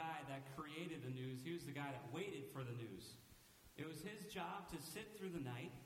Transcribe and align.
guy 0.00 0.24
that 0.32 0.48
created 0.56 1.04
the 1.04 1.12
news. 1.12 1.44
He 1.44 1.52
was 1.52 1.68
the 1.68 1.76
guy 1.76 1.92
that 1.92 2.04
waited 2.08 2.48
for 2.56 2.64
the 2.64 2.72
news. 2.72 3.20
It 3.76 3.84
was 3.84 4.00
his 4.00 4.24
job 4.32 4.72
to 4.72 4.80
sit 4.80 5.12
through 5.20 5.36
the 5.36 5.44
night, 5.44 5.76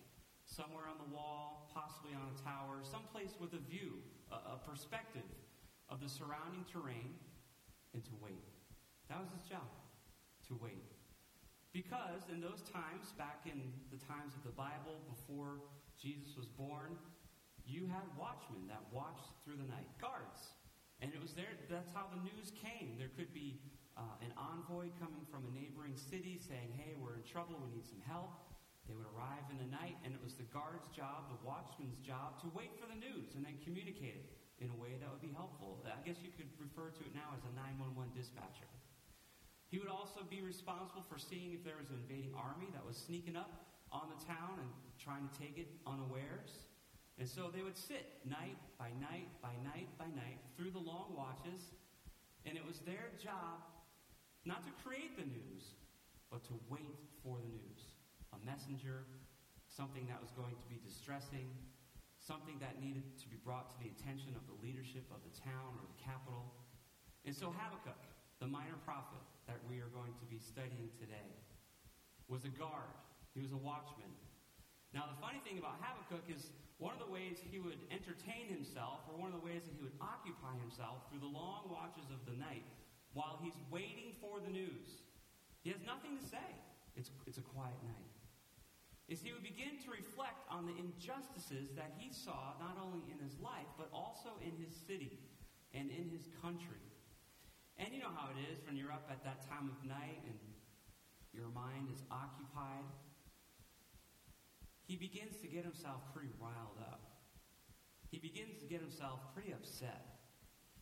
somewhere 0.47 0.87
on 0.87 1.03
the 1.03 1.11
wall, 1.11 1.67
possibly 1.75 2.15
on 2.15 2.31
a 2.31 2.39
tower, 2.47 2.79
someplace 2.87 3.35
with 3.43 3.59
a 3.59 3.63
view, 3.67 3.99
a, 4.31 4.55
a 4.55 4.59
perspective 4.63 5.27
of 5.91 5.99
the 5.99 6.07
surrounding 6.07 6.63
terrain, 6.71 7.19
and 7.91 8.07
to 8.07 8.15
wait. 8.23 8.47
That 9.11 9.19
was 9.19 9.35
his 9.35 9.43
job, 9.43 9.67
to 10.47 10.55
wait. 10.63 10.95
Because 11.75 12.31
in 12.31 12.39
those 12.39 12.63
times, 12.71 13.11
back 13.19 13.43
in 13.51 13.75
the 13.91 13.99
times 13.99 14.39
of 14.39 14.47
the 14.47 14.55
Bible, 14.55 15.03
before 15.11 15.59
Jesus 15.99 16.39
was 16.39 16.47
born, 16.47 16.95
you 17.67 17.91
had 17.91 18.07
watchmen 18.15 18.71
that 18.71 18.87
watched 18.95 19.27
through 19.43 19.59
the 19.59 19.67
night, 19.67 19.91
guards. 19.99 20.55
And 21.03 21.11
it 21.11 21.19
was 21.19 21.35
there, 21.35 21.51
that's 21.67 21.91
how 21.91 22.07
the 22.15 22.23
news 22.23 22.55
came. 22.55 22.95
There 22.95 23.11
could 23.19 23.35
be 23.35 23.59
uh, 23.95 24.25
an 24.25 24.35
envoy 24.35 24.91
coming 24.99 25.23
from 25.31 25.47
a 25.47 25.53
neighboring 25.55 25.95
city 25.95 26.39
saying, 26.43 26.75
hey, 26.75 26.99
we're 26.99 27.15
in 27.15 27.23
trouble, 27.23 27.55
we 27.63 27.71
need 27.71 27.87
some 27.87 28.03
help. 28.03 28.35
They 28.91 28.93
would 28.93 29.09
arrive 29.17 29.47
in 29.49 29.57
the 29.57 29.71
night, 29.71 29.97
and 30.05 30.13
it 30.13 30.21
was 30.21 30.37
the 30.37 30.45
guard's 30.53 30.85
job, 30.93 31.33
the 31.33 31.41
watchman's 31.41 31.97
job, 32.05 32.37
to 32.45 32.53
wait 32.53 32.75
for 32.77 32.85
the 32.85 32.99
news 32.99 33.33
and 33.39 33.41
then 33.47 33.57
communicate 33.65 34.19
it 34.21 34.27
in 34.61 34.69
a 34.69 34.77
way 34.77 34.99
that 35.01 35.09
would 35.09 35.25
be 35.25 35.33
helpful. 35.33 35.81
I 35.87 35.99
guess 36.05 36.21
you 36.21 36.31
could 36.35 36.51
refer 36.61 36.93
to 36.93 37.03
it 37.03 37.13
now 37.17 37.33
as 37.33 37.43
a 37.49 37.53
911 37.57 38.13
dispatcher. 38.13 38.69
He 39.73 39.83
would 39.83 39.91
also 39.91 40.23
be 40.23 40.45
responsible 40.45 41.03
for 41.03 41.19
seeing 41.19 41.55
if 41.55 41.65
there 41.65 41.81
was 41.81 41.91
an 41.91 41.99
invading 42.05 42.37
army 42.37 42.71
that 42.77 42.85
was 42.85 42.95
sneaking 42.95 43.35
up 43.35 43.67
on 43.91 44.07
the 44.13 44.21
town 44.23 44.63
and 44.63 44.71
trying 45.01 45.27
to 45.27 45.33
take 45.35 45.59
it 45.59 45.67
unawares. 45.87 46.67
And 47.19 47.27
so 47.27 47.51
they 47.51 47.63
would 47.63 47.79
sit 47.79 48.23
night 48.27 48.59
by 48.79 48.91
night 48.99 49.31
by 49.43 49.55
night 49.63 49.91
by 49.99 50.07
night 50.15 50.39
through 50.59 50.71
the 50.71 50.83
long 50.83 51.15
watches, 51.15 51.75
and 52.47 52.59
it 52.59 52.63
was 52.67 52.83
their 52.87 53.15
job 53.23 53.63
not 54.45 54.65
to 54.65 54.73
create 54.85 55.17
the 55.17 55.25
news, 55.25 55.77
but 56.31 56.45
to 56.45 56.55
wait 56.69 57.01
for 57.25 57.41
the 57.41 57.49
news. 57.49 57.97
A 58.37 58.41
messenger, 58.45 59.09
something 59.69 60.05
that 60.07 60.21
was 60.21 60.31
going 60.37 60.55
to 60.61 60.69
be 60.69 60.77
distressing, 60.85 61.49
something 62.21 62.57
that 62.61 62.81
needed 62.81 63.05
to 63.21 63.27
be 63.29 63.37
brought 63.41 63.73
to 63.73 63.77
the 63.81 63.89
attention 63.89 64.37
of 64.37 64.45
the 64.49 64.57
leadership 64.61 65.05
of 65.13 65.21
the 65.25 65.33
town 65.33 65.77
or 65.77 65.85
the 65.85 66.01
capital. 66.01 66.53
And 67.25 67.33
so 67.33 67.53
Habakkuk, 67.53 68.01
the 68.41 68.49
minor 68.49 68.77
prophet 68.85 69.21
that 69.49 69.61
we 69.69 69.81
are 69.81 69.93
going 69.93 70.13
to 70.21 70.27
be 70.29 70.41
studying 70.41 70.93
today, 71.01 71.33
was 72.29 72.45
a 72.45 72.53
guard. 72.53 72.93
He 73.37 73.41
was 73.41 73.53
a 73.53 73.61
watchman. 73.61 74.13
Now, 74.93 75.11
the 75.11 75.19
funny 75.21 75.43
thing 75.43 75.59
about 75.59 75.81
Habakkuk 75.83 76.25
is 76.31 76.55
one 76.79 76.95
of 76.95 77.01
the 77.03 77.11
ways 77.11 77.41
he 77.41 77.59
would 77.59 77.81
entertain 77.91 78.47
himself, 78.47 79.05
or 79.11 79.19
one 79.19 79.33
of 79.33 79.37
the 79.41 79.47
ways 79.47 79.67
that 79.67 79.75
he 79.75 79.83
would 79.83 79.99
occupy 80.01 80.55
himself 80.63 81.07
through 81.11 81.21
the 81.21 81.31
long 81.31 81.67
watches 81.67 82.09
of 82.15 82.23
the 82.25 82.37
night, 82.39 82.65
while 83.15 83.39
he's 83.43 83.57
waiting 83.71 84.13
for 84.21 84.43
the 84.43 84.51
news. 84.51 85.03
He 85.63 85.71
has 85.71 85.81
nothing 85.87 86.19
to 86.19 86.25
say. 86.27 86.51
It's, 86.97 87.11
it's 87.27 87.39
a 87.39 87.47
quiet 87.47 87.79
night. 87.83 88.13
Is 89.09 89.21
he 89.21 89.33
would 89.33 89.45
begin 89.45 89.79
to 89.85 89.89
reflect 89.91 90.45
on 90.51 90.67
the 90.67 90.77
injustices 90.77 91.71
that 91.77 91.93
he 91.97 92.13
saw 92.13 92.57
not 92.59 92.77
only 92.81 93.05
in 93.09 93.19
his 93.23 93.37
life, 93.41 93.69
but 93.77 93.89
also 93.93 94.33
in 94.41 94.53
his 94.57 94.73
city 94.75 95.21
and 95.73 95.91
in 95.91 96.09
his 96.09 96.29
country. 96.41 96.83
And 97.77 97.93
you 97.93 98.01
know 98.01 98.15
how 98.15 98.31
it 98.33 98.41
is 98.51 98.65
when 98.67 98.77
you're 98.77 98.93
up 98.93 99.09
at 99.11 99.23
that 99.25 99.45
time 99.49 99.69
of 99.69 99.77
night 99.87 100.23
and 100.25 100.39
your 101.35 101.51
mind 101.53 101.91
is 101.93 102.03
occupied. 102.11 102.87
He 104.87 104.97
begins 104.97 105.37
to 105.43 105.49
get 105.49 105.65
himself 105.65 106.01
pretty 106.15 106.33
riled 106.41 106.81
up. 106.81 107.03
He 108.11 108.19
begins 108.19 108.57
to 108.61 108.67
get 108.67 108.81
himself 108.81 109.19
pretty 109.35 109.53
upset. 109.53 110.23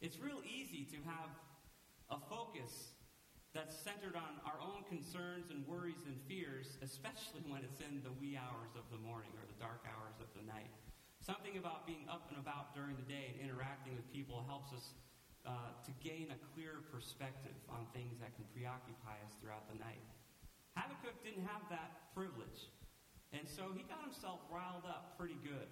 It's 0.01 0.19
real 0.19 0.43
easy 0.45 0.85
to 0.93 0.99
have 1.09 1.33
a 2.13 2.21
focus 2.29 2.93
that's 3.57 3.73
centered 3.73 4.17
on 4.17 4.37
our 4.45 4.61
own 4.61 4.85
concerns 4.85 5.49
and 5.49 5.65
worries 5.65 6.05
and 6.05 6.17
fears, 6.29 6.77
especially 6.85 7.41
when 7.49 7.65
it's 7.65 7.81
in 7.81 8.05
the 8.05 8.13
wee 8.21 8.37
hours 8.37 8.73
of 8.77 8.85
the 8.93 9.01
morning 9.01 9.33
or 9.41 9.45
the 9.49 9.57
dark 9.57 9.81
hours 9.89 10.17
of 10.21 10.29
the 10.37 10.45
night. 10.45 10.73
Something 11.25 11.57
about 11.57 11.89
being 11.89 12.05
up 12.09 12.29
and 12.29 12.37
about 12.37 12.77
during 12.77 12.97
the 13.01 13.09
day 13.09 13.33
and 13.33 13.41
interacting 13.41 13.97
with 13.97 14.05
people 14.13 14.45
helps 14.45 14.73
us 14.77 14.93
uh, 15.45 15.73
to 15.85 15.93
gain 16.05 16.33
a 16.33 16.39
clear 16.53 16.85
perspective 16.93 17.57
on 17.69 17.89
things 17.97 18.21
that 18.21 18.37
can 18.37 18.45
preoccupy 18.53 19.17
us 19.25 19.33
throughout 19.41 19.69
the 19.69 19.77
night. 19.81 20.05
Habakkuk 20.77 21.17
didn't 21.21 21.45
have 21.45 21.65
that 21.69 22.13
privilege. 22.17 22.73
And 23.33 23.45
so 23.49 23.73
he 23.73 23.85
got 23.89 24.05
himself 24.05 24.45
riled 24.53 24.85
up 24.85 25.17
pretty 25.17 25.37
good. 25.45 25.69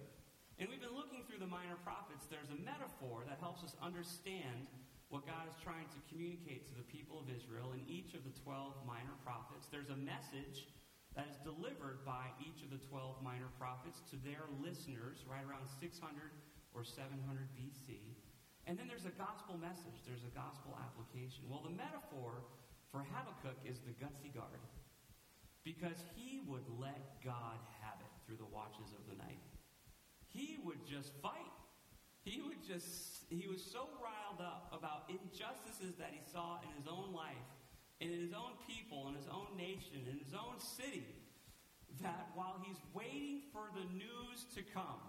And 0.61 0.69
we've 0.69 0.81
been 0.81 0.93
looking 0.93 1.25
through 1.25 1.41
the 1.41 1.49
minor 1.49 1.77
prophets. 1.81 2.29
There's 2.29 2.49
a 2.53 2.59
metaphor 2.61 3.25
that 3.25 3.41
helps 3.41 3.65
us 3.65 3.73
understand 3.81 4.69
what 5.11 5.27
God 5.27 5.43
is 5.51 5.59
trying 5.59 5.91
to 5.91 5.99
communicate 6.07 6.71
to 6.71 6.75
the 6.79 6.87
people 6.87 7.19
of 7.19 7.27
Israel 7.27 7.75
in 7.75 7.83
each 7.83 8.15
of 8.15 8.23
the 8.23 8.31
12 8.47 8.79
minor 8.87 9.11
prophets. 9.27 9.67
There's 9.67 9.91
a 9.91 9.99
message 9.99 10.71
that 11.19 11.27
is 11.27 11.35
delivered 11.43 12.07
by 12.07 12.31
each 12.39 12.63
of 12.63 12.71
the 12.71 12.79
12 12.87 13.19
minor 13.19 13.51
prophets 13.59 13.99
to 14.07 14.15
their 14.23 14.47
listeners 14.63 15.27
right 15.27 15.43
around 15.43 15.67
600 15.67 15.99
or 16.71 16.87
700 16.87 17.11
BC. 17.59 17.99
And 18.63 18.79
then 18.79 18.87
there's 18.87 19.03
a 19.03 19.11
gospel 19.19 19.59
message, 19.59 19.99
there's 20.07 20.23
a 20.23 20.31
gospel 20.31 20.79
application. 20.79 21.43
Well, 21.51 21.59
the 21.59 21.75
metaphor 21.75 22.47
for 22.87 23.03
Habakkuk 23.11 23.59
is 23.67 23.83
the 23.83 23.91
gutsy 23.99 24.31
guard 24.31 24.63
because 25.67 25.99
he 26.15 26.39
would 26.47 26.63
let 26.79 27.19
God 27.19 27.59
have 27.83 27.99
it 27.99 28.11
through 28.23 28.39
the 28.39 28.47
watches 28.47 28.95
of 28.95 29.03
the 29.11 29.19
night. 29.19 29.43
He 30.31 30.55
would 30.63 30.79
just 30.87 31.11
fight. 31.19 31.51
He 32.23 32.39
would 32.39 32.63
just, 32.63 33.10
he 33.39 33.47
was 33.47 33.63
so 33.63 33.87
riled 34.03 34.43
up 34.43 34.67
about 34.75 35.07
injustices 35.07 35.95
that 35.95 36.11
he 36.11 36.19
saw 36.27 36.59
in 36.67 36.71
his 36.75 36.87
own 36.89 37.15
life, 37.15 37.47
and 38.03 38.11
in 38.11 38.19
his 38.19 38.33
own 38.33 38.57
people, 38.67 39.07
in 39.07 39.15
his 39.15 39.29
own 39.31 39.55
nation, 39.55 40.03
in 40.09 40.19
his 40.19 40.33
own 40.33 40.59
city, 40.59 41.07
that 42.01 42.33
while 42.35 42.59
he's 42.65 42.81
waiting 42.91 43.45
for 43.53 43.69
the 43.71 43.85
news 43.93 44.43
to 44.55 44.65
come, 44.73 44.99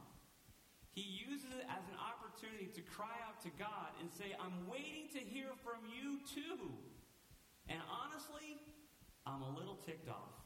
he 0.92 1.24
uses 1.24 1.48
it 1.56 1.64
as 1.72 1.82
an 1.88 1.96
opportunity 1.96 2.68
to 2.68 2.82
cry 2.84 3.16
out 3.24 3.40
to 3.42 3.50
God 3.56 3.96
and 3.98 4.12
say, 4.12 4.36
I'm 4.36 4.68
waiting 4.68 5.08
to 5.16 5.20
hear 5.24 5.48
from 5.64 5.80
you 5.88 6.20
too. 6.28 6.68
And 7.64 7.80
honestly, 7.88 8.60
I'm 9.24 9.40
a 9.40 9.52
little 9.56 9.80
ticked 9.80 10.10
off. 10.12 10.36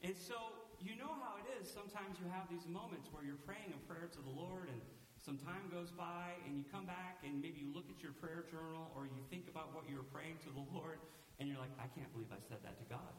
And 0.00 0.14
so, 0.14 0.38
you 0.78 0.94
know 0.94 1.10
how 1.10 1.36
it 1.42 1.46
is. 1.58 1.66
Sometimes 1.66 2.22
you 2.22 2.30
have 2.30 2.46
these 2.48 2.64
moments 2.70 3.10
where 3.10 3.26
you're 3.26 3.42
praying 3.42 3.74
a 3.74 3.80
prayer 3.90 4.08
to 4.08 4.20
the 4.22 4.30
Lord 4.32 4.70
and 4.70 4.80
some 5.20 5.36
time 5.36 5.68
goes 5.68 5.92
by 5.92 6.32
and 6.48 6.56
you 6.56 6.64
come 6.72 6.88
back 6.88 7.20
and 7.20 7.44
maybe 7.44 7.60
you 7.60 7.68
look 7.76 7.92
at 7.92 8.00
your 8.00 8.16
prayer 8.16 8.48
journal 8.48 8.88
or 8.96 9.04
you 9.04 9.20
think 9.28 9.52
about 9.52 9.76
what 9.76 9.84
you 9.84 10.00
were 10.00 10.08
praying 10.08 10.40
to 10.48 10.50
the 10.50 10.64
Lord 10.72 10.96
and 11.36 11.44
you're 11.44 11.60
like, 11.60 11.72
I 11.76 11.92
can't 11.92 12.08
believe 12.16 12.32
I 12.32 12.40
said 12.40 12.64
that 12.64 12.80
to 12.80 12.86
God. 12.88 13.12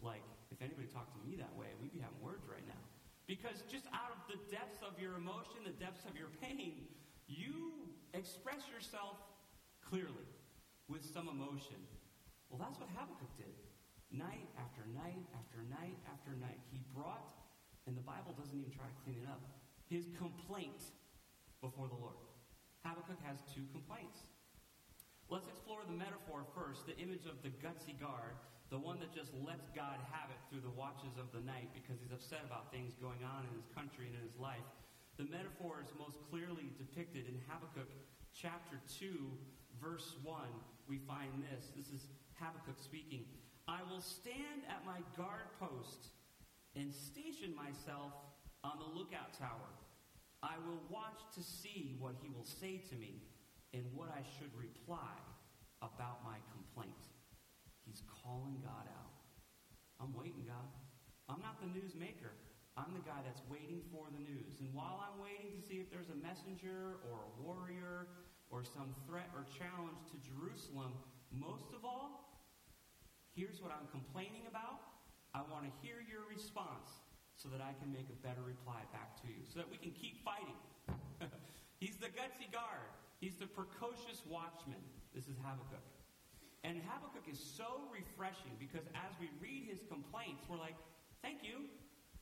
Like, 0.00 0.24
if 0.52 0.60
anybody 0.60 0.88
talked 0.92 1.16
to 1.16 1.20
me 1.24 1.40
that 1.40 1.52
way, 1.56 1.72
we'd 1.80 1.92
be 1.92 2.04
having 2.04 2.20
words 2.20 2.44
right 2.44 2.64
now. 2.68 2.80
Because 3.24 3.64
just 3.68 3.88
out 3.92 4.12
of 4.12 4.20
the 4.28 4.40
depths 4.48 4.80
of 4.84 4.96
your 5.00 5.16
emotion, 5.16 5.64
the 5.64 5.76
depths 5.76 6.04
of 6.04 6.16
your 6.16 6.32
pain, 6.40 6.88
you 7.28 7.92
express 8.12 8.64
yourself 8.68 9.16
clearly 9.84 10.28
with 10.88 11.04
some 11.04 11.28
emotion. 11.28 11.76
Well, 12.48 12.60
that's 12.60 12.80
what 12.80 12.88
Habakkuk 12.92 13.28
did. 13.36 13.52
Night 14.08 14.48
after 14.56 14.84
night 14.96 15.20
after 15.36 15.60
night 15.68 15.96
after 16.08 16.32
night. 16.40 16.60
He 16.72 16.80
brought, 16.96 17.36
and 17.84 17.92
the 17.92 18.04
Bible 18.04 18.32
doesn't 18.32 18.56
even 18.56 18.72
try 18.72 18.88
to 18.88 18.96
clean 19.04 19.20
it 19.20 19.28
up, 19.28 19.44
his 19.88 20.08
complaint 20.16 20.88
before 21.60 21.88
the 21.88 21.98
Lord. 21.98 22.18
Habakkuk 22.84 23.18
has 23.26 23.42
two 23.50 23.66
complaints. 23.74 24.24
Let's 25.28 25.48
explore 25.48 25.84
the 25.84 25.92
metaphor 25.92 26.48
first, 26.56 26.88
the 26.88 26.96
image 26.96 27.28
of 27.28 27.36
the 27.44 27.52
gutsy 27.60 27.92
guard, 28.00 28.38
the 28.72 28.80
one 28.80 28.96
that 29.00 29.12
just 29.12 29.32
lets 29.44 29.68
God 29.76 30.00
have 30.12 30.32
it 30.32 30.40
through 30.48 30.64
the 30.64 30.72
watches 30.72 31.16
of 31.20 31.28
the 31.36 31.44
night 31.44 31.68
because 31.76 32.00
he's 32.00 32.12
upset 32.12 32.44
about 32.44 32.72
things 32.72 32.96
going 32.96 33.20
on 33.24 33.44
in 33.44 33.52
his 33.56 33.68
country 33.76 34.08
and 34.08 34.16
in 34.16 34.24
his 34.24 34.36
life. 34.40 34.64
The 35.20 35.28
metaphor 35.28 35.84
is 35.84 35.92
most 35.98 36.16
clearly 36.30 36.72
depicted 36.76 37.28
in 37.28 37.40
Habakkuk 37.48 37.88
chapter 38.32 38.80
2, 39.00 39.18
verse 39.80 40.16
1. 40.22 40.36
We 40.88 41.00
find 41.04 41.32
this. 41.48 41.72
This 41.76 41.92
is 41.92 42.08
Habakkuk 42.40 42.80
speaking. 42.80 43.24
I 43.66 43.80
will 43.90 44.00
stand 44.00 44.64
at 44.68 44.84
my 44.88 45.04
guard 45.16 45.52
post 45.60 46.12
and 46.76 46.92
station 46.92 47.52
myself 47.52 48.12
on 48.64 48.80
the 48.80 48.88
lookout 48.96 49.36
tower. 49.36 49.68
I 50.42 50.54
will 50.66 50.82
watch 50.88 51.18
to 51.34 51.42
see 51.42 51.96
what 51.98 52.14
he 52.22 52.30
will 52.30 52.46
say 52.46 52.78
to 52.90 52.94
me 52.94 53.22
and 53.74 53.84
what 53.94 54.08
I 54.14 54.22
should 54.38 54.54
reply 54.54 55.18
about 55.82 56.22
my 56.22 56.38
complaint. 56.54 57.10
He's 57.82 58.02
calling 58.22 58.62
God 58.62 58.86
out. 58.86 59.18
I'm 59.98 60.14
waiting, 60.14 60.46
God. 60.46 60.70
I'm 61.28 61.42
not 61.42 61.58
the 61.58 61.70
news 61.74 61.98
maker. 61.98 62.30
I'm 62.78 62.94
the 62.94 63.02
guy 63.02 63.18
that's 63.26 63.42
waiting 63.50 63.82
for 63.90 64.06
the 64.14 64.22
news. 64.22 64.62
And 64.62 64.70
while 64.70 65.02
I'm 65.02 65.18
waiting 65.18 65.50
to 65.50 65.60
see 65.66 65.82
if 65.82 65.90
there's 65.90 66.14
a 66.14 66.20
messenger 66.22 67.02
or 67.10 67.26
a 67.26 67.30
warrior 67.42 68.06
or 68.54 68.62
some 68.62 68.94
threat 69.10 69.26
or 69.34 69.42
challenge 69.50 69.98
to 70.14 70.16
Jerusalem, 70.22 70.94
most 71.34 71.74
of 71.74 71.82
all, 71.82 72.38
here's 73.34 73.58
what 73.58 73.74
I'm 73.74 73.90
complaining 73.90 74.46
about. 74.46 74.78
I 75.34 75.42
want 75.50 75.66
to 75.66 75.72
hear 75.82 75.98
your 76.06 76.22
response 76.30 76.97
that 77.52 77.64
I 77.64 77.72
can 77.80 77.92
make 77.92 78.08
a 78.12 78.18
better 78.20 78.44
reply 78.44 78.84
back 78.92 79.16
to 79.22 79.28
you, 79.28 79.42
so 79.48 79.60
that 79.60 79.68
we 79.68 79.76
can 79.76 79.92
keep 79.92 80.20
fighting. 80.24 80.58
He's 81.82 81.96
the 81.96 82.10
gutsy 82.12 82.50
guard. 82.50 82.92
He's 83.20 83.34
the 83.36 83.50
precocious 83.50 84.22
watchman. 84.26 84.82
This 85.14 85.26
is 85.26 85.36
Habakkuk. 85.42 85.82
And 86.66 86.82
Habakkuk 86.86 87.26
is 87.30 87.38
so 87.38 87.86
refreshing 87.90 88.54
because 88.58 88.86
as 88.94 89.12
we 89.22 89.30
read 89.38 89.66
his 89.70 89.82
complaints, 89.86 90.46
we're 90.50 90.58
like, 90.58 90.78
thank 91.22 91.42
you. 91.46 91.66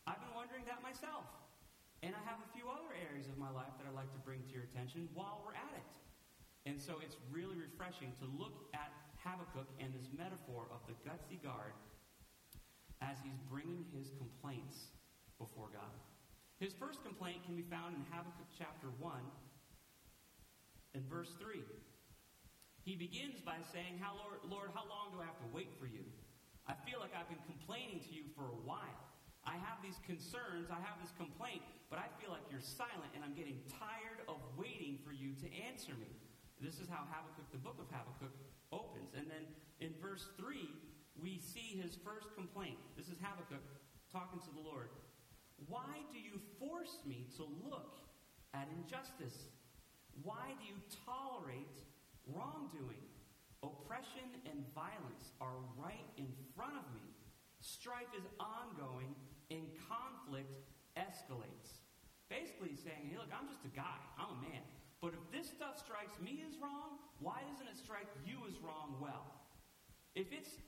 I've 0.04 0.20
been 0.20 0.36
wondering 0.36 0.64
that 0.68 0.84
myself. 0.84 1.24
And 2.04 2.12
I 2.12 2.22
have 2.28 2.38
a 2.44 2.48
few 2.52 2.68
other 2.68 2.92
areas 2.92 3.26
of 3.32 3.40
my 3.40 3.48
life 3.48 3.72
that 3.80 3.88
I'd 3.88 3.96
like 3.96 4.12
to 4.12 4.20
bring 4.20 4.44
to 4.44 4.52
your 4.52 4.68
attention 4.68 5.08
while 5.16 5.40
we're 5.40 5.56
at 5.56 5.72
it. 5.72 5.88
And 6.68 6.76
so 6.76 7.00
it's 7.00 7.16
really 7.32 7.56
refreshing 7.56 8.12
to 8.20 8.28
look 8.36 8.68
at 8.76 8.92
Habakkuk 9.24 9.66
and 9.80 9.90
this 9.96 10.12
metaphor 10.12 10.68
of 10.68 10.84
the 10.84 10.94
gutsy 11.02 11.40
guard 11.40 11.72
as 13.00 13.16
he's 13.24 13.40
bringing 13.48 13.84
his 13.92 14.12
complaints 14.20 14.92
before 15.38 15.68
God. 15.72 15.94
His 16.58 16.72
first 16.72 17.04
complaint 17.04 17.44
can 17.44 17.56
be 17.56 17.66
found 17.68 17.96
in 17.96 18.02
Habakkuk 18.08 18.48
chapter 18.56 18.88
1 18.98 19.12
in 20.96 21.04
verse 21.04 21.36
3. 21.36 21.60
He 22.80 22.96
begins 22.96 23.42
by 23.44 23.60
saying, 23.74 24.00
how, 24.00 24.16
Lord, 24.16 24.40
Lord, 24.48 24.70
how 24.72 24.88
long 24.88 25.12
do 25.12 25.20
I 25.20 25.26
have 25.28 25.36
to 25.42 25.50
wait 25.52 25.74
for 25.76 25.84
you? 25.84 26.06
I 26.64 26.72
feel 26.88 27.02
like 27.02 27.12
I've 27.12 27.28
been 27.28 27.44
complaining 27.44 28.00
to 28.08 28.10
you 28.14 28.24
for 28.32 28.48
a 28.48 28.60
while. 28.64 29.02
I 29.46 29.54
have 29.62 29.78
these 29.78 30.00
concerns, 30.02 30.72
I 30.74 30.80
have 30.82 30.98
this 30.98 31.14
complaint, 31.14 31.62
but 31.86 32.02
I 32.02 32.10
feel 32.18 32.34
like 32.34 32.42
you're 32.50 32.64
silent 32.64 33.14
and 33.14 33.22
I'm 33.22 33.36
getting 33.38 33.62
tired 33.70 34.26
of 34.26 34.42
waiting 34.58 34.98
for 35.06 35.14
you 35.14 35.38
to 35.38 35.46
answer 35.70 35.94
me. 35.94 36.10
This 36.58 36.82
is 36.82 36.90
how 36.90 37.06
Habakkuk, 37.06 37.46
the 37.54 37.62
book 37.62 37.78
of 37.78 37.86
Habakkuk, 37.92 38.34
opens. 38.74 39.14
And 39.14 39.30
then 39.30 39.46
in 39.78 39.94
verse 40.02 40.26
3, 40.34 40.66
we 41.20 41.38
see 41.38 41.78
his 41.78 41.94
first 42.02 42.34
complaint. 42.34 42.80
This 42.98 43.06
is 43.06 43.22
Habakkuk 43.22 43.62
talking 44.10 44.42
to 44.42 44.50
the 44.50 44.64
Lord. 44.64 44.90
Why 45.68 46.04
do 46.12 46.18
you 46.18 46.40
force 46.60 46.98
me 47.06 47.26
to 47.36 47.44
look 47.64 47.96
at 48.52 48.68
injustice? 48.76 49.48
Why 50.22 50.52
do 50.60 50.64
you 50.64 50.76
tolerate 51.04 51.80
wrongdoing? 52.28 53.04
Oppression 53.62 54.28
and 54.44 54.62
violence 54.74 55.32
are 55.40 55.58
right 55.76 56.06
in 56.16 56.28
front 56.54 56.76
of 56.76 56.86
me. 56.94 57.02
Strife 57.60 58.12
is 58.16 58.28
ongoing 58.38 59.16
and 59.50 59.64
conflict 59.88 60.52
escalates. 60.96 61.80
Basically 62.28 62.74
saying, 62.76 63.10
hey, 63.10 63.16
look, 63.16 63.32
I'm 63.32 63.48
just 63.48 63.64
a 63.64 63.72
guy. 63.72 63.98
I'm 64.18 64.38
a 64.38 64.40
man. 64.42 64.62
But 65.00 65.14
if 65.14 65.24
this 65.30 65.50
stuff 65.50 65.78
strikes 65.78 66.18
me 66.20 66.42
as 66.46 66.58
wrong, 66.60 66.98
why 67.20 67.40
doesn't 67.50 67.68
it 67.68 67.78
strike 67.78 68.10
you 68.24 68.42
as 68.48 68.58
wrong 68.58 68.96
well? 69.00 69.30
If 70.14 70.32
it's 70.32 70.58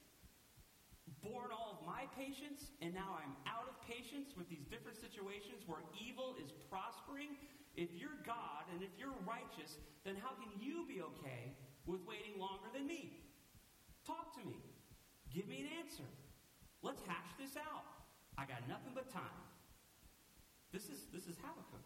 born 1.23 1.51
all 1.51 1.79
of 1.79 1.81
my 1.87 2.07
patience 2.15 2.71
and 2.83 2.95
now 2.95 3.19
I'm 3.19 3.35
out 3.47 3.67
of 3.67 3.75
patience 3.85 4.37
with 4.37 4.49
these 4.49 4.67
different 4.67 4.99
situations 4.99 5.67
where 5.67 5.83
evil 5.97 6.37
is 6.39 6.53
prospering, 6.71 7.35
if 7.79 7.91
you're 7.95 8.19
God 8.27 8.67
and 8.75 8.83
if 8.83 8.91
you're 8.99 9.15
righteous, 9.27 9.79
then 10.05 10.19
how 10.19 10.35
can 10.39 10.51
you 10.59 10.87
be 10.87 11.03
okay 11.03 11.55
with 11.87 12.03
waiting 12.07 12.39
longer 12.39 12.69
than 12.75 12.87
me? 12.87 13.23
Talk 14.07 14.35
to 14.39 14.43
me. 14.47 14.59
Give 15.31 15.47
me 15.47 15.67
an 15.67 15.71
answer. 15.85 16.09
Let's 16.83 17.03
hash 17.07 17.31
this 17.39 17.59
out. 17.59 17.85
I 18.39 18.47
got 18.47 18.63
nothing 18.71 18.95
but 18.95 19.11
time. 19.11 19.43
This 20.73 20.89
is, 20.89 21.09
this 21.13 21.27
is 21.27 21.37
Habakkuk. 21.43 21.85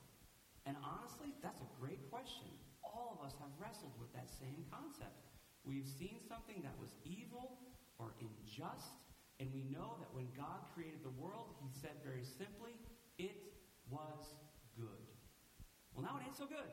And 0.67 0.77
honestly, 0.83 1.35
that's 1.43 1.61
a 1.61 1.71
great 1.81 2.07
question. 2.11 2.47
All 2.83 3.19
of 3.19 3.25
us 3.25 3.35
have 3.41 3.51
wrestled 3.59 3.95
with 3.99 4.13
that 4.15 4.31
same 4.31 4.63
concept. 4.71 5.27
We've 5.65 5.87
seen 5.87 6.19
something 6.29 6.63
that 6.63 6.75
was 6.79 6.95
evil 7.07 7.59
or 7.99 8.15
unjust, 8.19 8.95
and 9.43 9.51
we 9.51 9.67
know 9.75 9.99
that 9.99 10.07
when 10.15 10.31
God 10.39 10.63
created 10.71 11.03
the 11.03 11.11
world, 11.19 11.59
he 11.59 11.67
said 11.75 11.99
very 12.07 12.23
simply, 12.23 12.79
it 13.19 13.35
was 13.91 14.39
good. 14.79 15.03
Well, 15.91 16.07
now 16.07 16.15
it 16.23 16.31
ain't 16.31 16.39
so 16.39 16.47
good. 16.47 16.71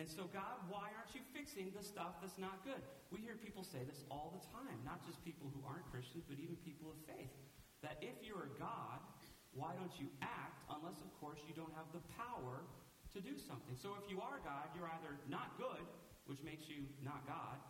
And 0.00 0.08
so, 0.08 0.32
God, 0.32 0.64
why 0.72 0.88
aren't 0.96 1.12
you 1.12 1.20
fixing 1.36 1.68
the 1.76 1.84
stuff 1.84 2.24
that's 2.24 2.40
not 2.40 2.64
good? 2.64 2.80
We 3.12 3.20
hear 3.20 3.36
people 3.36 3.60
say 3.60 3.84
this 3.84 4.00
all 4.08 4.32
the 4.32 4.40
time, 4.48 4.80
not 4.80 5.04
just 5.04 5.20
people 5.20 5.52
who 5.52 5.60
aren't 5.68 5.84
Christians, 5.92 6.24
but 6.24 6.40
even 6.40 6.56
people 6.64 6.88
of 6.88 6.96
faith. 7.04 7.36
That 7.84 8.00
if 8.00 8.16
you're 8.24 8.48
a 8.48 8.54
God, 8.56 9.04
why 9.52 9.76
don't 9.76 9.92
you 10.00 10.08
act 10.24 10.64
unless, 10.72 11.04
of 11.04 11.12
course, 11.20 11.44
you 11.44 11.52
don't 11.52 11.76
have 11.76 11.92
the 11.92 12.00
power 12.16 12.64
to 13.12 13.20
do 13.20 13.36
something? 13.36 13.76
So 13.76 13.92
if 14.00 14.08
you 14.08 14.24
are 14.24 14.40
God, 14.40 14.72
you're 14.72 14.88
either 14.88 15.20
not 15.28 15.60
good, 15.60 15.84
which 16.24 16.40
makes 16.40 16.64
you 16.72 16.88
not 17.04 17.28
God, 17.28 17.60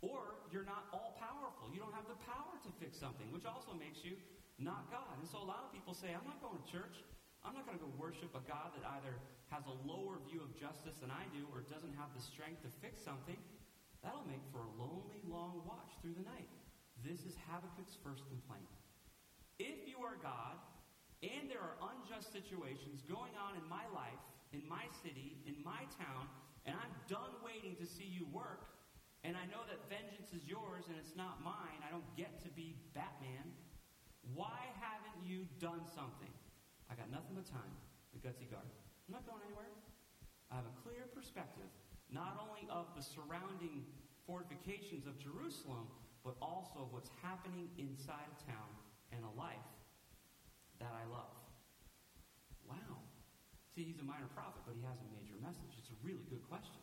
or 0.00 0.40
you're 0.48 0.66
not 0.66 0.88
all 0.92 1.16
powerful. 1.20 1.68
You 1.72 1.80
don't 1.80 1.94
have 1.94 2.08
the 2.08 2.18
power 2.24 2.56
to 2.64 2.70
fix 2.80 2.96
something, 2.96 3.28
which 3.32 3.44
also 3.44 3.76
makes 3.76 4.00
you 4.00 4.16
not 4.56 4.88
God. 4.88 5.16
And 5.20 5.28
so 5.28 5.40
a 5.40 5.48
lot 5.48 5.64
of 5.64 5.70
people 5.72 5.92
say, 5.92 6.12
I'm 6.12 6.24
not 6.24 6.40
going 6.40 6.56
to 6.56 6.66
church. 6.68 7.04
I'm 7.40 7.56
not 7.56 7.64
going 7.64 7.80
to 7.80 7.84
go 7.84 7.92
worship 7.96 8.32
a 8.36 8.44
God 8.44 8.76
that 8.76 8.84
either 9.00 9.16
has 9.48 9.64
a 9.64 9.76
lower 9.88 10.20
view 10.28 10.44
of 10.44 10.52
justice 10.56 11.00
than 11.00 11.08
I 11.08 11.24
do 11.32 11.48
or 11.52 11.64
doesn't 11.72 11.96
have 11.96 12.12
the 12.12 12.20
strength 12.20 12.60
to 12.68 12.70
fix 12.84 13.00
something. 13.00 13.36
That'll 14.04 14.28
make 14.28 14.44
for 14.52 14.64
a 14.64 14.72
lonely, 14.76 15.20
long 15.28 15.64
watch 15.64 15.96
through 16.00 16.16
the 16.16 16.24
night. 16.24 16.48
This 17.00 17.24
is 17.24 17.36
Habakkuk's 17.48 17.96
first 18.04 18.24
complaint. 18.28 18.68
If 19.56 19.88
you 19.88 20.00
are 20.04 20.16
God, 20.20 20.56
and 21.20 21.52
there 21.52 21.60
are 21.60 21.76
unjust 21.92 22.32
situations 22.32 23.04
going 23.04 23.36
on 23.36 23.56
in 23.56 23.64
my 23.68 23.84
life, 23.92 24.20
in 24.56 24.64
my 24.64 24.88
city, 25.04 25.36
in 25.44 25.56
my 25.60 25.84
town, 26.00 26.28
and 26.64 26.72
I'm 26.76 26.92
done 27.08 27.36
waiting 27.44 27.76
to 27.76 27.84
see 27.84 28.08
you 28.08 28.24
work, 28.32 28.68
and 29.24 29.36
I 29.36 29.44
know 29.52 29.62
that 29.68 29.84
vengeance 29.92 30.32
is 30.32 30.44
yours 30.48 30.88
and 30.88 30.96
it's 30.96 31.16
not 31.16 31.44
mine, 31.44 31.80
I 31.84 31.92
don't 31.92 32.06
get 32.16 32.40
to 32.44 32.50
be 32.56 32.76
Batman, 32.96 33.44
why 34.32 34.58
haven't 34.80 35.20
you 35.24 35.44
done 35.60 35.84
something? 35.84 36.32
I 36.88 36.96
got 36.96 37.12
nothing 37.12 37.36
but 37.36 37.46
time, 37.46 37.74
the 38.16 38.20
gutsy 38.20 38.48
guard. 38.48 38.66
I'm 39.08 39.12
not 39.14 39.28
going 39.28 39.44
anywhere. 39.44 39.70
I 40.50 40.58
have 40.58 40.66
a 40.66 40.76
clear 40.82 41.06
perspective, 41.14 41.68
not 42.10 42.40
only 42.40 42.66
of 42.72 42.90
the 42.96 43.04
surrounding 43.04 43.86
fortifications 44.26 45.06
of 45.06 45.14
Jerusalem, 45.20 45.86
but 46.24 46.34
also 46.42 46.88
of 46.88 46.92
what's 46.92 47.10
happening 47.22 47.68
inside 47.78 48.26
of 48.28 48.36
town 48.44 48.70
and 49.12 49.22
a 49.24 49.32
life 49.38 49.68
that 50.80 50.92
I 50.96 51.04
love. 51.08 51.36
Wow. 52.66 53.04
See, 53.74 53.84
he's 53.84 54.00
a 54.00 54.06
minor 54.06 54.28
prophet, 54.34 54.62
but 54.66 54.74
he 54.74 54.82
has 54.82 54.98
a 54.98 55.08
major 55.14 55.38
message. 55.38 55.76
It's 55.78 55.90
a 55.90 55.98
really 56.02 56.26
good 56.28 56.42
question. 56.48 56.79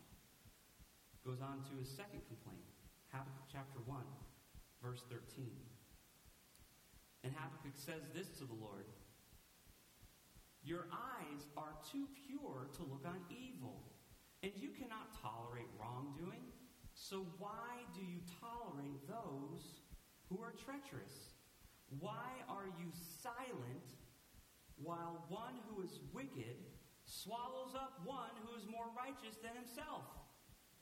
Goes 1.27 1.43
on 1.43 1.59
to 1.67 1.75
his 1.75 1.91
second 1.91 2.23
complaint, 2.31 2.63
Habakkuk 3.11 3.51
chapter 3.51 3.83
1, 3.83 3.99
verse 4.79 5.03
13. 5.11 5.51
And 7.27 7.35
Habakkuk 7.35 7.75
says 7.75 8.07
this 8.15 8.31
to 8.39 8.47
the 8.47 8.55
Lord 8.55 8.87
Your 10.63 10.87
eyes 10.87 11.43
are 11.59 11.75
too 11.83 12.07
pure 12.15 12.71
to 12.79 12.81
look 12.87 13.03
on 13.03 13.19
evil, 13.27 13.91
and 14.39 14.55
you 14.55 14.71
cannot 14.71 15.19
tolerate 15.19 15.67
wrongdoing. 15.75 16.47
So 16.95 17.27
why 17.43 17.83
do 17.91 17.99
you 17.99 18.23
tolerate 18.39 19.03
those 19.11 19.83
who 20.31 20.39
are 20.39 20.55
treacherous? 20.55 21.35
Why 21.99 22.39
are 22.47 22.71
you 22.79 22.87
silent 22.95 23.83
while 24.79 25.27
one 25.27 25.59
who 25.67 25.83
is 25.83 25.99
wicked 26.13 26.55
swallows 27.03 27.75
up 27.75 27.99
one 28.07 28.31
who 28.47 28.55
is 28.55 28.63
more 28.71 28.87
righteous 28.95 29.35
than 29.43 29.59
himself? 29.59 30.07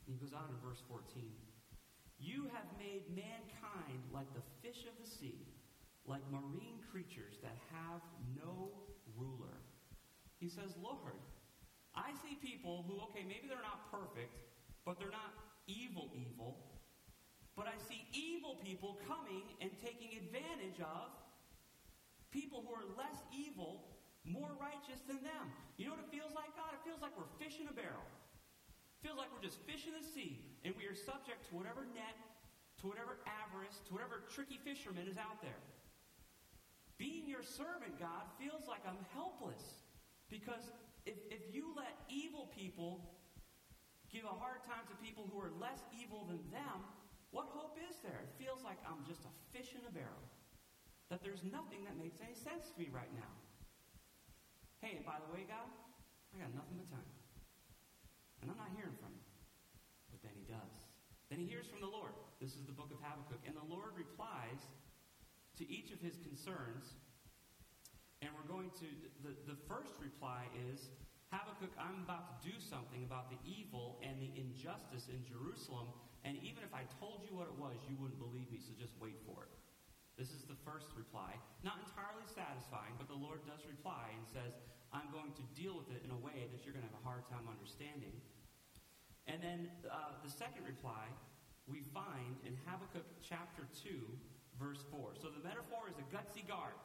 He 0.05 0.13
goes 0.21 0.33
on 0.33 0.45
in 0.50 0.57
verse 0.62 0.81
14. 0.88 1.25
You 2.17 2.47
have 2.53 2.69
made 2.77 3.09
mankind 3.12 4.00
like 4.13 4.29
the 4.33 4.45
fish 4.62 4.85
of 4.85 4.95
the 5.01 5.09
sea, 5.09 5.50
like 6.05 6.21
marine 6.31 6.79
creatures 6.91 7.41
that 7.41 7.57
have 7.74 8.01
no 8.38 8.71
ruler. 9.17 9.57
He 10.39 10.47
says, 10.47 10.77
Lord, 10.77 11.19
I 11.95 12.13
see 12.21 12.38
people 12.38 12.85
who, 12.88 13.01
okay, 13.09 13.25
maybe 13.25 13.50
they're 13.50 13.65
not 13.65 13.91
perfect, 13.91 14.35
but 14.85 15.00
they're 15.00 15.13
not 15.13 15.33
evil, 15.67 16.12
evil. 16.13 16.59
But 17.55 17.71
I 17.71 17.77
see 17.88 18.03
evil 18.12 18.59
people 18.62 19.00
coming 19.07 19.43
and 19.63 19.71
taking 19.79 20.12
advantage 20.19 20.79
of 20.83 21.09
people 22.35 22.67
who 22.67 22.75
are 22.75 22.83
less 23.00 23.15
evil, 23.31 23.95
more 24.27 24.51
righteous 24.59 25.00
than 25.07 25.24
them. 25.24 25.47
You 25.79 25.88
know 25.88 25.95
what 25.95 26.03
it 26.03 26.12
feels 26.12 26.35
like, 26.35 26.51
God? 26.59 26.75
It 26.75 26.83
feels 26.83 27.00
like 27.00 27.15
we're 27.15 27.31
fish 27.39 27.63
in 27.63 27.71
a 27.71 27.75
barrel. 27.75 28.03
Feels 29.05 29.21
like 29.21 29.29
we're 29.29 29.45
just 29.45 29.62
fish 29.69 29.85
in 29.85 29.93
the 29.93 30.01
sea, 30.01 30.41
and 30.65 30.74
we 30.74 30.89
are 30.89 30.97
subject 30.97 31.45
to 31.45 31.53
whatever 31.53 31.85
net, 31.93 32.17
to 32.81 32.89
whatever 32.89 33.21
avarice, 33.29 33.77
to 33.85 33.93
whatever 33.93 34.25
tricky 34.33 34.57
fisherman 34.57 35.05
is 35.05 35.13
out 35.13 35.38
there. 35.45 35.62
Being 36.97 37.29
your 37.29 37.45
servant, 37.45 38.01
God, 38.01 38.25
feels 38.41 38.65
like 38.65 38.81
I'm 38.81 38.97
helpless. 39.13 39.62
Because 40.25 40.74
if, 41.05 41.21
if 41.29 41.53
you 41.53 41.69
let 41.77 41.93
evil 42.09 42.50
people 42.50 43.05
give 44.09 44.25
a 44.25 44.33
hard 44.41 44.65
time 44.65 44.89
to 44.89 44.97
people 44.97 45.29
who 45.29 45.38
are 45.38 45.53
less 45.62 45.85
evil 45.93 46.25
than 46.25 46.41
them, 46.50 46.81
what 47.29 47.45
hope 47.53 47.77
is 47.77 48.01
there? 48.01 48.25
It 48.25 48.33
feels 48.41 48.65
like 48.65 48.81
I'm 48.89 49.05
just 49.05 49.21
a 49.29 49.33
fish 49.53 49.77
in 49.77 49.85
a 49.85 49.93
barrel. 49.93 50.25
That 51.13 51.21
there's 51.21 51.45
nothing 51.45 51.85
that 51.85 51.93
makes 51.93 52.25
any 52.25 52.33
sense 52.33 52.74
to 52.74 52.75
me 52.81 52.89
right 52.89 53.13
now. 53.13 53.29
Hey, 54.81 54.97
and 54.97 55.05
by 55.05 55.21
the 55.21 55.29
way, 55.29 55.45
God, 55.45 55.69
I 56.33 56.41
got 56.41 56.57
nothing 56.57 56.81
but 56.81 56.89
time. 56.89 57.14
And 58.46 58.54
I'm 58.54 58.62
not 58.62 58.70
hearing 58.78 58.94
from 59.02 59.10
him. 59.10 59.25
But 60.14 60.22
then 60.22 60.38
he 60.38 60.46
does. 60.46 60.86
Then 61.34 61.42
he 61.42 61.50
hears 61.50 61.66
from 61.66 61.82
the 61.82 61.90
Lord. 61.90 62.14
This 62.38 62.54
is 62.54 62.62
the 62.70 62.78
book 62.78 62.94
of 62.94 63.02
Habakkuk. 63.02 63.42
And 63.50 63.58
the 63.58 63.66
Lord 63.66 63.98
replies 63.98 64.62
to 65.58 65.66
each 65.66 65.90
of 65.90 65.98
his 65.98 66.22
concerns. 66.22 66.94
And 68.22 68.30
we're 68.38 68.46
going 68.46 68.70
to, 68.78 68.88
the, 69.25 69.34
the 69.50 69.58
first 69.66 69.98
reply 69.98 70.46
is 70.70 70.94
Habakkuk, 71.34 71.74
I'm 71.82 72.06
about 72.06 72.30
to 72.30 72.36
do 72.46 72.54
something 72.62 73.02
about 73.02 73.34
the 73.34 73.42
evil 73.42 73.98
and 74.06 74.22
the 74.22 74.30
injustice 74.38 75.10
in 75.10 75.25
Jerusalem, 75.25 75.90
and 76.22 76.38
even 76.46 76.62
if 76.62 76.72
I 76.72 76.86
told 77.02 77.25
you 77.25 77.34
what 77.34 77.50
it 77.50 77.58
was, 77.58 77.75
you 77.90 77.98
wouldn't 77.98 78.22
believe 78.22 78.48
me, 78.54 78.62
so 78.62 78.78
just 78.78 78.94
wait 79.02 79.18
for 79.25 79.50
it. 79.50 79.54
This 80.16 80.32
is 80.32 80.48
the 80.48 80.56
first 80.64 80.94
reply. 80.96 81.36
Not 81.60 81.82
entirely 81.84 82.24
satisfying, 82.30 82.96
but 82.96 83.12
the 83.12 83.18
Lord 83.18 83.44
does 83.44 83.68
reply 83.68 84.16
and 84.16 84.24
says, 84.24 84.56
I'm 84.96 85.12
going 85.12 85.36
to 85.36 85.44
deal 85.60 85.75
with 85.75 85.92
it 85.92 86.08
in 86.08 86.12
a 86.14 86.22
way 86.24 86.48
that 86.56 86.64
you're 86.64 86.72
going 86.72 86.88
to 86.88 86.92
have 86.94 87.04
a 87.04 87.06
hard 87.06 87.28
time 87.28 87.52
understanding. 87.52 88.16
And 89.27 89.41
then 89.41 89.70
uh, 89.89 90.22
the 90.24 90.29
second 90.29 90.65
reply 90.65 91.10
we 91.65 91.82
find 91.94 92.38
in 92.46 92.53
Habakkuk 92.70 93.05
chapter 93.25 93.65
2, 93.82 93.89
verse 94.62 94.86
4. 94.94 95.17
So 95.17 95.34
the 95.34 95.41
metaphor 95.41 95.89
is 95.89 95.98
a 95.98 96.05
gutsy 96.13 96.46
guard, 96.46 96.77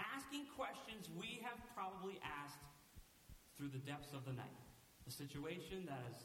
asking 0.00 0.48
questions 0.56 1.12
we 1.12 1.44
have 1.44 1.60
probably 1.76 2.16
asked 2.24 2.64
through 3.56 3.68
the 3.68 3.84
depths 3.84 4.16
of 4.16 4.24
the 4.24 4.32
night. 4.32 4.58
A 5.06 5.12
situation 5.12 5.84
that 5.84 6.00
has 6.08 6.24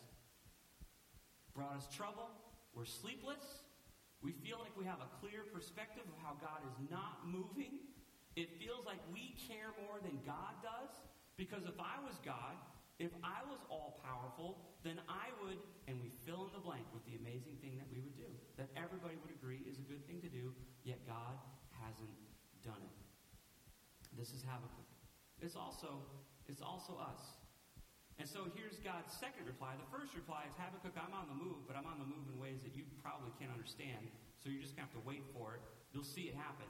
brought 1.51 1.75
us 1.75 1.91
trouble. 1.91 2.31
We're 2.71 2.87
sleepless. 2.87 3.67
We 4.23 4.31
feel 4.31 4.63
like 4.63 4.71
we 4.79 4.87
have 4.87 5.03
a 5.03 5.11
clear 5.19 5.43
perspective 5.51 6.07
of 6.07 6.15
how 6.23 6.39
God 6.39 6.63
is 6.63 6.75
not 6.87 7.27
moving. 7.27 7.83
It 8.39 8.55
feels 8.55 8.87
like 8.87 9.03
we 9.11 9.35
care 9.47 9.75
more 9.83 9.99
than 9.99 10.23
God 10.23 10.55
does. 10.63 10.91
Because 11.35 11.67
if 11.67 11.75
I 11.79 11.99
was 12.03 12.15
God, 12.23 12.55
if 12.99 13.15
I 13.23 13.39
was 13.47 13.63
all 13.71 14.03
powerful, 14.03 14.59
then 14.83 14.99
I 15.07 15.31
would, 15.39 15.55
and 15.87 16.03
we 16.03 16.11
fill 16.27 16.47
in 16.47 16.51
the 16.51 16.59
blank 16.59 16.83
with 16.91 17.07
the 17.07 17.15
amazing 17.15 17.55
thing 17.63 17.79
that 17.79 17.87
we 17.87 18.03
would 18.03 18.19
do, 18.19 18.27
that 18.59 18.67
everybody 18.75 19.15
would 19.23 19.31
agree 19.31 19.63
is 19.63 19.79
a 19.79 19.87
good 19.87 20.03
thing 20.03 20.19
to 20.19 20.27
do, 20.27 20.51
yet 20.83 20.99
God 21.07 21.39
hasn't 21.79 22.11
done 22.59 22.83
it. 22.83 22.97
This 24.19 24.35
is 24.35 24.43
Habakkuk. 24.43 24.91
It's 25.39 25.55
also, 25.55 26.03
it's 26.51 26.59
also 26.59 26.99
us. 26.99 27.39
And 28.19 28.27
so 28.27 28.51
here's 28.51 28.75
God's 28.83 29.15
second 29.15 29.47
reply. 29.47 29.79
The 29.79 29.87
first 29.87 30.11
reply 30.11 30.43
is 30.51 30.55
Habakkuk, 30.59 30.91
I'm 30.99 31.15
on 31.15 31.31
the 31.31 31.39
move, 31.39 31.63
but 31.63 31.79
I'm 31.79 31.87
on 31.87 32.03
the 32.03 32.09
move 32.09 32.27
in 32.27 32.35
ways 32.35 32.59
that 32.67 32.75
you 32.75 32.83
probably 32.99 33.31
can't 33.39 33.55
understand. 33.55 34.11
So 34.35 34.51
you're 34.51 34.59
just 34.59 34.75
going 34.75 34.83
to 34.83 34.91
have 34.91 34.99
to 34.99 35.07
wait 35.07 35.23
for 35.31 35.55
it. 35.55 35.63
You'll 35.95 36.03
see 36.03 36.27
it 36.27 36.35
happen. 36.35 36.67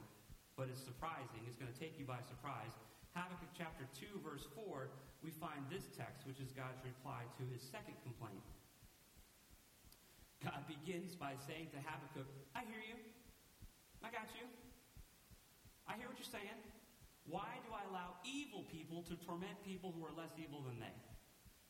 But 0.54 0.70
it's 0.70 0.78
surprising. 0.78 1.42
It's 1.50 1.58
going 1.58 1.74
to 1.74 1.74
take 1.74 1.98
you 1.98 2.06
by 2.06 2.22
surprise. 2.22 2.70
Habakkuk 3.14 3.50
chapter 3.58 3.84
2, 3.98 4.22
verse 4.22 4.46
4, 4.54 4.86
we 5.22 5.34
find 5.34 5.60
this 5.66 5.90
text, 5.98 6.22
which 6.24 6.38
is 6.38 6.54
God's 6.54 6.78
reply 6.86 7.26
to 7.36 7.42
his 7.50 7.60
second 7.60 7.98
complaint. 8.06 8.46
God 10.40 10.64
begins 10.64 11.12
by 11.18 11.36
saying 11.44 11.68
to 11.76 11.78
Habakkuk, 11.82 12.28
I 12.56 12.64
hear 12.64 12.80
you. 12.80 12.96
I 14.00 14.08
got 14.08 14.30
you. 14.32 14.46
I 15.84 15.98
hear 16.00 16.08
what 16.08 16.16
you're 16.16 16.32
saying. 16.32 16.56
Why 17.28 17.60
do 17.66 17.70
I 17.74 17.84
allow 17.92 18.16
evil 18.24 18.64
people 18.72 19.04
to 19.10 19.14
torment 19.26 19.58
people 19.66 19.92
who 19.92 20.00
are 20.06 20.14
less 20.16 20.32
evil 20.40 20.64
than 20.64 20.80
they? 20.80 20.96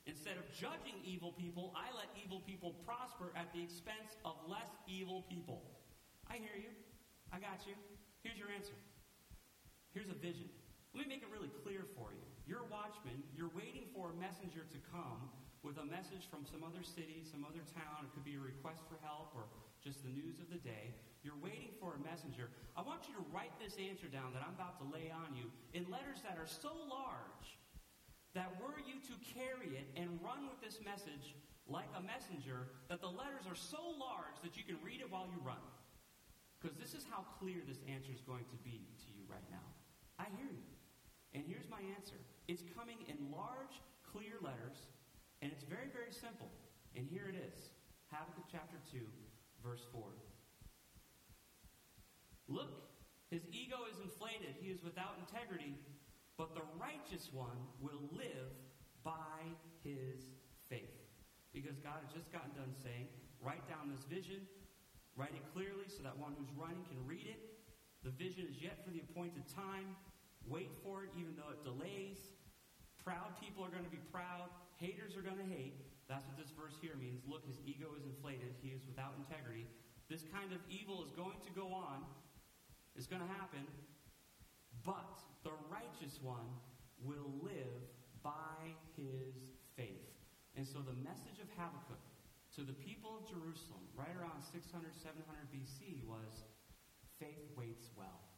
Instead 0.07 0.39
of 0.39 0.47
judging 0.55 0.97
evil 1.05 1.33
people, 1.35 1.75
I 1.77 1.91
let 1.97 2.09
evil 2.17 2.41
people 2.47 2.77
prosper 2.87 3.33
at 3.35 3.53
the 3.53 3.61
expense 3.61 4.17
of 4.25 4.39
less 4.49 4.71
evil 4.87 5.27
people. 5.29 5.67
I 6.31 6.39
hear 6.39 6.57
you. 6.57 6.71
I 7.33 7.43
got 7.43 7.67
you. 7.67 7.75
Here's 8.23 8.39
your 8.39 8.49
answer. 8.55 8.77
Here's 9.93 10.09
a 10.09 10.19
vision. 10.19 10.49
Let 10.93 11.07
me 11.07 11.15
make 11.15 11.23
it 11.23 11.31
really 11.31 11.53
clear 11.63 11.87
for 11.95 12.11
you. 12.11 12.27
You're 12.47 12.67
a 12.67 12.71
watchman. 12.71 13.23
You're 13.33 13.53
waiting 13.55 13.87
for 13.95 14.11
a 14.11 14.17
messenger 14.19 14.67
to 14.67 14.79
come 14.91 15.31
with 15.63 15.79
a 15.79 15.87
message 15.87 16.27
from 16.27 16.43
some 16.49 16.67
other 16.67 16.83
city, 16.83 17.23
some 17.23 17.47
other 17.47 17.63
town. 17.77 18.09
It 18.09 18.11
could 18.17 18.27
be 18.27 18.35
a 18.35 18.43
request 18.43 18.83
for 18.91 18.99
help 19.05 19.31
or 19.37 19.47
just 19.79 20.03
the 20.03 20.11
news 20.11 20.43
of 20.43 20.51
the 20.51 20.59
day. 20.59 20.97
You're 21.23 21.39
waiting 21.39 21.71
for 21.79 21.95
a 21.95 22.01
messenger. 22.01 22.51
I 22.75 22.83
want 22.83 23.07
you 23.07 23.15
to 23.21 23.25
write 23.31 23.53
this 23.61 23.77
answer 23.77 24.09
down 24.09 24.33
that 24.35 24.43
I'm 24.43 24.57
about 24.57 24.81
to 24.83 24.87
lay 24.89 25.13
on 25.13 25.37
you 25.37 25.53
in 25.77 25.87
letters 25.93 26.25
that 26.25 26.41
are 26.41 26.49
so 26.49 26.73
large 26.89 27.61
that 28.33 28.51
were 28.59 28.79
you 28.83 28.99
to 29.05 29.15
carry 29.21 29.77
it 29.77 29.87
and 29.95 30.19
run 30.25 30.49
with 30.49 30.59
this 30.65 30.81
message 30.81 31.37
like 31.71 31.89
a 31.95 32.03
messenger, 32.03 32.67
that 32.91 33.01
the 33.01 33.11
letters 33.11 33.47
are 33.47 33.55
so 33.55 33.79
large 33.95 34.35
that 34.43 34.59
you 34.59 34.67
can 34.67 34.77
read 34.83 35.01
it 35.01 35.11
while 35.11 35.31
you 35.31 35.39
run. 35.47 35.63
Because 36.59 36.77
this 36.77 36.99
is 36.99 37.07
how 37.09 37.25
clear 37.39 37.63
this 37.63 37.79
answer 37.87 38.11
is 38.13 38.21
going 38.27 38.45
to 38.51 38.59
be 38.67 38.91
to 39.07 39.09
you 39.15 39.23
right 39.31 39.47
now. 39.51 39.65
I 40.19 40.27
hear 40.37 40.51
you. 40.51 40.70
And 41.35 41.45
here's 41.47 41.69
my 41.71 41.81
answer 41.97 42.19
it's 42.49 42.65
coming 42.75 42.99
in 43.07 43.31
large, 43.31 43.79
clear 44.03 44.39
letters, 44.43 44.91
and 45.43 45.53
it's 45.53 45.65
very, 45.65 45.89
very 45.93 46.13
simple. 46.13 46.51
And 46.97 47.07
here 47.07 47.31
it 47.31 47.39
is 47.39 47.71
Habakkuk 48.11 48.51
chapter 48.51 48.77
2, 48.91 48.99
verse 49.63 49.87
4. 49.95 50.03
Look, 52.51 52.91
his 53.31 53.47
ego 53.55 53.87
is 53.87 54.03
inflated, 54.03 54.59
he 54.59 54.75
is 54.75 54.83
without 54.83 55.15
integrity, 55.23 55.79
but 56.35 56.59
the 56.59 56.67
righteous 56.75 57.31
one 57.31 57.63
will 57.79 58.03
live 58.11 58.51
by 59.07 59.47
his 59.87 60.35
faith. 60.67 60.99
Because 61.55 61.79
God 61.79 62.03
has 62.03 62.11
just 62.11 62.35
gotten 62.35 62.51
done 62.59 62.75
saying, 62.75 63.07
write 63.39 63.63
down 63.71 63.87
this 63.87 64.03
vision, 64.11 64.43
write 65.15 65.35
it 65.35 65.47
clearly 65.55 65.87
so 65.87 66.03
that 66.03 66.19
one 66.19 66.35
who's 66.35 66.51
running 66.59 66.83
can 66.91 66.99
read 67.07 67.31
it. 67.31 67.39
The 68.03 68.11
vision 68.11 68.51
is 68.51 68.59
yet 68.59 68.83
for 68.83 68.91
the 68.91 68.99
appointed 68.99 69.47
time. 69.47 69.95
Wait 70.49 70.71
for 70.83 71.05
it, 71.05 71.11
even 71.19 71.37
though 71.37 71.53
it 71.53 71.61
delays. 71.65 72.19
Proud 73.03 73.33
people 73.41 73.65
are 73.65 73.73
going 73.73 73.85
to 73.85 73.93
be 73.93 74.03
proud. 74.13 74.49
Haters 74.77 75.17
are 75.17 75.25
going 75.25 75.39
to 75.39 75.51
hate. 75.51 75.77
That's 76.09 76.27
what 76.27 76.37
this 76.37 76.51
verse 76.53 76.75
here 76.81 76.97
means. 76.99 77.23
Look, 77.29 77.47
his 77.47 77.61
ego 77.65 77.95
is 77.97 78.05
inflated. 78.05 78.57
He 78.61 78.75
is 78.75 78.83
without 78.89 79.15
integrity. 79.21 79.69
This 80.09 80.27
kind 80.35 80.51
of 80.53 80.59
evil 80.67 81.05
is 81.07 81.13
going 81.15 81.39
to 81.47 81.53
go 81.55 81.71
on. 81.71 82.03
It's 82.97 83.07
going 83.07 83.23
to 83.23 83.33
happen. 83.39 83.63
But 84.83 85.23
the 85.45 85.55
righteous 85.71 86.19
one 86.23 86.51
will 86.99 87.31
live 87.41 87.79
by 88.23 88.75
his 88.97 89.37
faith. 89.77 90.11
And 90.57 90.67
so 90.67 90.83
the 90.83 90.97
message 91.01 91.39
of 91.39 91.49
Habakkuk 91.55 92.03
to 92.59 92.67
the 92.67 92.75
people 92.75 93.17
of 93.17 93.23
Jerusalem, 93.31 93.87
right 93.95 94.13
around 94.19 94.43
600, 94.43 94.67
700 94.93 95.23
BC, 95.55 96.03
was 96.05 96.45
faith 97.23 97.47
waits 97.55 97.95
well 97.97 98.30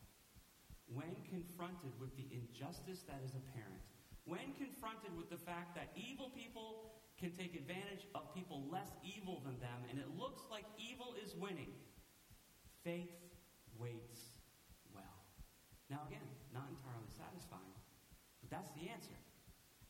when 0.95 1.17
confronted 1.29 1.93
with 2.01 2.13
the 2.17 2.29
injustice 2.33 3.03
that 3.09 3.21
is 3.25 3.33
apparent, 3.35 3.83
when 4.25 4.55
confronted 4.55 5.11
with 5.17 5.29
the 5.29 5.41
fact 5.41 5.75
that 5.75 5.91
evil 5.97 6.31
people 6.31 6.95
can 7.19 7.33
take 7.33 7.55
advantage 7.55 8.07
of 8.15 8.31
people 8.35 8.67
less 8.71 8.91
evil 9.03 9.43
than 9.45 9.59
them, 9.59 9.81
and 9.91 9.99
it 9.99 10.09
looks 10.19 10.43
like 10.51 10.65
evil 10.79 11.15
is 11.19 11.35
winning, 11.39 11.71
faith 12.85 13.15
waits 13.79 14.39
well. 14.95 15.23
Now, 15.91 16.07
again, 16.07 16.27
not 16.55 16.67
entirely 16.71 17.11
satisfying, 17.11 17.77
but 18.43 18.51
that's 18.51 18.71
the 18.75 18.91
answer. 18.91 19.15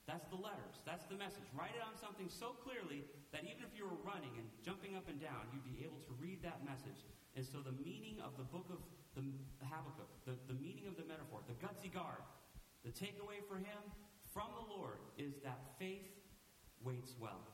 That's 0.04 0.26
the 0.28 0.40
letters. 0.40 0.82
That's 0.82 1.06
the 1.06 1.14
message. 1.14 1.46
Write 1.54 1.78
it 1.78 1.84
on 1.84 1.94
something 1.94 2.26
so 2.26 2.58
clearly 2.58 3.06
that 3.30 3.46
even 3.46 3.62
if 3.62 3.70
you 3.72 3.86
were 3.86 4.00
running 4.02 4.34
and 4.34 4.44
jumping 4.60 4.98
up 4.98 5.06
and 5.06 5.22
down, 5.22 5.46
you'd 5.54 5.64
be 5.64 5.86
able 5.86 6.02
to 6.04 6.12
read 6.18 6.42
that 6.42 6.66
message. 6.66 7.06
And 7.36 7.44
so 7.44 7.64
the 7.64 7.76
meaning 7.80 8.20
of 8.20 8.36
the 8.36 8.44
book 8.44 8.68
of 8.68 8.80
the 9.16 9.24
Habakkuk, 9.64 10.08
the, 10.24 10.36
the 10.48 10.58
meaning 10.60 10.88
of 10.88 10.96
the 10.96 11.04
metaphor, 11.04 11.40
the 11.48 11.56
gutsy 11.60 11.92
guard, 11.92 12.20
the 12.84 12.92
takeaway 12.92 13.40
for 13.48 13.56
him 13.56 13.80
from 14.32 14.52
the 14.56 14.66
Lord 14.68 15.00
is 15.16 15.40
that 15.44 15.76
faith 15.78 16.08
waits 16.84 17.16
well. 17.20 17.44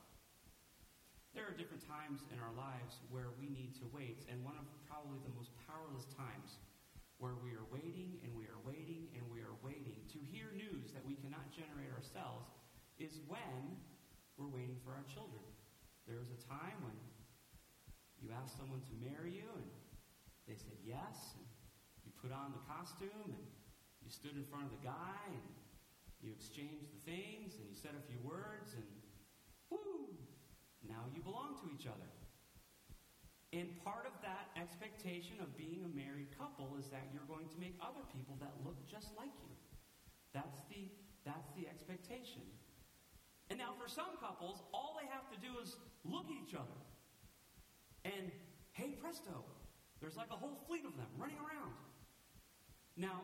There 1.34 1.46
are 1.46 1.54
different 1.54 1.84
times 1.86 2.26
in 2.34 2.38
our 2.42 2.54
lives 2.58 2.98
where 3.12 3.30
we 3.38 3.46
need 3.46 3.76
to 3.78 3.86
wait, 3.94 4.26
and 4.26 4.42
one 4.42 4.58
of 4.58 4.66
probably 4.88 5.22
the 5.22 5.34
most 5.36 5.54
powerless 5.68 6.08
times 6.16 6.58
where 7.18 7.38
we 7.42 7.54
are 7.54 7.66
waiting 7.70 8.18
and 8.22 8.30
we 8.34 8.46
are 8.46 8.62
waiting 8.62 9.10
and 9.14 9.22
we 9.30 9.42
are 9.42 9.54
waiting 9.62 9.98
to 10.10 10.18
hear 10.30 10.54
news 10.54 10.94
that 10.94 11.02
we 11.02 11.18
cannot 11.18 11.50
generate 11.50 11.90
ourselves 11.90 12.46
is 12.98 13.22
when 13.26 13.78
we're 14.38 14.50
waiting 14.50 14.78
for 14.86 14.94
our 14.94 15.06
children. 15.10 15.42
There 16.06 16.18
was 16.18 16.30
a 16.30 16.40
time 16.46 16.78
when 16.86 16.94
you 18.28 18.36
ask 18.36 18.52
someone 18.60 18.84
to 18.84 18.94
marry 19.00 19.32
you 19.40 19.48
and 19.56 19.72
they 20.44 20.56
said 20.56 20.76
yes, 20.84 21.36
and 21.36 21.44
you 22.04 22.12
put 22.20 22.32
on 22.32 22.56
the 22.56 22.64
costume, 22.64 23.28
and 23.28 23.44
you 24.00 24.08
stood 24.08 24.32
in 24.32 24.48
front 24.48 24.64
of 24.64 24.72
the 24.72 24.80
guy, 24.80 25.20
and 25.28 25.44
you 26.24 26.32
exchanged 26.32 26.88
the 26.88 27.02
things, 27.04 27.60
and 27.60 27.68
you 27.68 27.76
said 27.76 27.92
a 27.92 28.04
few 28.08 28.16
words, 28.24 28.72
and 28.72 28.88
whoo, 29.68 30.08
now 30.88 31.04
you 31.12 31.20
belong 31.20 31.60
to 31.60 31.68
each 31.68 31.84
other. 31.84 32.08
And 33.52 33.76
part 33.84 34.08
of 34.08 34.16
that 34.24 34.48
expectation 34.56 35.36
of 35.44 35.52
being 35.60 35.84
a 35.84 35.92
married 35.92 36.32
couple 36.32 36.80
is 36.80 36.88
that 36.88 37.12
you're 37.12 37.28
going 37.28 37.48
to 37.52 37.58
make 37.60 37.76
other 37.84 38.04
people 38.16 38.40
that 38.40 38.56
look 38.64 38.76
just 38.88 39.12
like 39.20 39.32
you. 39.44 39.52
That's 40.32 40.64
the, 40.72 40.88
that's 41.28 41.52
the 41.60 41.68
expectation. 41.68 42.44
And 43.52 43.60
now 43.60 43.76
for 43.76 43.88
some 43.88 44.16
couples, 44.20 44.64
all 44.72 44.96
they 44.96 45.08
have 45.12 45.28
to 45.32 45.38
do 45.40 45.60
is 45.60 45.76
look 46.04 46.28
at 46.28 46.36
each 46.40 46.56
other. 46.56 46.76
And 48.04 48.30
hey 48.72 48.94
presto, 49.00 49.44
there's 50.00 50.16
like 50.16 50.30
a 50.30 50.38
whole 50.38 50.58
fleet 50.66 50.84
of 50.84 50.94
them 50.96 51.10
running 51.18 51.38
around. 51.38 51.74
Now, 52.96 53.22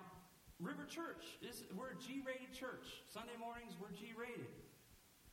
River 0.62 0.86
Church 0.86 1.38
is 1.42 1.66
we're 1.74 1.94
a 1.94 1.98
G-rated 1.98 2.54
church. 2.54 3.02
Sunday 3.10 3.34
mornings 3.38 3.74
we're 3.78 3.94
G-rated. 3.94 4.50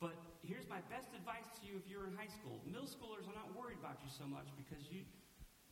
But 0.02 0.18
here's 0.42 0.66
my 0.66 0.82
best 0.90 1.14
advice 1.14 1.46
to 1.58 1.62
you 1.62 1.78
if 1.78 1.86
you're 1.86 2.10
in 2.10 2.14
high 2.18 2.30
school. 2.30 2.58
Middle 2.66 2.90
schoolers 2.90 3.22
are 3.30 3.38
not 3.38 3.54
worried 3.54 3.78
about 3.78 4.02
you 4.02 4.10
so 4.10 4.26
much 4.26 4.50
because 4.58 4.90
you 4.90 5.06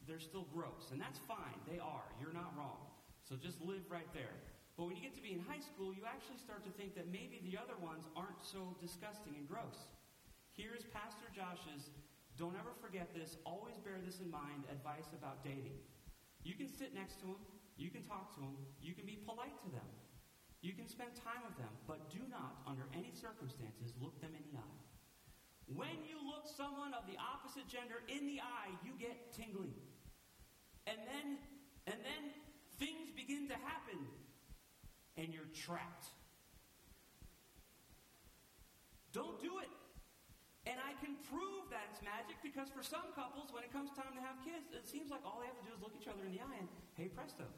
they're 0.07 0.23
still 0.23 0.47
gross. 0.51 0.91
And 0.91 0.99
that's 0.99 1.21
fine. 1.29 1.59
They 1.69 1.79
are. 1.79 2.09
You're 2.19 2.35
not 2.35 2.51
wrong. 2.57 2.83
So 3.23 3.37
just 3.37 3.61
live 3.63 3.85
right 3.91 4.09
there. 4.11 4.35
But 4.75 4.89
when 4.89 4.97
you 4.97 5.03
get 5.03 5.15
to 5.15 5.23
be 5.23 5.37
in 5.37 5.45
high 5.45 5.61
school, 5.61 5.93
you 5.93 6.09
actually 6.09 6.41
start 6.41 6.65
to 6.65 6.73
think 6.75 6.97
that 6.97 7.13
maybe 7.13 7.39
the 7.45 7.61
other 7.61 7.77
ones 7.79 8.09
aren't 8.17 8.41
so 8.41 8.75
disgusting 8.81 9.37
and 9.37 9.45
gross. 9.45 9.93
Here's 10.57 10.89
Pastor 10.91 11.29
Josh's, 11.31 11.93
don't 12.41 12.57
ever 12.57 12.73
forget 12.81 13.13
this, 13.13 13.37
always 13.45 13.77
bear 13.85 14.01
this 14.01 14.25
in 14.25 14.33
mind, 14.33 14.65
advice 14.73 15.13
about 15.13 15.45
dating. 15.45 15.77
You 16.41 16.57
can 16.57 16.73
sit 16.73 16.97
next 16.97 17.21
to 17.21 17.37
them, 17.37 17.45
you 17.77 17.93
can 17.93 18.01
talk 18.01 18.33
to 18.33 18.41
them, 18.41 18.57
you 18.81 18.97
can 18.97 19.05
be 19.05 19.21
polite 19.29 19.61
to 19.61 19.69
them, 19.69 19.85
you 20.65 20.73
can 20.73 20.89
spend 20.89 21.13
time 21.13 21.45
with 21.45 21.61
them, 21.61 21.69
but 21.85 22.09
do 22.09 22.25
not, 22.33 22.65
under 22.65 22.89
any 22.97 23.13
circumstances, 23.13 23.93
look 24.01 24.17
them 24.25 24.33
in 24.33 24.41
the 24.49 24.57
eye. 24.57 24.81
When 25.69 26.01
you 26.09 26.17
look 26.25 26.49
someone 26.49 26.97
of 26.97 27.05
the 27.05 27.21
opposite 27.21 27.69
gender 27.69 28.01
in 28.09 28.25
the 28.25 28.41
eye, 28.41 28.73
you 28.81 28.97
get 28.97 29.37
tingly. 29.37 29.77
And 30.89 30.97
then, 30.97 31.37
and 31.93 32.01
then 32.01 32.23
things 32.81 33.13
begin 33.13 33.53
to 33.53 33.59
happen, 33.69 34.01
and 35.21 35.29
you're 35.29 35.53
trapped. 35.53 36.09
Don't 39.13 39.39
do 39.45 39.61
it. 39.61 39.69
And 40.69 40.77
I 40.77 40.93
can 41.01 41.17
prove 41.33 41.73
that 41.73 41.89
it's 41.89 42.05
magic 42.05 42.37
because 42.45 42.69
for 42.69 42.85
some 42.85 43.09
couples, 43.17 43.49
when 43.49 43.65
it 43.65 43.73
comes 43.73 43.89
time 43.97 44.13
to 44.13 44.21
have 44.21 44.37
kids, 44.45 44.77
it 44.77 44.85
seems 44.85 45.09
like 45.09 45.25
all 45.25 45.41
they 45.41 45.49
have 45.49 45.57
to 45.57 45.65
do 45.65 45.73
is 45.73 45.81
look 45.81 45.97
each 45.97 46.09
other 46.09 46.21
in 46.29 46.37
the 46.37 46.43
eye 46.45 46.59
and, 46.61 46.69
hey, 47.01 47.09
presto. 47.09 47.49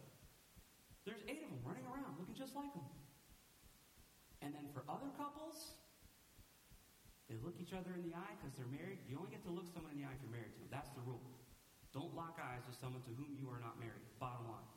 There's 1.02 1.26
eight 1.26 1.42
of 1.42 1.50
them 1.50 1.62
running 1.66 1.82
around 1.90 2.14
looking 2.14 2.38
just 2.38 2.54
like 2.54 2.71
them. 2.71 2.87
And 4.38 4.54
then 4.54 4.71
for 4.71 4.87
other 4.87 5.11
couples, 5.18 5.75
they 7.26 7.35
look 7.42 7.59
each 7.59 7.75
other 7.75 7.90
in 7.99 8.06
the 8.06 8.14
eye 8.14 8.35
because 8.38 8.54
they're 8.54 8.71
married. 8.71 9.02
You 9.11 9.18
only 9.18 9.35
get 9.35 9.42
to 9.50 9.52
look 9.54 9.66
someone 9.66 9.90
in 9.90 9.99
the 9.99 10.06
eye 10.06 10.14
if 10.14 10.23
you're 10.23 10.30
married 10.30 10.54
to 10.54 10.61
them. 10.62 10.71
That's 10.71 10.94
the 10.94 11.02
rule. 11.02 11.26
Don't 11.90 12.14
lock 12.14 12.38
eyes 12.38 12.62
with 12.71 12.78
someone 12.78 13.02
to 13.02 13.12
whom 13.18 13.35
you 13.35 13.50
are 13.50 13.59
not 13.59 13.82
married. 13.82 14.06
Bottom 14.23 14.47
line. 14.47 14.71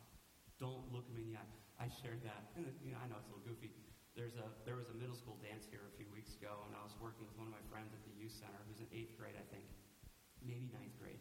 Don't 0.57 0.89
look 0.89 1.05
them 1.05 1.21
in 1.21 1.29
the 1.29 1.37
eye. 1.37 1.53
I 1.77 1.93
shared 2.01 2.25
that. 2.25 2.57
You 2.57 2.95
know, 2.95 2.99
I 3.01 3.05
know 3.05 3.21
it's 3.21 3.29
a 3.29 3.37
little 3.37 3.45
goofy. 3.45 3.69
There's 4.15 4.39
a, 4.39 4.47
there 4.63 4.79
was 4.79 4.87
a 4.87 4.95
middle 4.95 5.19
school 5.19 5.35
dance 5.43 5.67
here 5.67 5.83
a 5.83 5.93
few 5.99 6.07
weeks 6.15 6.39
ago, 6.39 6.63
and 6.63 6.71
I 6.71 6.79
was 6.87 6.95
working 7.03 7.27
with 7.27 7.35
one 7.35 7.51
of 7.51 7.55
my 7.55 7.65
friends 7.67 7.91
at 7.91 7.99
the 8.07 8.15
youth 8.15 8.31
center 8.31 8.55
who's 8.63 8.79
in 8.79 8.87
eighth 8.95 9.11
grade, 9.19 9.35
I 9.35 9.43
think, 9.51 9.67
maybe 10.39 10.71
ninth 10.71 10.95
grade. 10.95 11.19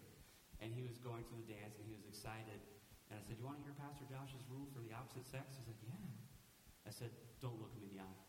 And 0.62 0.70
he 0.70 0.86
was 0.86 1.02
going 1.02 1.26
to 1.26 1.34
the 1.34 1.42
dance, 1.50 1.74
and 1.82 1.90
he 1.90 1.98
was 1.98 2.06
excited. 2.06 2.62
And 3.10 3.18
I 3.18 3.22
said, 3.26 3.34
You 3.42 3.50
want 3.50 3.58
to 3.58 3.66
hear 3.66 3.74
Pastor 3.74 4.06
Josh's 4.06 4.46
rule 4.46 4.70
for 4.70 4.78
the 4.78 4.94
opposite 4.94 5.26
sex? 5.26 5.58
He's 5.58 5.66
like, 5.66 5.82
Yeah. 5.82 6.86
I 6.86 6.94
said, 6.94 7.10
Don't 7.42 7.58
look 7.58 7.74
him 7.74 7.82
in 7.82 7.98
the 7.98 8.00
eye. 8.00 8.20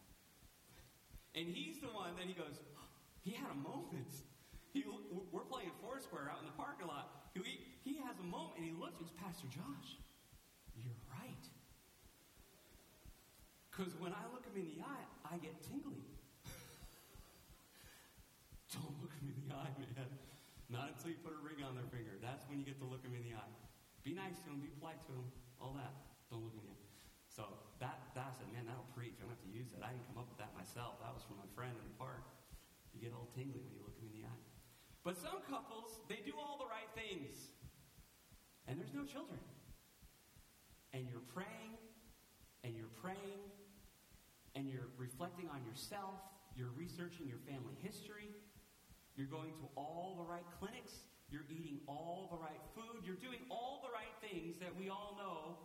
And 1.38 1.46
he's 1.46 1.78
the 1.78 1.94
one 1.94 2.18
that 2.18 2.26
he 2.26 2.34
goes, 2.34 2.58
he 3.22 3.38
had 3.38 3.54
a 3.54 3.60
moment. 3.62 4.10
He, 4.74 4.82
we're 5.30 5.46
playing 5.46 5.78
Foursquare 5.78 6.26
out 6.34 6.42
in 6.42 6.50
the 6.50 6.58
parking 6.58 6.90
lot. 6.90 7.30
He, 7.38 7.62
he 7.86 8.02
has 8.02 8.18
a 8.18 8.26
moment, 8.26 8.58
and 8.58 8.66
he 8.66 8.74
looks, 8.74 8.98
It's 8.98 9.14
Pastor 9.14 9.46
Josh, 9.46 10.02
you're 10.74 10.98
right. 11.14 11.46
Because 13.76 13.92
when 14.00 14.16
I 14.16 14.24
look 14.32 14.48
him 14.48 14.56
in 14.56 14.72
the 14.72 14.80
eye, 14.80 15.04
I 15.28 15.36
get 15.44 15.52
tingly. 15.68 16.00
Don't 18.72 18.96
look 19.04 19.12
him 19.20 19.36
in 19.36 19.38
the 19.44 19.52
eye, 19.52 19.68
man. 19.76 20.08
Not 20.72 20.96
until 20.96 21.12
you 21.12 21.20
put 21.20 21.36
a 21.36 21.42
ring 21.44 21.60
on 21.60 21.76
their 21.76 21.84
finger. 21.92 22.16
That's 22.24 22.48
when 22.48 22.56
you 22.56 22.64
get 22.64 22.80
to 22.80 22.88
look 22.88 23.04
him 23.04 23.12
in 23.12 23.28
the 23.28 23.36
eye. 23.36 23.56
Be 24.08 24.16
nice 24.16 24.40
to 24.48 24.56
him, 24.56 24.64
be 24.64 24.72
polite 24.80 25.04
to 25.12 25.14
him, 25.20 25.28
all 25.60 25.76
that. 25.76 25.92
Don't 26.32 26.48
look 26.48 26.56
him 26.56 26.64
in 26.64 26.72
the 26.72 26.80
eye. 26.80 26.96
So 27.28 27.52
that, 27.84 28.16
that 28.16 28.40
I 28.40 28.48
man, 28.56 28.64
that'll 28.64 28.88
preach. 28.96 29.20
I 29.20 29.28
don't 29.28 29.36
have 29.36 29.44
to 29.44 29.52
use 29.52 29.68
that. 29.76 29.84
I 29.84 29.92
didn't 29.92 30.08
come 30.08 30.24
up 30.24 30.32
with 30.32 30.40
that 30.40 30.56
myself. 30.56 31.04
That 31.04 31.12
was 31.12 31.28
from 31.28 31.36
my 31.36 31.50
friend 31.52 31.76
in 31.76 31.84
the 31.84 32.00
park. 32.00 32.24
You 32.96 33.04
get 33.04 33.12
all 33.12 33.28
tingly 33.36 33.60
when 33.60 33.76
you 33.76 33.84
look 33.84 34.00
them 34.00 34.08
in 34.08 34.16
the 34.16 34.24
eye. 34.24 34.44
But 35.04 35.20
some 35.20 35.44
couples, 35.52 36.00
they 36.08 36.24
do 36.24 36.32
all 36.40 36.56
the 36.56 36.72
right 36.72 36.88
things. 36.96 37.52
And 38.72 38.80
there's 38.80 38.96
no 38.96 39.04
children. 39.04 39.44
And 40.96 41.12
you're 41.12 41.28
praying, 41.36 41.76
and 42.64 42.72
you're 42.72 42.96
praying, 43.04 43.44
and 44.56 44.70
you're 44.70 44.90
reflecting 44.98 45.48
on 45.52 45.64
yourself, 45.68 46.16
you're 46.56 46.72
researching 46.76 47.28
your 47.28 47.44
family 47.44 47.76
history, 47.84 48.32
you're 49.16 49.28
going 49.28 49.52
to 49.60 49.68
all 49.76 50.16
the 50.18 50.28
right 50.28 50.48
clinics, 50.60 51.06
you're 51.30 51.48
eating 51.52 51.80
all 51.88 52.32
the 52.32 52.40
right 52.40 52.64
food, 52.74 53.04
you're 53.04 53.20
doing 53.20 53.44
all 53.52 53.84
the 53.84 53.92
right 53.92 54.16
things 54.24 54.56
that 54.60 54.72
we 54.76 54.90
all 54.90 55.16
know 55.20 55.58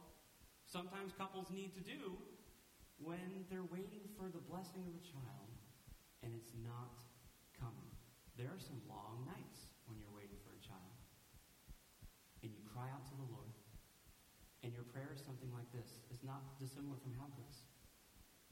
sometimes 0.67 1.11
couples 1.19 1.51
need 1.51 1.75
to 1.75 1.83
do 1.83 2.15
when 3.03 3.47
they're 3.51 3.67
waiting 3.75 4.07
for 4.15 4.31
the 4.31 4.43
blessing 4.47 4.87
of 4.87 4.95
a 4.95 5.03
child 5.03 5.51
and 6.23 6.31
it's 6.37 6.55
not 6.63 7.01
coming. 7.59 7.91
There 8.37 8.53
are 8.53 8.63
some 8.63 8.79
long 8.87 9.27
nights 9.27 9.75
when 9.91 9.99
you're 9.99 10.13
waiting 10.13 10.37
for 10.45 10.53
a 10.53 10.63
child. 10.63 10.95
And 12.45 12.53
you 12.53 12.61
cry 12.69 12.89
out 12.93 13.05
to 13.09 13.17
the 13.17 13.29
Lord. 13.29 13.53
And 14.63 14.73
your 14.73 14.85
prayer 14.93 15.13
is 15.13 15.21
something 15.25 15.49
like 15.53 15.69
this. 15.73 16.01
It's 16.13 16.25
not 16.25 16.57
dissimilar 16.61 16.97
from 17.01 17.17
Habakkuk's. 17.17 17.70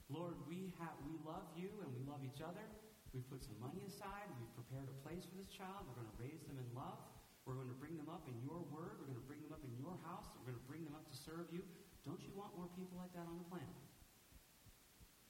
Lord, 0.09 0.41
we, 0.49 0.73
have, 0.81 0.97
we 1.05 1.21
love 1.25 1.45
you 1.53 1.69
and 1.85 1.93
we 1.93 2.01
love 2.09 2.25
each 2.25 2.41
other. 2.41 2.65
We've 3.13 3.25
put 3.29 3.45
some 3.45 3.57
money 3.61 3.85
aside. 3.85 4.29
We've 4.41 4.53
prepared 4.57 4.89
a 4.89 4.97
place 5.05 5.25
for 5.29 5.37
this 5.37 5.49
child. 5.53 5.85
We're 5.89 6.01
going 6.01 6.13
to 6.13 6.21
raise 6.21 6.45
them 6.49 6.61
in 6.61 6.69
love. 6.77 7.01
We're 7.49 7.57
going 7.57 7.73
to 7.73 7.81
bring 7.81 7.97
them 7.97 8.13
up 8.13 8.29
in 8.29 8.37
your 8.45 8.61
word. 8.69 9.01
We're 9.01 9.09
going 9.09 9.21
to 9.21 9.29
bring 9.29 9.41
them 9.45 9.57
up 9.57 9.65
in 9.65 9.73
your 9.81 9.97
house. 10.05 10.29
We're 10.37 10.53
going 10.53 10.61
to 10.61 10.69
bring 10.69 10.85
them 10.85 10.93
up 10.93 11.09
to 11.09 11.17
serve 11.17 11.49
you. 11.49 11.65
Don't 12.05 12.21
you 12.21 12.33
want 12.37 12.53
more 12.57 12.69
people 12.77 13.01
like 13.01 13.13
that 13.17 13.25
on 13.25 13.41
the 13.41 13.49
planet? 13.49 13.77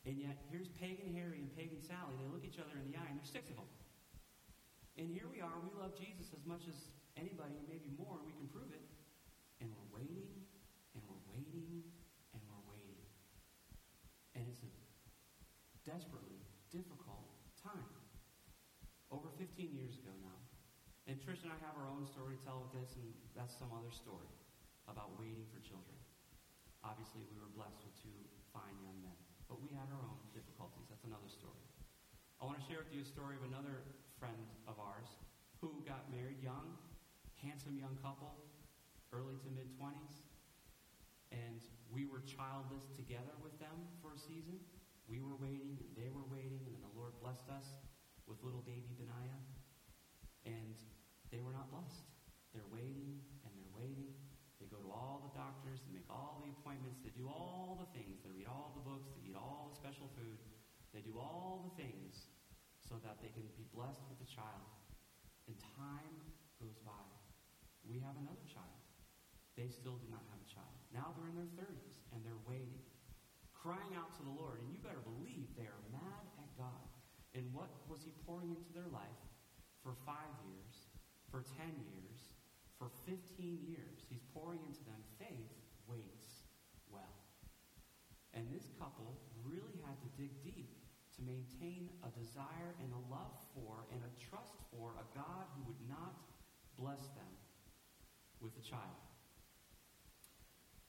And 0.07 0.19
yet, 0.19 0.41
here's 0.51 0.71
Pagan 0.79 1.15
Harry 1.15 1.43
and 1.43 1.51
Pagan 1.55 1.79
Sally. 1.79 2.19
They 2.19 2.27
look 2.31 2.43
each 2.43 2.59
other 2.59 2.75
in 2.75 2.91
the 2.91 2.99
eye, 2.99 3.07
and 3.07 3.19
there's 3.19 3.31
six 3.31 3.51
of 3.51 3.59
them. 3.59 3.71
And 4.99 5.11
here 5.11 5.31
we 5.31 5.39
are. 5.39 5.55
We 5.63 5.71
love 5.79 5.95
Jesus 5.95 6.35
as 6.35 6.43
much 6.43 6.67
as 6.67 6.91
anybody, 7.15 7.55
maybe 7.71 7.91
more, 7.95 8.19
we 8.27 8.35
can 8.35 8.51
prove 8.51 8.71
it. 8.75 8.83
And 9.63 9.71
we're 9.71 10.03
waiting, 10.03 10.27
and 10.95 11.03
we're 11.07 11.23
waiting, 11.31 11.87
and 12.35 12.41
we're 12.47 12.67
waiting. 12.67 12.99
And 14.35 14.43
it's 14.51 14.63
a 14.67 14.71
desperately 15.87 16.43
difficult 16.71 17.31
time. 17.59 17.91
Over 19.11 19.29
15 19.39 19.73
years 19.73 19.99
ago 19.99 20.13
now. 20.21 20.39
And 21.09 21.17
And 21.39 21.55
I 21.55 21.61
have 21.63 21.79
our 21.79 21.87
own 21.87 22.03
story 22.03 22.35
to 22.35 22.43
tell 22.43 22.67
with 22.67 22.75
this, 22.83 22.99
and 22.99 23.15
that's 23.39 23.55
some 23.55 23.71
other 23.71 23.95
story 23.95 24.27
about 24.91 25.15
waiting 25.23 25.47
for 25.55 25.63
children. 25.63 25.95
Obviously, 26.83 27.23
we 27.31 27.39
were 27.39 27.47
blessed 27.55 27.79
with 27.87 27.95
two 27.95 28.19
fine 28.51 28.75
young 28.83 28.99
men. 29.07 29.15
But 29.47 29.63
we 29.63 29.71
had 29.71 29.87
our 29.95 30.03
own 30.03 30.19
difficulties. 30.35 30.91
That's 30.91 31.07
another 31.07 31.31
story. 31.31 31.63
I 32.43 32.45
want 32.45 32.59
to 32.59 32.67
share 32.67 32.83
with 32.83 32.91
you 32.91 33.07
a 33.07 33.09
story 33.09 33.39
of 33.39 33.47
another 33.47 33.87
friend 34.19 34.51
of 34.67 34.83
ours 34.83 35.07
who 35.63 35.79
got 35.87 36.11
married 36.11 36.43
young, 36.43 36.75
handsome 37.39 37.79
young 37.79 37.95
couple, 38.03 38.35
early 39.15 39.39
to 39.47 39.49
mid 39.55 39.71
20s. 39.79 40.27
And 41.31 41.63
we 41.87 42.03
were 42.03 42.27
childless 42.27 42.91
together 42.99 43.39
with 43.47 43.55
them 43.63 43.79
for 44.03 44.11
a 44.11 44.19
season. 44.19 44.59
We 45.07 45.23
were 45.23 45.39
waiting, 45.39 45.79
and 45.79 45.95
they 45.95 46.11
were 46.11 46.27
waiting, 46.27 46.67
and 46.67 46.75
then 46.75 46.83
the 46.83 46.95
Lord 46.99 47.15
blessed 47.23 47.47
us 47.47 47.79
with 48.27 48.43
little 48.43 48.67
baby 48.67 48.91
Benaiah. 48.99 49.43
And 50.45 50.75
they 51.29 51.41
were 51.45 51.53
not 51.53 51.69
blessed. 51.69 52.09
They're 52.57 52.69
waiting, 52.73 53.21
and 53.45 53.53
they're 53.57 53.75
waiting. 53.77 54.13
They 54.59 54.67
go 54.67 54.83
to 54.83 54.91
all 54.91 55.23
the 55.23 55.33
doctors, 55.39 55.79
they 55.87 55.95
make 55.95 56.09
all 56.11 56.43
the 56.43 56.51
appointments, 56.51 56.99
they 56.99 57.15
do 57.15 57.31
all 57.31 57.79
the 57.79 57.87
things, 57.95 58.19
they 58.27 58.33
read 58.35 58.51
all 58.51 58.75
the 58.75 58.83
books, 58.83 59.15
they 59.15 59.31
eat 59.31 59.39
all 59.39 59.71
the 59.71 59.79
special 59.79 60.11
food, 60.19 60.41
they 60.91 60.99
do 60.99 61.15
all 61.15 61.63
the 61.63 61.75
things 61.79 62.27
so 62.83 62.99
that 63.07 63.23
they 63.23 63.31
can 63.31 63.47
be 63.55 63.71
blessed 63.71 64.03
with 64.11 64.19
a 64.19 64.29
child. 64.29 64.67
And 65.47 65.55
time 65.79 66.17
goes 66.59 66.75
by. 66.83 67.07
We 67.87 68.03
have 68.03 68.19
another 68.19 68.43
child. 68.51 68.83
They 69.55 69.71
still 69.71 69.97
do 70.03 70.11
not 70.11 70.27
have 70.35 70.43
a 70.43 70.51
child. 70.51 70.75
Now 70.91 71.15
they're 71.15 71.31
in 71.31 71.39
their 71.39 71.55
30s 71.55 72.03
and 72.11 72.21
they're 72.27 72.43
waiting, 72.49 72.83
crying 73.55 73.95
out 73.95 74.11
to 74.19 74.23
the 74.27 74.35
Lord. 74.35 74.59
And 74.59 74.69
you 74.75 74.83
better 74.83 75.03
believe 75.07 75.55
they 75.55 75.71
are 75.71 75.85
mad 75.95 76.25
at 76.43 76.51
God. 76.59 76.87
And 77.37 77.47
what 77.55 77.71
was 77.87 78.03
He 78.03 78.11
pouring 78.27 78.51
into 78.51 78.75
their 78.75 78.91
life 78.91 79.23
for 79.87 79.95
five 80.03 80.35
years, 80.51 80.58
for 81.39 81.47
10 81.55 81.71
years, 81.87 82.19
for 82.83 82.91
15 83.07 83.15
years? 83.63 84.03
He's 84.11 84.27
pouring 84.35 84.59
into 84.67 84.83
them 84.91 84.99
faith 85.23 85.55
waits 85.87 86.51
well. 86.91 87.15
And 88.35 88.51
this 88.51 88.75
couple 88.75 89.23
really 89.47 89.79
had 89.87 89.95
to 90.03 90.11
dig 90.19 90.35
deep 90.43 90.75
to 91.15 91.21
maintain 91.23 91.95
a 92.03 92.11
desire 92.19 92.75
and 92.83 92.91
a 92.91 93.03
love 93.07 93.39
for 93.55 93.87
and 93.95 94.03
a 94.03 94.13
trust 94.19 94.59
for 94.75 94.99
a 94.99 95.07
God 95.15 95.47
who 95.55 95.71
would 95.71 95.83
not 95.87 96.19
bless 96.75 97.07
them 97.15 97.35
with 98.43 98.59
a 98.59 98.65
child. 98.67 98.99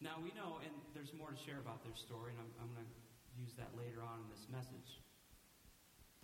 Now 0.02 0.18
we 0.18 0.34
know, 0.34 0.66
and 0.66 0.74
there's 0.98 1.14
more 1.14 1.30
to 1.30 1.38
share 1.46 1.62
about 1.62 1.86
their 1.86 1.94
story, 1.94 2.34
and 2.34 2.42
I'm, 2.42 2.66
I'm 2.66 2.74
going 2.74 2.90
to 2.90 2.98
use 3.38 3.54
that 3.62 3.70
later 3.78 4.02
on 4.02 4.26
in 4.26 4.28
this 4.34 4.50
message. 4.50 4.98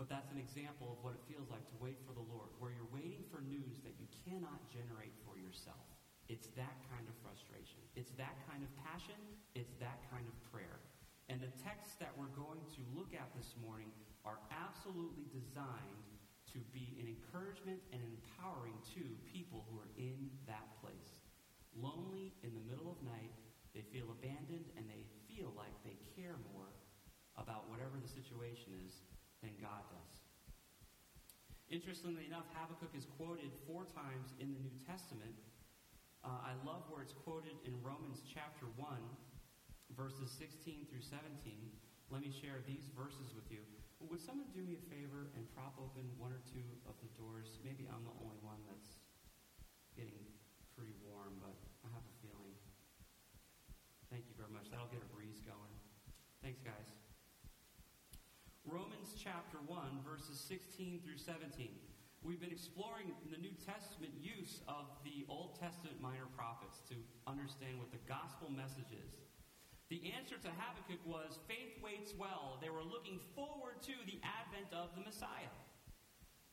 But 0.06 0.22
that's 0.22 0.30
an 0.30 0.38
example 0.38 0.94
of 0.94 1.02
what 1.02 1.18
it 1.18 1.24
feels 1.26 1.50
like 1.50 1.66
to 1.66 1.78
wait 1.82 1.98
for 2.06 2.14
the 2.14 2.22
Lord, 2.30 2.54
where 2.62 2.70
you're 2.70 2.94
waiting 2.94 3.26
for 3.34 3.42
news 3.42 3.82
that 3.82 3.98
you 3.98 4.06
cannot 4.22 4.62
generate 4.70 5.18
for 5.26 5.34
yourself. 5.34 5.82
It's 6.30 6.46
that 6.54 6.78
kind 6.94 7.10
of 7.10 7.18
frustration. 7.26 7.82
It's 7.98 8.14
that 8.22 8.38
kind 8.46 8.62
of 8.62 8.70
passion. 8.86 9.18
It's 9.58 9.74
that 9.82 10.06
kind 10.14 10.30
of 10.30 10.38
prayer. 10.54 10.78
And 11.26 11.42
the 11.42 11.50
texts 11.58 11.98
that 11.98 12.14
we're 12.14 12.30
going 12.38 12.62
to 12.78 12.86
look 12.94 13.18
at 13.18 13.34
this 13.34 13.58
morning 13.58 13.90
are 14.30 14.38
absolutely 14.54 15.26
designed 15.34 16.06
to 16.54 16.62
be 16.70 17.02
an 17.02 17.10
encouragement 17.10 17.82
and 17.90 17.98
empowering 18.06 18.78
to 18.94 19.10
people 19.26 19.66
who 19.66 19.82
are 19.82 19.90
in 19.98 20.30
that 20.46 20.70
place. 20.86 21.26
Lonely 21.74 22.30
in 22.46 22.54
the 22.54 22.62
middle 22.70 22.94
of 22.94 23.02
night, 23.02 23.34
they 23.74 23.82
feel 23.90 24.14
abandoned 24.14 24.70
and 24.78 24.86
they 24.86 25.02
feel 25.26 25.50
like 25.58 25.74
they 25.82 25.98
care 26.14 26.38
more 26.54 26.70
about 27.42 27.66
whatever 27.74 27.98
the 27.98 28.06
situation 28.06 28.70
is 28.86 29.02
than 29.46 29.54
God 29.62 29.86
does. 29.94 30.14
Interestingly 31.70 32.26
enough, 32.26 32.50
Habakkuk 32.58 32.98
is 32.98 33.06
quoted 33.22 33.54
four 33.70 33.86
times 33.86 34.34
in 34.42 34.58
the 34.58 34.62
New 34.66 34.74
Testament. 34.82 35.38
Uh, 36.26 36.42
I 36.42 36.58
love 36.66 36.90
where 36.90 37.06
it's 37.06 37.14
quoted 37.14 37.54
in 37.62 37.78
Romans 37.86 38.26
chapter 38.26 38.66
1, 38.82 38.90
verses 39.94 40.34
16 40.42 40.90
through 40.90 41.06
17. 41.06 41.30
Let 42.10 42.26
me 42.26 42.34
share 42.34 42.66
these 42.66 42.90
verses 42.98 43.38
with 43.38 43.46
you. 43.54 43.62
Would 44.02 44.22
someone 44.22 44.50
do 44.54 44.66
me 44.66 44.78
a 44.78 44.84
favor 44.90 45.30
and 45.38 45.46
prop 45.54 45.78
open 45.78 46.06
one 46.18 46.34
or 46.34 46.42
two 46.50 46.66
of 46.90 46.98
the 47.02 47.10
doors? 47.18 47.62
Maybe 47.62 47.86
I'm 47.90 48.06
the 48.06 48.18
only 48.22 48.38
one 48.42 48.62
that's 48.66 48.98
getting 49.94 50.26
pretty 50.74 50.94
warm, 51.06 51.38
but 51.42 51.54
I 51.86 51.90
have 51.94 52.06
a 52.06 52.16
feeling. 52.22 52.54
Thank 54.10 54.26
you 54.30 54.36
very 54.38 54.54
much. 54.54 54.70
That'll 54.70 54.90
get 54.94 55.02
a 55.02 55.10
breeze 55.14 55.42
going. 55.42 55.74
Thanks, 56.42 56.62
guys. 56.62 57.05
Chapter 59.26 59.58
1, 59.66 60.06
verses 60.06 60.38
16 60.38 61.02
through 61.02 61.18
17. 61.18 61.50
We've 62.22 62.38
been 62.38 62.54
exploring 62.54 63.10
the 63.26 63.42
New 63.42 63.58
Testament 63.58 64.14
use 64.22 64.62
of 64.70 64.86
the 65.02 65.26
Old 65.26 65.58
Testament 65.58 65.98
minor 65.98 66.30
prophets 66.38 66.86
to 66.94 66.96
understand 67.26 67.82
what 67.82 67.90
the 67.90 67.98
gospel 68.06 68.54
message 68.54 68.94
is. 68.94 69.26
The 69.90 70.14
answer 70.14 70.38
to 70.38 70.54
Habakkuk 70.62 71.02
was 71.10 71.42
faith 71.50 71.74
waits 71.82 72.14
well. 72.14 72.62
They 72.62 72.70
were 72.70 72.86
looking 72.86 73.18
forward 73.34 73.82
to 73.90 73.98
the 74.06 74.22
advent 74.22 74.70
of 74.70 74.94
the 74.94 75.02
Messiah. 75.02 75.50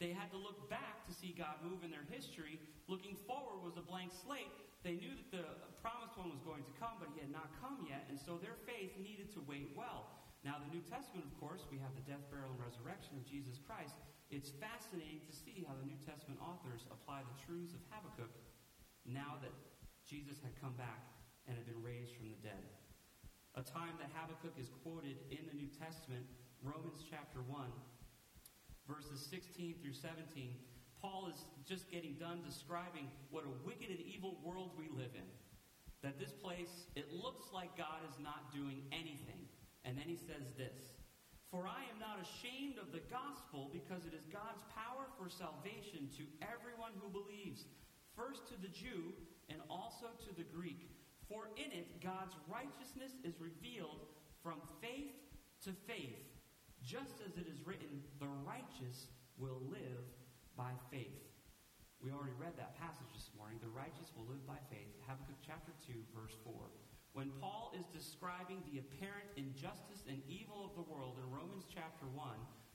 They 0.01 0.17
had 0.17 0.33
to 0.33 0.41
look 0.41 0.65
back 0.73 1.05
to 1.05 1.13
see 1.13 1.37
God 1.37 1.61
move 1.61 1.85
in 1.85 1.93
their 1.93 2.09
history. 2.09 2.57
Looking 2.89 3.21
forward 3.29 3.61
was 3.61 3.77
a 3.77 3.85
blank 3.85 4.17
slate. 4.17 4.49
They 4.81 4.97
knew 4.97 5.13
that 5.13 5.29
the 5.29 5.45
promised 5.85 6.17
one 6.17 6.33
was 6.33 6.41
going 6.41 6.65
to 6.65 6.75
come, 6.81 6.97
but 6.97 7.13
he 7.13 7.21
had 7.21 7.37
not 7.37 7.53
come 7.61 7.85
yet, 7.85 8.09
and 8.09 8.17
so 8.17 8.41
their 8.41 8.57
faith 8.65 8.97
needed 8.97 9.29
to 9.37 9.45
wait 9.45 9.77
well. 9.77 10.22
Now, 10.43 10.59
the 10.59 10.75
New 10.75 10.83
Testament, 10.83 11.23
of 11.23 11.35
course, 11.39 11.63
we 11.71 11.79
have 11.79 11.95
the 11.95 12.03
death, 12.03 12.27
burial, 12.27 12.51
and 12.51 12.59
resurrection 12.59 13.15
of 13.15 13.23
Jesus 13.23 13.63
Christ. 13.63 13.95
It's 14.27 14.51
fascinating 14.59 15.23
to 15.23 15.33
see 15.33 15.63
how 15.63 15.79
the 15.79 15.87
New 15.87 15.99
Testament 16.03 16.43
authors 16.43 16.83
apply 16.91 17.23
the 17.23 17.39
truths 17.47 17.79
of 17.79 17.83
Habakkuk 17.95 18.35
now 19.07 19.39
that 19.39 19.55
Jesus 20.03 20.43
had 20.43 20.59
come 20.59 20.75
back 20.75 21.07
and 21.47 21.55
had 21.55 21.67
been 21.67 21.79
raised 21.79 22.19
from 22.19 22.27
the 22.27 22.41
dead. 22.43 22.67
A 23.55 23.63
time 23.63 23.95
that 24.03 24.11
Habakkuk 24.19 24.59
is 24.59 24.73
quoted 24.83 25.15
in 25.31 25.47
the 25.47 25.55
New 25.55 25.71
Testament, 25.79 26.27
Romans 26.65 27.07
chapter 27.07 27.39
1, 27.47 27.71
verses 28.89 29.23
16 29.31 29.79
through 29.79 29.95
17. 29.95 30.59
Paul 30.99 31.31
is 31.31 31.45
just 31.69 31.91
getting 31.91 32.15
done 32.19 32.43
describing 32.43 33.11
what 33.31 33.45
a 33.45 33.53
wicked 33.63 33.91
and 33.91 34.01
evil 34.01 34.41
world 34.43 34.75
we 34.75 34.91
live 34.91 35.15
in. 35.15 35.29
That 36.03 36.19
this 36.19 36.33
place, 36.33 36.91
it 36.97 37.13
looks 37.13 37.53
like 37.53 37.77
God 37.77 38.03
is 38.09 38.19
not 38.19 38.51
doing 38.51 38.83
anything. 38.91 39.47
And 39.85 39.99
then 39.99 40.07
he 40.07 40.17
says 40.17 40.51
this 40.57 40.95
For 41.51 41.67
I 41.67 41.83
am 41.91 41.99
not 41.99 42.23
ashamed 42.23 42.79
of 42.79 42.95
the 42.95 43.05
gospel 43.11 43.71
because 43.73 44.07
it 44.07 44.15
is 44.15 44.27
God's 44.31 44.63
power 44.71 45.11
for 45.19 45.29
salvation 45.29 46.09
to 46.19 46.25
everyone 46.43 46.95
who 47.03 47.11
believes, 47.11 47.67
first 48.15 48.47
to 48.49 48.57
the 48.61 48.71
Jew 48.71 49.15
and 49.51 49.59
also 49.69 50.15
to 50.27 50.31
the 50.35 50.47
Greek. 50.47 50.91
For 51.29 51.49
in 51.57 51.71
it 51.73 52.03
God's 52.03 52.35
righteousness 52.47 53.19
is 53.25 53.41
revealed 53.41 54.07
from 54.43 54.61
faith 54.83 55.17
to 55.65 55.71
faith, 55.87 56.19
just 56.83 57.23
as 57.23 57.39
it 57.39 57.47
is 57.47 57.63
written, 57.65 58.03
the 58.19 58.31
righteous 58.43 59.07
will 59.39 59.63
live 59.71 60.03
by 60.57 60.75
faith. 60.91 61.23
We 62.03 62.11
already 62.11 62.35
read 62.35 62.59
that 62.59 62.75
passage 62.75 63.15
this 63.15 63.31
morning. 63.39 63.63
The 63.63 63.71
righteous 63.71 64.11
will 64.19 64.27
live 64.27 64.43
by 64.43 64.59
faith. 64.67 64.91
Habakkuk 65.07 65.39
chapter 65.47 65.71
2, 65.87 65.95
verse 66.11 66.35
4. 66.43 66.53
When 67.13 67.29
Paul 67.45 67.77
is 67.77 67.85
describing 67.93 68.65
the 68.65 68.81
apparent 68.81 69.29
injustice 69.37 70.09
and 70.09 70.25
evil 70.25 70.65
of 70.65 70.73
the 70.73 70.89
world 70.89 71.21
in 71.21 71.29
Romans 71.29 71.69
chapter 71.69 72.09
1 72.09 72.25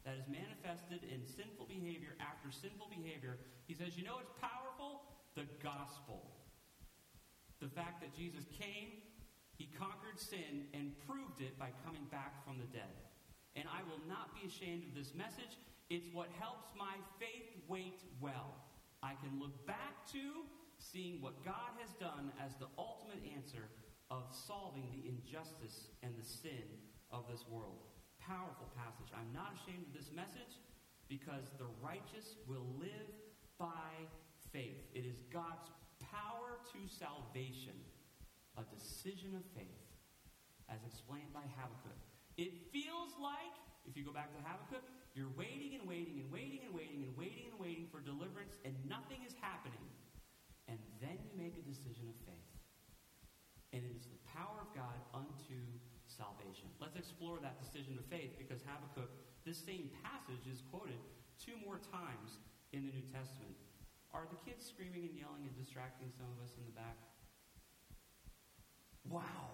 that 0.05 0.13
is 0.13 0.29
manifested 0.29 1.01
in 1.09 1.25
sinful 1.25 1.65
behavior 1.65 2.13
after 2.21 2.53
sinful 2.53 2.85
behavior, 2.93 3.41
he 3.65 3.73
says, 3.73 3.97
You 3.97 4.05
know 4.05 4.21
what's 4.21 4.37
powerful? 4.37 5.01
The 5.33 5.49
gospel. 5.65 6.37
The 7.57 7.73
fact 7.73 7.97
that 8.05 8.13
Jesus 8.13 8.45
came, 8.53 9.01
he 9.57 9.73
conquered 9.73 10.21
sin, 10.21 10.69
and 10.77 10.93
proved 11.09 11.41
it 11.41 11.57
by 11.57 11.73
coming 11.81 12.05
back 12.13 12.45
from 12.45 12.61
the 12.61 12.69
dead. 12.69 12.93
And 13.57 13.65
I 13.65 13.81
will 13.89 14.01
not 14.05 14.37
be 14.37 14.45
ashamed 14.45 14.85
of 14.85 14.93
this 14.93 15.17
message. 15.17 15.57
It's 15.89 16.13
what 16.13 16.29
helps 16.37 16.69
my 16.77 16.93
faith 17.17 17.57
wait 17.65 18.05
well. 18.21 18.53
I 19.01 19.17
can 19.17 19.41
look 19.41 19.65
back 19.65 20.05
to 20.13 20.45
seeing 20.77 21.25
what 21.25 21.41
God 21.41 21.73
has 21.81 21.89
done 21.97 22.29
as 22.37 22.53
the 22.61 22.69
ultimate 22.77 23.25
answer 23.33 23.65
of 24.09 24.23
solving 24.31 24.87
the 24.91 25.09
injustice 25.09 25.91
and 26.03 26.15
the 26.15 26.23
sin 26.23 26.67
of 27.11 27.27
this 27.27 27.43
world. 27.49 27.87
Powerful 28.19 28.67
passage. 28.75 29.11
I'm 29.15 29.31
not 29.33 29.55
ashamed 29.55 29.87
of 29.87 29.93
this 29.95 30.11
message 30.15 30.59
because 31.07 31.51
the 31.59 31.67
righteous 31.83 32.35
will 32.47 32.67
live 32.79 33.11
by 33.59 33.91
faith. 34.51 34.79
It 34.95 35.03
is 35.07 35.23
God's 35.31 35.71
power 35.99 36.59
to 36.71 36.79
salvation, 36.87 37.75
a 38.55 38.63
decision 38.67 39.35
of 39.35 39.43
faith, 39.55 39.83
as 40.67 40.83
explained 40.83 41.31
by 41.33 41.43
Habakkuk. 41.55 41.99
It 42.35 42.71
feels 42.71 43.15
like, 43.19 43.55
if 43.87 43.95
you 43.95 44.03
go 44.03 44.11
back 44.11 44.31
to 44.35 44.39
Habakkuk, 44.43 44.83
you're 45.15 45.33
waiting 45.35 45.79
and 45.79 45.87
waiting 45.87 46.21
and 46.21 46.29
waiting 46.31 46.61
and 46.67 46.71
waiting 46.75 47.01
and 47.07 47.15
waiting 47.17 47.47
and 47.49 47.57
waiting 47.59 47.87
for 47.91 47.99
deliverance, 48.03 48.55
and 48.63 48.75
nothing 48.87 49.23
is 49.25 49.33
happening. 49.41 49.87
And 50.67 50.77
then 50.99 51.17
you 51.23 51.31
make 51.33 51.55
a 51.55 51.63
decision 51.63 52.11
of 52.11 52.15
faith 52.27 52.46
and 53.73 53.83
it 53.83 53.93
is 53.95 54.07
the 54.07 54.21
power 54.31 54.63
of 54.63 54.69
God 54.71 54.95
unto 55.13 55.59
salvation. 56.07 56.71
Let's 56.79 56.95
explore 56.95 57.37
that 57.43 57.59
decision 57.59 57.99
of 57.99 58.05
faith 58.07 58.39
because 58.39 58.63
Habakkuk, 58.63 59.11
this 59.43 59.59
same 59.59 59.91
passage 60.03 60.47
is 60.47 60.63
quoted 60.71 60.99
two 61.35 61.59
more 61.59 61.79
times 61.91 62.39
in 62.71 62.87
the 62.87 62.93
New 62.95 63.05
Testament. 63.11 63.55
Are 64.15 64.23
the 64.31 64.39
kids 64.47 64.63
screaming 64.63 65.03
and 65.11 65.15
yelling 65.19 65.43
and 65.43 65.55
distracting 65.59 66.09
some 66.15 66.27
of 66.31 66.39
us 66.39 66.55
in 66.55 66.63
the 66.63 66.75
back? 66.75 66.95
Wow. 69.05 69.51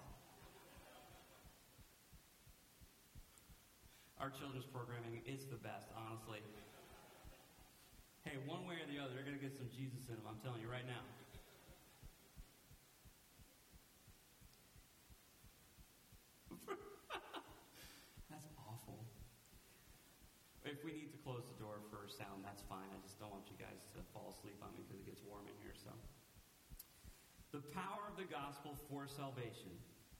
Our 4.18 4.30
children's 4.30 4.66
programming 4.66 5.20
is 5.26 5.44
the 5.50 5.58
best, 5.58 5.90
honestly. 5.92 6.40
Hey, 8.22 8.40
one 8.46 8.64
way 8.64 8.80
or 8.80 8.88
the 8.88 8.96
other, 8.96 9.12
they're 9.12 9.26
going 9.26 9.36
to 9.36 9.42
get 9.42 9.52
some 9.52 9.68
Jesus 9.68 10.08
in 10.08 10.16
them, 10.16 10.24
I'm 10.24 10.40
telling 10.40 10.62
you 10.62 10.70
right 10.70 10.86
now. 10.86 11.02
if 20.74 20.82
we 20.82 20.90
need 20.90 21.12
to 21.13 21.13
close 21.24 21.48
the 21.48 21.56
door 21.56 21.80
for 21.88 22.04
sound, 22.06 22.44
that's 22.44 22.60
fine. 22.68 22.86
I 22.92 23.00
just 23.00 23.16
don't 23.16 23.32
want 23.32 23.48
you 23.48 23.56
guys 23.56 23.88
to 23.96 24.04
fall 24.12 24.30
asleep 24.30 24.60
on 24.60 24.70
me 24.76 24.84
because 24.84 25.00
it 25.00 25.08
gets 25.08 25.24
warm 25.24 25.48
in 25.48 25.56
here. 25.64 25.72
So, 25.72 25.90
the 27.50 27.64
power 27.72 28.04
of 28.06 28.20
the 28.20 28.28
gospel 28.28 28.76
for 28.86 29.08
salvation. 29.08 29.72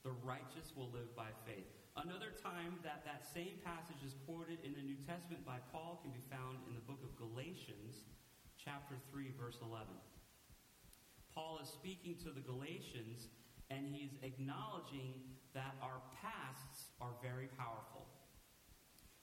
The 0.04 0.12
righteous 0.20 0.76
will 0.76 0.92
live 0.92 1.08
by 1.16 1.32
faith. 1.48 1.64
Another 1.96 2.36
time 2.36 2.76
that 2.84 3.08
that 3.08 3.24
same 3.24 3.56
passage 3.64 4.04
is 4.04 4.12
quoted 4.28 4.60
in 4.60 4.76
the 4.76 4.84
New 4.84 5.00
Testament 5.08 5.40
by 5.48 5.56
Paul 5.72 6.04
can 6.04 6.12
be 6.12 6.20
found 6.28 6.60
in 6.68 6.76
the 6.76 6.84
book 6.84 7.00
of 7.00 7.16
Galatians, 7.16 8.04
chapter 8.60 9.00
3, 9.08 9.32
verse 9.40 9.56
11. 9.64 9.88
Paul 11.32 11.58
is 11.64 11.72
speaking 11.72 12.20
to 12.20 12.28
the 12.28 12.44
Galatians, 12.44 13.32
and 13.72 13.88
he's 13.88 14.12
acknowledging 14.20 15.24
that 15.56 15.72
our 15.80 16.04
pasts 16.20 16.92
are 17.00 17.16
very 17.24 17.48
powerful. 17.56 18.04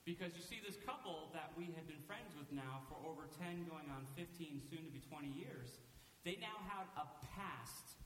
Because 0.01 0.33
you 0.33 0.41
see, 0.41 0.57
this 0.57 0.81
couple 0.81 1.29
that 1.37 1.53
we 1.53 1.69
had 1.77 1.85
been 1.85 2.01
friends 2.09 2.33
with 2.33 2.49
now 2.49 2.81
for 2.89 2.97
over 3.05 3.29
10, 3.37 3.69
going 3.69 3.85
on 3.93 4.09
15, 4.17 4.25
soon 4.65 4.81
to 4.81 4.91
be 4.91 5.01
20 5.05 5.29
years, 5.29 5.77
they 6.25 6.41
now 6.41 6.57
had 6.65 6.89
a 6.97 7.05
past 7.37 8.01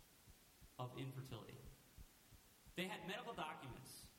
of 0.75 0.91
infertility. 0.99 1.55
They 2.75 2.91
had 2.91 2.99
medical 3.08 3.31
documents 3.31 4.12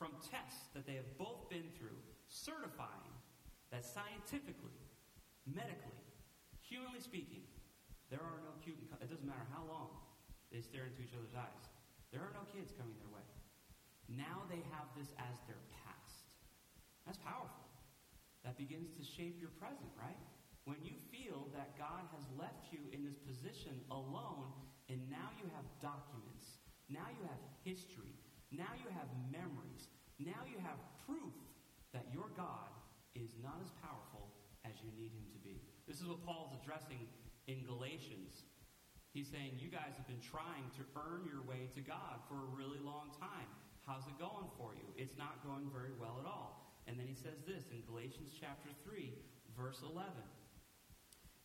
from 0.00 0.16
tests 0.24 0.72
that 0.72 0.88
they 0.88 0.96
have 0.96 1.08
both 1.20 1.52
been 1.52 1.68
through 1.76 2.00
certifying 2.32 3.12
that 3.68 3.84
scientifically, 3.84 4.80
medically, 5.44 6.00
humanly 6.64 7.04
speaking, 7.04 7.44
there 8.08 8.24
are 8.24 8.40
no 8.40 8.56
cute, 8.64 8.80
it 8.80 9.10
doesn't 9.12 9.28
matter 9.28 9.44
how 9.52 9.68
long 9.68 9.92
they 10.48 10.64
stare 10.64 10.88
into 10.88 11.04
each 11.04 11.12
other's 11.12 11.36
eyes, 11.36 11.68
there 12.08 12.24
are 12.24 12.32
no 12.32 12.48
kids 12.56 12.72
coming 12.72 12.96
their 12.96 13.12
way. 13.12 13.24
Now 14.08 14.48
they 14.48 14.64
have 14.72 14.88
this 14.96 15.12
as 15.20 15.36
their 15.44 15.60
that's 17.08 17.24
powerful. 17.24 17.64
That 18.44 18.60
begins 18.60 18.92
to 19.00 19.02
shape 19.02 19.40
your 19.40 19.48
present, 19.56 19.88
right? 19.96 20.20
When 20.68 20.76
you 20.84 20.92
feel 21.08 21.48
that 21.56 21.72
God 21.80 22.04
has 22.12 22.28
left 22.36 22.68
you 22.68 22.84
in 22.92 23.00
this 23.00 23.16
position 23.16 23.80
alone, 23.88 24.52
and 24.92 25.00
now 25.08 25.32
you 25.40 25.48
have 25.56 25.64
documents, 25.80 26.60
now 26.92 27.08
you 27.16 27.24
have 27.24 27.40
history, 27.64 28.12
now 28.52 28.68
you 28.76 28.92
have 28.92 29.08
memories, 29.32 29.88
now 30.20 30.44
you 30.44 30.60
have 30.60 30.76
proof 31.08 31.32
that 31.96 32.04
your 32.12 32.28
God 32.36 32.68
is 33.16 33.32
not 33.40 33.56
as 33.64 33.72
powerful 33.80 34.28
as 34.68 34.76
you 34.84 34.92
need 34.92 35.16
him 35.16 35.24
to 35.32 35.40
be. 35.40 35.64
This 35.88 36.04
is 36.04 36.06
what 36.12 36.20
Paul 36.20 36.52
is 36.52 36.60
addressing 36.60 37.08
in 37.48 37.64
Galatians. 37.64 38.44
He's 39.16 39.32
saying, 39.32 39.56
You 39.56 39.72
guys 39.72 39.96
have 39.96 40.04
been 40.04 40.20
trying 40.20 40.68
to 40.76 40.84
earn 41.00 41.24
your 41.24 41.40
way 41.48 41.72
to 41.72 41.80
God 41.80 42.20
for 42.28 42.36
a 42.44 42.48
really 42.52 42.80
long 42.84 43.08
time. 43.16 43.48
How's 43.88 44.04
it 44.04 44.20
going 44.20 44.52
for 44.60 44.76
you? 44.76 44.84
It's 45.00 45.16
not 45.16 45.40
going 45.40 45.72
very 45.72 45.96
well 45.96 46.20
at 46.20 46.28
all. 46.28 46.67
And 46.88 46.96
then 46.96 47.04
he 47.04 47.14
says 47.14 47.44
this 47.44 47.68
in 47.68 47.84
Galatians 47.84 48.32
chapter 48.40 48.72
3, 48.88 49.12
verse 49.52 49.84
11. 49.84 50.08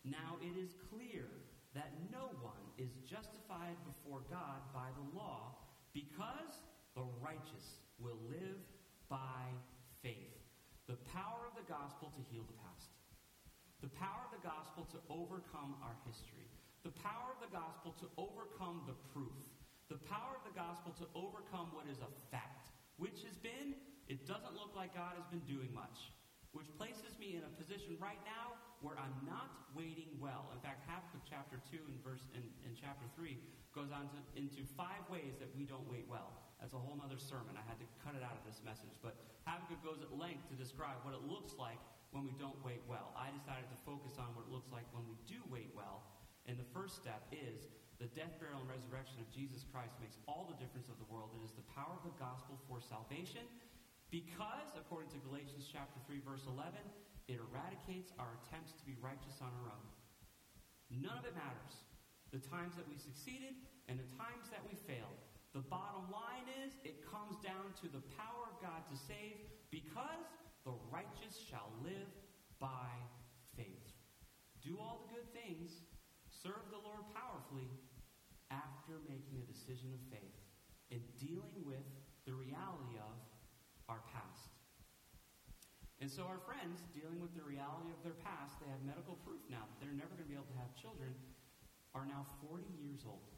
Now 0.08 0.40
it 0.40 0.56
is 0.56 0.72
clear 0.88 1.28
that 1.76 1.92
no 2.08 2.32
one 2.40 2.64
is 2.80 2.96
justified 3.04 3.76
before 3.84 4.24
God 4.32 4.64
by 4.72 4.88
the 4.96 5.06
law 5.12 5.52
because 5.92 6.64
the 6.96 7.04
righteous 7.20 7.84
will 8.00 8.16
live 8.32 8.56
by 9.12 9.52
faith. 10.00 10.32
The 10.88 10.96
power 11.12 11.44
of 11.44 11.54
the 11.60 11.68
gospel 11.68 12.08
to 12.16 12.22
heal 12.32 12.48
the 12.48 12.58
past. 12.64 12.88
The 13.84 13.92
power 14.00 14.24
of 14.24 14.32
the 14.32 14.44
gospel 14.44 14.88
to 14.96 14.98
overcome 15.12 15.76
our 15.84 15.96
history. 16.08 16.48
The 16.88 16.96
power 17.04 17.36
of 17.36 17.40
the 17.44 17.52
gospel 17.52 17.92
to 18.00 18.08
overcome 18.16 18.88
the 18.88 18.96
proof. 19.12 19.36
The 19.92 20.00
power 20.08 20.40
of 20.40 20.44
the 20.48 20.56
gospel 20.56 20.96
to 21.04 21.06
overcome 21.12 21.68
what 21.76 21.84
is 21.92 22.00
a 22.00 22.08
fact, 22.32 22.72
which 22.96 23.20
has 23.28 23.36
been, 23.44 23.76
it 24.08 24.28
doesn't 24.28 24.52
look 24.52 24.76
like 24.76 24.92
God 24.92 25.16
has 25.16 25.26
been 25.32 25.44
doing 25.48 25.72
much. 25.72 26.12
Which 26.54 26.70
places 26.78 27.18
me 27.18 27.34
in 27.34 27.42
a 27.42 27.52
position 27.58 27.98
right 27.98 28.20
now 28.22 28.54
where 28.78 28.94
I'm 28.94 29.16
not 29.26 29.72
waiting 29.74 30.14
well. 30.22 30.46
In 30.54 30.60
fact, 30.62 30.86
Habakkuk 30.86 31.26
chapter 31.26 31.58
2 31.66 31.82
and 31.90 31.98
verse 32.04 32.22
in 32.36 32.72
chapter 32.78 33.08
3 33.18 33.34
goes 33.74 33.90
on 33.90 34.06
to, 34.14 34.18
into 34.38 34.62
five 34.78 35.02
ways 35.10 35.34
that 35.42 35.50
we 35.58 35.66
don't 35.66 35.84
wait 35.90 36.06
well. 36.06 36.30
That's 36.62 36.76
a 36.76 36.80
whole 36.80 37.00
other 37.02 37.18
sermon. 37.18 37.58
I 37.58 37.64
had 37.66 37.80
to 37.82 37.88
cut 38.06 38.14
it 38.14 38.22
out 38.22 38.38
of 38.38 38.46
this 38.46 38.62
message. 38.62 38.94
But 39.02 39.18
Habakkuk 39.50 39.82
goes 39.82 39.98
at 39.98 40.14
length 40.14 40.46
to 40.52 40.54
describe 40.54 41.02
what 41.02 41.16
it 41.16 41.26
looks 41.26 41.58
like 41.58 41.80
when 42.14 42.22
we 42.22 42.36
don't 42.38 42.56
wait 42.62 42.86
well. 42.86 43.10
I 43.18 43.34
decided 43.34 43.66
to 43.74 43.78
focus 43.82 44.14
on 44.22 44.30
what 44.38 44.46
it 44.46 44.52
looks 44.54 44.70
like 44.70 44.86
when 44.94 45.02
we 45.10 45.18
do 45.26 45.42
wait 45.50 45.74
well. 45.74 46.06
And 46.46 46.54
the 46.54 46.68
first 46.70 46.94
step 46.94 47.26
is 47.34 47.66
the 47.98 48.06
death, 48.14 48.38
burial, 48.38 48.62
and 48.62 48.70
resurrection 48.70 49.18
of 49.18 49.26
Jesus 49.34 49.66
Christ 49.74 49.98
makes 49.98 50.20
all 50.30 50.46
the 50.46 50.58
difference 50.62 50.86
of 50.86 51.00
the 51.02 51.08
world. 51.10 51.34
It 51.34 51.42
is 51.42 51.56
the 51.56 51.66
power 51.74 51.98
of 51.98 52.06
the 52.06 52.14
gospel 52.14 52.60
for 52.70 52.78
salvation 52.78 53.42
because, 54.14 54.70
according 54.78 55.10
to 55.10 55.18
Galatians 55.26 55.66
chapter 55.66 55.98
3, 56.06 56.22
verse 56.22 56.46
11, 56.46 56.70
it 57.26 57.42
eradicates 57.42 58.14
our 58.22 58.38
attempts 58.38 58.70
to 58.78 58.86
be 58.86 58.94
righteous 59.02 59.42
on 59.42 59.50
our 59.50 59.74
own. 59.74 59.86
None 60.86 61.18
of 61.18 61.26
it 61.26 61.34
matters. 61.34 61.82
The 62.30 62.38
times 62.38 62.78
that 62.78 62.86
we 62.86 62.94
succeeded 62.94 63.58
and 63.90 63.98
the 63.98 64.06
times 64.14 64.46
that 64.54 64.62
we 64.70 64.78
failed. 64.86 65.18
The 65.50 65.66
bottom 65.66 66.06
line 66.14 66.46
is 66.62 66.78
it 66.86 67.02
comes 67.02 67.42
down 67.42 67.74
to 67.82 67.90
the 67.90 68.06
power 68.14 68.54
of 68.54 68.62
God 68.62 68.86
to 68.86 68.94
save 68.94 69.34
because 69.74 70.30
the 70.62 70.78
righteous 70.94 71.34
shall 71.34 71.74
live 71.82 72.10
by 72.62 72.94
faith. 73.58 73.98
Do 74.62 74.78
all 74.78 75.10
the 75.10 75.18
good 75.18 75.28
things, 75.34 75.82
serve 76.30 76.70
the 76.70 76.78
Lord 76.86 77.02
powerfully 77.18 77.66
after 78.54 79.02
making 79.10 79.42
a 79.42 79.46
decision 79.50 79.90
of 79.90 80.02
faith 80.06 80.38
and 80.94 81.02
dealing 81.18 81.66
with 81.66 81.82
the 82.30 82.34
reality 82.38 82.94
of. 83.02 83.23
And 86.04 86.12
so 86.12 86.28
our 86.28 86.36
friends, 86.44 86.84
dealing 86.92 87.16
with 87.16 87.32
the 87.32 87.40
reality 87.40 87.88
of 87.88 87.96
their 88.04 88.20
past, 88.20 88.60
they 88.60 88.68
have 88.68 88.84
medical 88.84 89.16
proof 89.24 89.40
now 89.48 89.64
that 89.64 89.80
they're 89.80 89.96
never 89.96 90.12
going 90.12 90.28
to 90.28 90.28
be 90.28 90.36
able 90.36 90.52
to 90.52 90.60
have 90.60 90.68
children, 90.76 91.16
are 91.96 92.04
now 92.04 92.28
40 92.44 92.60
years 92.76 93.08
old. 93.08 93.32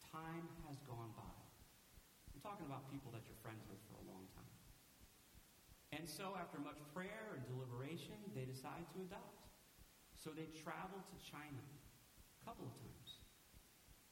Time 0.00 0.48
has 0.64 0.80
gone 0.88 1.12
by. 1.12 1.36
I'm 2.32 2.40
talking 2.40 2.64
about 2.64 2.88
people 2.88 3.12
that 3.12 3.28
you're 3.28 3.36
friends 3.44 3.68
with 3.68 3.76
for 3.92 4.00
a 4.00 4.08
long 4.08 4.24
time. 4.32 4.56
And 5.92 6.08
so, 6.08 6.32
after 6.32 6.56
much 6.64 6.80
prayer 6.96 7.36
and 7.36 7.44
deliberation, 7.44 8.16
they 8.32 8.48
decide 8.48 8.88
to 8.96 9.04
adopt. 9.04 9.52
So 10.16 10.32
they 10.32 10.48
travel 10.64 10.96
to 10.96 11.16
China 11.20 11.60
a 11.60 12.40
couple 12.40 12.72
of 12.72 12.74
times. 12.80 13.20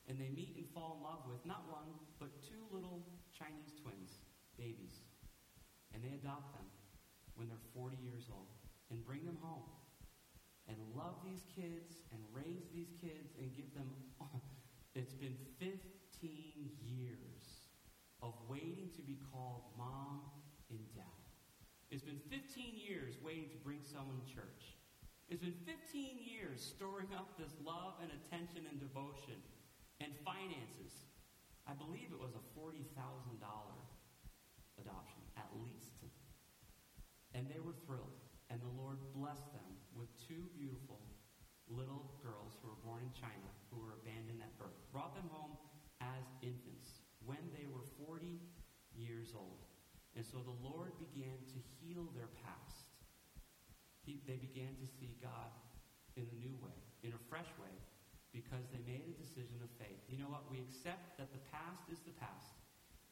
And 0.05 0.21
they 0.21 0.29
meet 0.29 0.53
and 0.61 0.69
fall 0.77 1.01
in 1.01 1.09
love 1.09 1.25
with 1.25 1.41
not 1.49 1.65
one, 1.73 1.97
but 2.21 2.29
two 2.45 2.61
little 2.69 3.01
Chinese 3.33 3.73
twins, 3.81 4.21
babies. 4.61 5.01
And 5.97 6.05
they 6.05 6.13
adopt 6.21 6.53
them 6.61 6.69
when 7.41 7.49
they're 7.49 7.73
40 7.73 7.97
years 8.05 8.29
old 8.29 8.53
and 8.93 9.01
bring 9.01 9.25
them 9.25 9.41
home 9.41 9.65
and 10.69 10.77
love 10.93 11.17
these 11.25 11.49
kids 11.49 12.05
and 12.13 12.21
raise 12.37 12.69
these 12.69 12.93
kids 13.01 13.33
and 13.41 13.49
give 13.57 13.73
them. 13.73 13.89
It's 14.93 15.15
been 15.15 15.39
15 15.63 15.79
years 16.83 17.71
of 18.21 18.35
waiting 18.51 18.91
to 18.99 19.03
be 19.07 19.23
called 19.31 19.71
mom 19.79 20.27
and 20.69 20.83
dad. 20.99 21.23
It's 21.95 22.03
been 22.03 22.19
15 22.27 22.75
years 22.75 23.15
waiting 23.23 23.49
to 23.55 23.59
bring 23.63 23.79
someone 23.87 24.19
to 24.19 24.27
church. 24.27 24.75
It's 25.31 25.39
been 25.39 25.55
15 25.63 26.19
years 26.27 26.59
storing 26.59 27.07
up 27.15 27.39
this 27.39 27.55
love 27.63 28.03
and 28.03 28.11
attention 28.11 28.67
and 28.67 28.83
devotion 28.83 29.39
and 30.03 30.11
finances. 30.27 31.07
I 31.71 31.73
believe 31.79 32.11
it 32.11 32.19
was 32.19 32.35
a 32.35 32.43
$40,000 32.59 32.91
And 37.41 37.49
they 37.49 37.65
were 37.65 37.73
thrilled. 37.89 38.21
And 38.53 38.61
the 38.61 38.77
Lord 38.77 39.01
blessed 39.17 39.49
them 39.57 39.73
with 39.97 40.13
two 40.29 40.45
beautiful 40.53 41.01
little 41.73 42.13
girls 42.21 42.61
who 42.61 42.69
were 42.69 42.85
born 42.85 43.01
in 43.01 43.09
China 43.17 43.49
who 43.73 43.81
were 43.81 43.97
abandoned 43.97 44.45
at 44.45 44.53
birth. 44.61 44.77
Brought 44.93 45.17
them 45.17 45.25
home 45.33 45.57
as 46.05 46.21
infants 46.45 47.01
when 47.25 47.41
they 47.57 47.65
were 47.65 47.89
40 48.05 48.45
years 48.93 49.33
old. 49.33 49.65
And 50.13 50.21
so 50.21 50.45
the 50.45 50.61
Lord 50.61 50.93
began 51.01 51.41
to 51.49 51.59
heal 51.81 52.13
their 52.13 52.29
past. 52.45 52.93
He, 54.05 54.21
they 54.29 54.37
began 54.37 54.77
to 54.77 54.87
see 55.01 55.17
God 55.25 55.49
in 56.21 56.29
a 56.29 56.37
new 56.37 56.61
way, 56.61 56.77
in 57.01 57.17
a 57.17 57.23
fresh 57.33 57.49
way, 57.57 57.73
because 58.37 58.69
they 58.69 58.85
made 58.85 59.09
a 59.09 59.17
decision 59.17 59.65
of 59.65 59.73
faith. 59.81 60.05
You 60.13 60.21
know 60.21 60.29
what? 60.29 60.45
We 60.53 60.61
accept 60.61 61.17
that 61.17 61.33
the 61.33 61.41
past 61.49 61.89
is 61.89 62.05
the 62.05 62.13
past. 62.21 62.53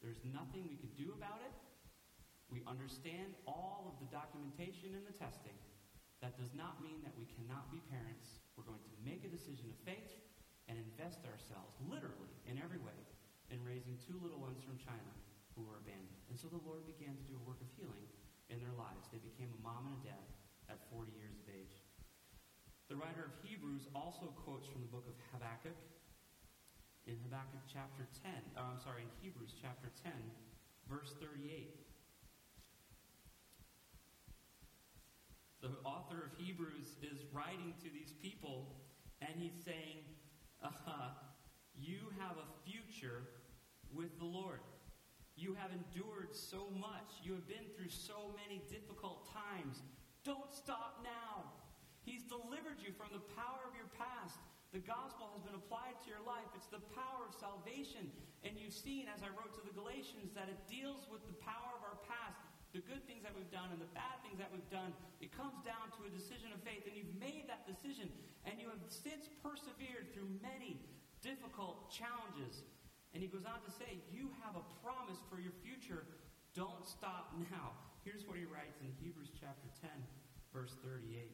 There's 0.05 0.21
nothing 0.21 0.69
we 0.69 0.77
can 0.77 0.93
do 0.93 1.17
about 1.17 1.41
it. 1.41 1.55
We 2.49 2.65
understand 2.65 3.37
all 3.45 3.93
of 3.93 4.01
the 4.01 4.09
documentation 4.09 4.97
and 4.97 5.05
the 5.05 5.13
testing. 5.13 5.55
That 6.19 6.35
does 6.35 6.51
not 6.51 6.83
mean 6.83 6.99
that 7.05 7.15
we 7.15 7.29
cannot 7.29 7.71
be 7.71 7.79
parents. 7.87 8.43
We're 8.57 8.67
going 8.67 8.83
to 8.83 8.93
make 9.05 9.23
a 9.23 9.31
decision 9.31 9.71
of 9.71 9.77
faith 9.87 10.19
and 10.67 10.75
invest 10.75 11.23
ourselves, 11.29 11.77
literally, 11.87 12.33
in 12.49 12.59
every 12.59 12.81
way, 12.81 12.97
in 13.53 13.61
raising 13.63 13.95
two 14.01 14.19
little 14.19 14.41
ones 14.41 14.59
from 14.61 14.75
China 14.81 15.13
who 15.55 15.63
were 15.63 15.79
abandoned. 15.79 16.21
And 16.27 16.37
so 16.37 16.51
the 16.51 16.61
Lord 16.61 16.83
began 16.85 17.15
to 17.15 17.25
do 17.25 17.37
a 17.37 17.47
work 17.47 17.61
of 17.63 17.69
healing 17.77 18.05
in 18.51 18.59
their 18.59 18.73
lives. 18.75 19.07
They 19.09 19.21
became 19.21 19.53
a 19.53 19.61
mom 19.63 19.89
and 19.89 19.95
a 20.01 20.03
dad 20.11 20.27
at 20.69 20.85
40 20.91 21.09
years 21.15 21.37
of 21.39 21.47
age. 21.49 21.81
The 22.89 22.97
writer 22.97 23.29
of 23.29 23.33
Hebrews 23.45 23.85
also 23.93 24.33
quotes 24.45 24.65
from 24.65 24.81
the 24.81 24.89
book 24.89 25.05
of 25.05 25.17
Habakkuk 25.29 25.77
in 27.09 27.17
Habakkuk 27.25 27.65
chapter 27.65 28.05
10, 28.21 28.33
oh, 28.57 28.69
I'm 28.69 28.81
sorry, 28.81 29.01
in 29.01 29.09
Hebrews 29.17 29.57
chapter 29.57 29.89
10, 30.05 30.13
verse 30.85 31.17
38. 31.17 31.88
The 35.61 35.75
author 35.83 36.23
of 36.23 36.31
Hebrews 36.39 36.95
is 37.03 37.27
writing 37.33 37.73
to 37.83 37.89
these 37.91 38.13
people, 38.21 38.79
and 39.21 39.31
he's 39.35 39.59
saying, 39.63 40.07
uh, 40.63 40.71
You 41.75 41.99
have 42.19 42.39
a 42.39 42.47
future 42.63 43.27
with 43.91 44.17
the 44.19 44.25
Lord. 44.25 44.63
You 45.35 45.55
have 45.55 45.71
endured 45.71 46.35
so 46.35 46.67
much. 46.75 47.23
You 47.23 47.35
have 47.35 47.47
been 47.47 47.67
through 47.75 47.91
so 47.91 48.35
many 48.35 48.63
difficult 48.67 49.27
times. 49.31 49.83
Don't 50.23 50.51
stop 50.51 50.99
now. 51.03 51.47
He's 52.03 52.23
delivered 52.27 52.79
you 52.83 52.91
from 52.95 53.11
the 53.11 53.23
power 53.35 53.63
of 53.67 53.75
your 53.75 53.87
past. 53.95 54.39
The 54.75 54.83
gospel 54.83 55.31
has 55.33 55.43
been 55.43 55.55
applied 55.55 55.95
to 56.03 56.07
your 56.11 56.23
life. 56.27 56.47
It's 56.55 56.67
the 56.67 56.83
power 56.91 57.23
of 57.27 57.33
salvation. 57.35 58.11
And 58.43 58.55
you've 58.55 58.75
seen, 58.75 59.07
as 59.11 59.23
I 59.23 59.31
wrote 59.31 59.55
to 59.59 59.63
the 59.63 59.75
Galatians, 59.75 60.31
that 60.35 60.47
it 60.51 60.59
deals 60.67 61.07
with 61.07 61.23
the 61.27 61.35
power 61.39 61.71
of 61.75 61.83
our 61.83 61.99
past 62.07 62.39
the 62.71 62.85
good 62.85 63.01
things 63.09 63.25
that 63.25 63.33
we've 63.33 63.49
done 63.49 63.73
and 63.73 63.81
the 63.81 63.89
bad 63.97 64.21
things 64.21 64.37
that 64.37 64.53
we've 64.53 64.69
done, 64.69 64.93
it 65.19 65.33
comes 65.33 65.57
down 65.65 65.89
to 65.97 66.05
a 66.05 66.11
decision 66.13 66.53
of 66.53 66.61
faith. 66.61 66.85
And 66.85 66.93
you've 66.93 67.17
made 67.17 67.49
that 67.49 67.65
decision, 67.65 68.13
and 68.45 68.61
you 68.61 68.69
have 68.69 68.81
since 68.89 69.25
persevered 69.41 70.13
through 70.13 70.29
many 70.41 70.77
difficult 71.25 71.89
challenges. 71.89 72.61
And 73.17 73.25
he 73.25 73.29
goes 73.29 73.49
on 73.49 73.57
to 73.65 73.71
say, 73.73 73.97
You 74.13 74.29
have 74.45 74.53
a 74.53 74.65
promise 74.85 75.17
for 75.33 75.41
your 75.41 75.53
future. 75.65 76.05
Don't 76.53 76.85
stop 76.85 77.33
now. 77.49 77.73
Here's 78.05 78.25
what 78.29 78.37
he 78.37 78.45
writes 78.45 78.79
in 78.85 78.93
Hebrews 79.01 79.33
chapter 79.33 79.69
10, 79.81 79.89
verse 80.53 80.77
38. 80.85 81.33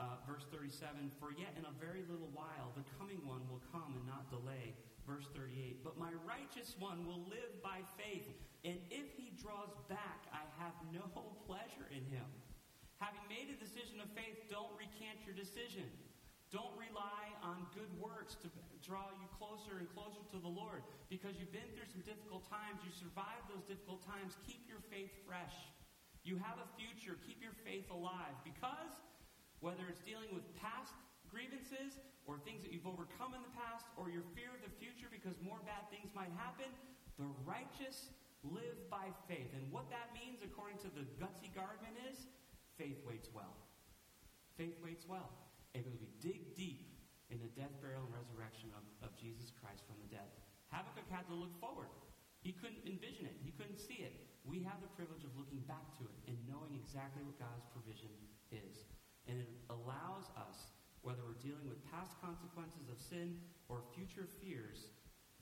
Uh, 0.00 0.18
verse 0.24 0.48
37 0.48 1.12
For 1.20 1.36
yet 1.36 1.52
in 1.60 1.68
a 1.68 1.74
very 1.76 2.00
little 2.08 2.32
while 2.32 2.72
the 2.72 2.84
coming 2.96 3.20
one 3.28 3.44
will 3.52 3.60
come 3.68 3.92
and 3.92 4.04
not 4.08 4.32
delay. 4.32 4.72
Verse 5.04 5.28
38 5.36 5.84
But 5.84 6.00
my 6.00 6.16
righteous 6.24 6.74
one 6.80 7.04
will 7.04 7.20
live 7.28 7.52
by 7.60 7.84
faith. 8.00 8.32
And 8.62 8.78
if 8.94 9.10
he 9.18 9.34
draws 9.42 9.74
back, 9.90 10.26
I 10.30 10.46
have 10.62 10.74
no 10.94 11.02
pleasure 11.46 11.86
in 11.90 12.06
him. 12.06 12.26
Having 13.02 13.26
made 13.26 13.50
a 13.50 13.58
decision 13.58 13.98
of 13.98 14.06
faith, 14.14 14.38
don't 14.46 14.70
recant 14.78 15.18
your 15.26 15.34
decision. 15.34 15.90
Don't 16.54 16.70
rely 16.78 17.32
on 17.42 17.66
good 17.74 17.90
works 17.98 18.38
to 18.44 18.48
draw 18.84 19.10
you 19.18 19.26
closer 19.34 19.80
and 19.82 19.88
closer 19.90 20.22
to 20.30 20.38
the 20.38 20.52
Lord. 20.52 20.86
Because 21.10 21.34
you've 21.40 21.50
been 21.50 21.66
through 21.74 21.88
some 21.90 22.04
difficult 22.06 22.46
times, 22.46 22.78
you 22.86 22.92
survived 22.94 23.50
those 23.50 23.66
difficult 23.66 24.04
times. 24.06 24.38
Keep 24.46 24.70
your 24.70 24.78
faith 24.92 25.10
fresh. 25.26 25.56
You 26.22 26.38
have 26.38 26.62
a 26.62 26.68
future. 26.78 27.18
Keep 27.26 27.42
your 27.42 27.56
faith 27.66 27.90
alive. 27.90 28.36
Because 28.46 28.94
whether 29.58 29.82
it's 29.90 30.04
dealing 30.06 30.30
with 30.30 30.46
past 30.60 30.94
grievances 31.26 31.98
or 32.28 32.38
things 32.46 32.62
that 32.62 32.70
you've 32.70 32.86
overcome 32.86 33.34
in 33.34 33.42
the 33.42 33.54
past 33.56 33.88
or 33.98 34.12
your 34.12 34.22
fear 34.36 34.52
of 34.54 34.62
the 34.62 34.70
future 34.78 35.10
because 35.10 35.34
more 35.42 35.58
bad 35.66 35.88
things 35.90 36.12
might 36.14 36.30
happen, 36.38 36.68
The 37.18 37.28
righteous 37.42 38.12
live 38.42 38.78
by 38.90 39.10
faith. 39.30 39.50
And 39.54 39.70
what 39.70 39.90
that 39.90 40.10
means, 40.14 40.42
according 40.42 40.78
to 40.82 40.90
the 40.90 41.06
gutsy 41.18 41.50
guardman, 41.54 41.94
is 42.10 42.26
faith 42.78 42.98
waits 43.06 43.30
well. 43.30 43.54
Faith 44.58 44.76
waits 44.82 45.06
well. 45.06 45.30
And 45.74 45.84
we 45.96 46.10
dig 46.20 46.54
deep 46.54 46.92
in 47.32 47.40
the 47.40 47.48
death, 47.56 47.72
burial, 47.80 48.04
and 48.04 48.12
resurrection 48.12 48.68
of, 48.76 48.84
of 49.00 49.16
Jesus 49.16 49.48
Christ 49.56 49.88
from 49.88 49.96
the 50.04 50.10
dead, 50.12 50.28
Habakkuk 50.68 51.08
had 51.08 51.24
to 51.32 51.36
look 51.36 51.56
forward. 51.56 51.88
He 52.44 52.52
couldn't 52.52 52.84
envision 52.84 53.24
it. 53.24 53.40
He 53.40 53.56
couldn't 53.56 53.80
see 53.80 54.04
it. 54.04 54.12
We 54.44 54.60
have 54.68 54.84
the 54.84 54.92
privilege 54.92 55.24
of 55.24 55.32
looking 55.38 55.64
back 55.64 55.96
to 55.96 56.04
it 56.04 56.16
and 56.28 56.36
knowing 56.44 56.76
exactly 56.76 57.24
what 57.24 57.40
God's 57.40 57.64
provision 57.72 58.12
is. 58.52 58.84
And 59.24 59.40
it 59.40 59.48
allows 59.72 60.28
us, 60.36 60.74
whether 61.00 61.24
we're 61.24 61.40
dealing 61.40 61.64
with 61.64 61.80
past 61.88 62.18
consequences 62.20 62.90
of 62.92 62.98
sin 63.00 63.38
or 63.70 63.80
future 63.96 64.28
fears, 64.42 64.92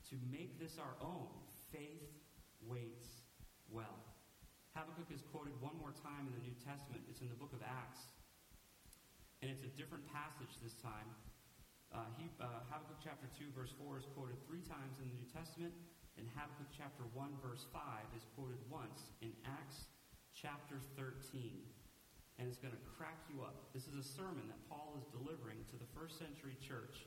to 0.07 0.15
make 0.31 0.61
this 0.61 0.77
our 0.79 0.95
own. 1.01 1.27
Faith 1.73 2.07
waits 2.67 3.21
well. 3.69 4.01
Habakkuk 4.75 5.11
is 5.11 5.23
quoted 5.31 5.51
one 5.59 5.75
more 5.79 5.91
time 5.99 6.31
in 6.31 6.33
the 6.37 6.43
New 6.47 6.55
Testament. 6.63 7.03
It's 7.11 7.19
in 7.19 7.27
the 7.27 7.39
book 7.39 7.51
of 7.51 7.59
Acts. 7.63 8.07
And 9.43 9.51
it's 9.51 9.65
a 9.67 9.73
different 9.75 10.05
passage 10.07 10.53
this 10.63 10.77
time. 10.79 11.09
Uh, 11.91 12.07
he, 12.15 12.31
uh, 12.39 12.63
Habakkuk 12.71 13.03
chapter 13.03 13.27
2, 13.35 13.51
verse 13.51 13.75
4 13.75 13.99
is 13.99 14.07
quoted 14.15 14.39
three 14.47 14.63
times 14.63 14.95
in 15.03 15.11
the 15.11 15.17
New 15.17 15.27
Testament, 15.27 15.75
and 16.15 16.23
Habakkuk 16.39 16.71
chapter 16.71 17.03
1, 17.11 17.43
verse 17.43 17.67
5 17.75 17.83
is 18.15 18.23
quoted 18.31 18.59
once 18.71 19.11
in 19.19 19.35
Acts 19.43 19.91
chapter 20.31 20.79
13. 20.95 21.67
And 22.39 22.47
it's 22.47 22.61
going 22.61 22.71
to 22.71 22.83
crack 22.95 23.19
you 23.27 23.43
up. 23.43 23.69
This 23.75 23.91
is 23.91 23.99
a 23.99 24.07
sermon 24.07 24.47
that 24.47 24.61
Paul 24.71 24.95
is 24.95 25.05
delivering 25.11 25.67
to 25.67 25.75
the 25.75 25.89
first 25.91 26.15
century 26.15 26.55
church. 26.63 27.05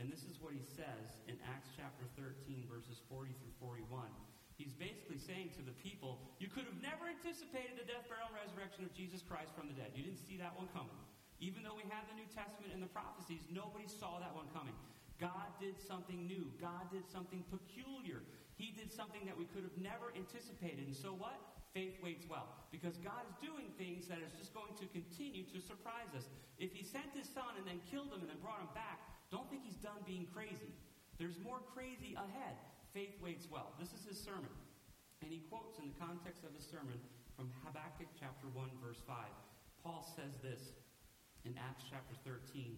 And 0.00 0.08
this 0.08 0.24
is 0.24 0.40
what 0.40 0.56
he 0.56 0.64
says 0.64 1.20
in 1.28 1.36
Acts 1.44 1.68
chapter 1.76 2.08
13, 2.16 2.64
verses 2.72 3.04
40 3.04 3.36
through 3.36 3.52
41. 3.60 4.08
He's 4.60 4.76
basically 4.76 5.16
saying 5.16 5.56
to 5.56 5.64
the 5.64 5.72
people, 5.80 6.20
You 6.36 6.52
could 6.52 6.68
have 6.68 6.76
never 6.84 7.08
anticipated 7.08 7.80
the 7.80 7.88
death, 7.88 8.04
burial, 8.12 8.28
and 8.28 8.36
resurrection 8.36 8.84
of 8.84 8.92
Jesus 8.92 9.24
Christ 9.24 9.56
from 9.56 9.72
the 9.72 9.76
dead. 9.80 9.96
You 9.96 10.04
didn't 10.04 10.20
see 10.20 10.36
that 10.36 10.52
one 10.52 10.68
coming. 10.76 11.00
Even 11.40 11.64
though 11.64 11.72
we 11.72 11.88
have 11.88 12.04
the 12.12 12.20
New 12.20 12.28
Testament 12.28 12.76
and 12.76 12.84
the 12.84 12.92
prophecies, 12.92 13.48
nobody 13.48 13.88
saw 13.88 14.20
that 14.20 14.36
one 14.36 14.52
coming. 14.52 14.76
God 15.16 15.48
did 15.56 15.80
something 15.80 16.28
new. 16.28 16.52
God 16.60 16.92
did 16.92 17.08
something 17.08 17.40
peculiar. 17.48 18.20
He 18.60 18.76
did 18.76 18.92
something 18.92 19.24
that 19.24 19.32
we 19.32 19.48
could 19.48 19.64
have 19.64 19.80
never 19.80 20.12
anticipated. 20.12 20.84
And 20.84 20.92
so 20.92 21.16
what? 21.16 21.40
Faith 21.72 21.96
waits 22.04 22.28
well. 22.28 22.52
Because 22.68 23.00
God 23.00 23.24
is 23.24 23.40
doing 23.40 23.72
things 23.80 24.04
that 24.12 24.20
is 24.20 24.36
just 24.36 24.52
going 24.52 24.76
to 24.76 24.84
continue 24.92 25.48
to 25.56 25.58
surprise 25.64 26.12
us. 26.12 26.28
If 26.60 26.76
he 26.76 26.84
sent 26.84 27.08
his 27.16 27.24
son 27.32 27.56
and 27.56 27.64
then 27.64 27.80
killed 27.88 28.12
him 28.12 28.20
and 28.20 28.28
then 28.28 28.44
brought 28.44 28.60
him 28.60 28.72
back, 28.76 29.00
don't 29.32 29.48
think 29.48 29.64
he's 29.64 29.80
done 29.80 30.04
being 30.04 30.28
crazy. 30.36 30.76
There's 31.16 31.40
more 31.40 31.64
crazy 31.72 32.12
ahead. 32.20 32.60
Faith 32.92 33.14
waits 33.22 33.46
well. 33.46 33.72
This 33.78 33.94
is 33.94 34.02
his 34.02 34.18
sermon. 34.18 34.50
And 35.22 35.30
he 35.30 35.46
quotes 35.46 35.78
in 35.78 35.86
the 35.86 36.00
context 36.00 36.42
of 36.42 36.50
his 36.56 36.66
sermon 36.66 36.98
from 37.36 37.52
Habakkuk 37.62 38.10
chapter 38.18 38.50
1, 38.50 38.66
verse 38.82 38.98
5. 39.06 39.14
Paul 39.84 40.02
says 40.02 40.42
this 40.42 40.74
in 41.44 41.54
Acts 41.54 41.84
chapter 41.86 42.18
13, 42.26 42.76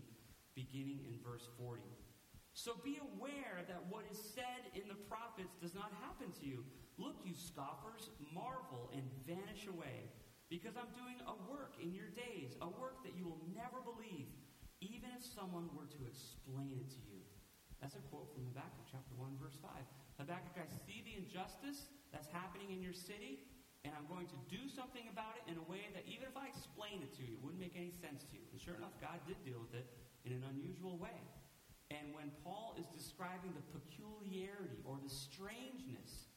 beginning 0.55 1.01
in 1.09 1.17
verse 1.25 1.49
40. 1.57 1.81
So 2.53 2.77
be 2.85 3.01
aware 3.01 3.65
that 3.65 3.89
what 3.89 4.05
is 4.13 4.21
said 4.21 4.69
in 4.77 4.85
the 4.85 5.01
prophets 5.09 5.57
does 5.57 5.73
not 5.73 5.89
happen 6.05 6.29
to 6.41 6.45
you. 6.45 6.61
Look, 7.01 7.25
you 7.25 7.33
scoffers, 7.33 8.13
marvel 8.37 8.93
and 8.93 9.09
vanish 9.25 9.65
away, 9.65 10.13
because 10.53 10.77
I'm 10.77 10.93
doing 10.93 11.17
a 11.25 11.35
work 11.49 11.81
in 11.81 11.97
your 11.97 12.13
days, 12.13 12.61
a 12.61 12.69
work 12.69 13.01
that 13.09 13.17
you 13.17 13.25
will 13.25 13.41
never 13.57 13.81
believe, 13.81 14.29
even 14.85 15.09
if 15.17 15.25
someone 15.25 15.73
were 15.73 15.89
to 15.89 16.01
explain 16.05 16.77
it 16.77 16.93
to 16.93 17.01
you. 17.09 17.25
That's 17.81 17.97
a 17.97 18.05
quote 18.13 18.29
from 18.37 18.45
Habakkuk 18.53 18.85
chapter 18.85 19.17
1, 19.17 19.41
verse 19.41 19.57
5. 19.57 19.73
Habakkuk, 20.23 20.55
I 20.55 20.71
see 20.87 21.03
the 21.03 21.19
injustice 21.19 21.91
that's 22.15 22.31
happening 22.31 22.71
in 22.71 22.79
your 22.79 22.95
city, 22.95 23.43
and 23.83 23.91
I'm 23.91 24.07
going 24.07 24.31
to 24.31 24.39
do 24.47 24.71
something 24.71 25.11
about 25.11 25.35
it 25.43 25.51
in 25.51 25.59
a 25.59 25.67
way 25.67 25.91
that 25.99 26.07
even 26.07 26.31
if 26.31 26.39
I 26.39 26.47
explained 26.47 27.03
it 27.03 27.11
to 27.19 27.27
you, 27.27 27.35
it 27.35 27.43
wouldn't 27.43 27.59
make 27.59 27.75
any 27.75 27.91
sense 27.91 28.23
to 28.31 28.39
you. 28.39 28.47
And 28.55 28.63
sure 28.63 28.79
enough, 28.79 28.95
God 29.03 29.19
did 29.27 29.43
deal 29.43 29.59
with 29.59 29.75
it 29.75 29.91
in 30.23 30.31
an 30.31 30.47
unusual 30.47 30.95
way. 30.95 31.19
And 31.91 32.15
when 32.15 32.31
Paul 32.47 32.79
is 32.79 32.87
describing 32.95 33.51
the 33.59 33.67
peculiarity 33.75 34.79
or 34.87 35.03
the 35.03 35.11
strangeness 35.11 36.31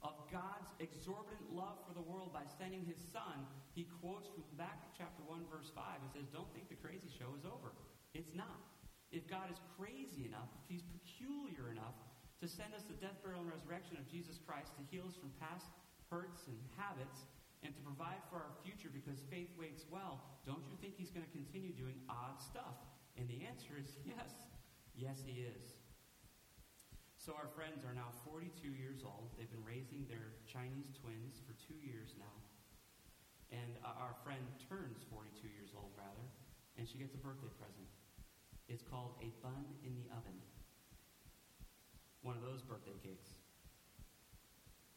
of 0.00 0.16
God's 0.32 0.72
exorbitant 0.80 1.52
love 1.52 1.84
for 1.84 1.92
the 1.92 2.00
world 2.00 2.32
by 2.32 2.48
sending 2.56 2.88
his 2.88 3.04
son, 3.12 3.44
he 3.76 3.84
quotes 4.00 4.32
from 4.32 4.48
Habakkuk 4.56 4.96
chapter 4.96 5.20
1, 5.28 5.44
verse 5.52 5.68
5, 5.76 5.84
and 6.00 6.08
says, 6.08 6.32
Don't 6.32 6.48
think 6.56 6.72
the 6.72 6.80
crazy 6.80 7.12
show 7.12 7.36
is 7.36 7.44
over. 7.44 7.76
It's 8.16 8.32
not. 8.32 8.64
If 9.12 9.28
God 9.28 9.52
is 9.52 9.60
crazy 9.76 10.24
enough, 10.24 10.48
if 10.64 10.72
he's 10.72 10.88
peculiar 10.88 11.68
enough 11.68 12.00
to 12.40 12.46
send 12.46 12.76
us 12.76 12.84
the 12.84 12.98
death, 13.00 13.16
burial, 13.24 13.40
and 13.40 13.48
resurrection 13.48 13.96
of 13.96 14.04
Jesus 14.08 14.36
Christ 14.36 14.76
to 14.76 14.82
heal 14.92 15.08
us 15.08 15.16
from 15.16 15.32
past 15.40 15.72
hurts 16.12 16.46
and 16.46 16.58
habits 16.76 17.24
and 17.64 17.72
to 17.72 17.80
provide 17.82 18.20
for 18.28 18.36
our 18.36 18.54
future 18.62 18.92
because 18.92 19.24
faith 19.32 19.50
waits 19.56 19.88
well, 19.88 20.20
don't 20.44 20.62
you 20.68 20.76
think 20.78 20.94
he's 20.94 21.10
going 21.10 21.24
to 21.24 21.34
continue 21.34 21.72
doing 21.72 21.96
odd 22.06 22.36
stuff? 22.38 22.76
And 23.16 23.24
the 23.26 23.42
answer 23.48 23.80
is 23.80 23.96
yes. 24.04 24.30
Yes, 24.92 25.24
he 25.24 25.44
is. 25.44 25.76
So 27.16 27.34
our 27.34 27.50
friends 27.58 27.82
are 27.82 27.96
now 27.96 28.14
42 28.22 28.70
years 28.70 29.02
old. 29.02 29.34
They've 29.34 29.50
been 29.50 29.66
raising 29.66 30.06
their 30.06 30.38
Chinese 30.46 30.94
twins 30.94 31.42
for 31.42 31.58
two 31.58 31.76
years 31.82 32.14
now. 32.14 32.36
And 33.50 33.82
uh, 33.82 33.98
our 33.98 34.14
friend 34.22 34.46
turns 34.70 35.02
42 35.10 35.50
years 35.50 35.74
old, 35.74 35.90
rather, 35.98 36.22
and 36.78 36.86
she 36.86 37.02
gets 37.02 37.18
a 37.18 37.20
birthday 37.20 37.50
present. 37.58 37.90
It's 38.70 38.82
called 38.82 39.18
a 39.22 39.34
bun 39.42 39.66
in 39.82 39.98
the 39.98 40.06
oven. 40.14 40.38
One 42.26 42.34
of 42.34 42.42
those 42.42 42.66
birthday 42.66 42.98
cakes 43.06 43.38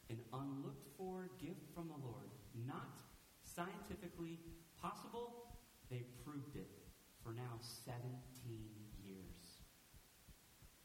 an 0.09 0.17
unlooked 0.33 0.89
for 0.97 1.29
gift 1.37 1.61
from 1.77 1.85
the 1.85 2.01
Lord. 2.01 2.33
Not 2.57 3.05
scientifically 3.45 4.41
possible, 4.81 5.61
they 5.93 6.09
proved 6.25 6.57
it 6.57 6.73
for 7.21 7.29
now 7.37 7.61
17 7.61 8.09
years. 8.97 9.61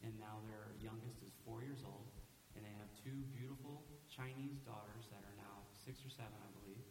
And 0.04 0.12
now 0.20 0.44
their 0.44 0.76
youngest 0.84 1.24
is 1.24 1.32
four 1.48 1.64
years 1.64 1.80
old, 1.80 2.12
and 2.52 2.60
they 2.60 2.76
have 2.76 2.92
two 2.92 3.24
beautiful 3.32 3.88
Chinese 4.12 4.60
daughters 4.68 5.08
that 5.16 5.24
are 5.24 5.38
now 5.40 5.64
six 5.72 6.04
or 6.04 6.12
seven, 6.12 6.36
I 6.44 6.50
believe, 6.60 6.84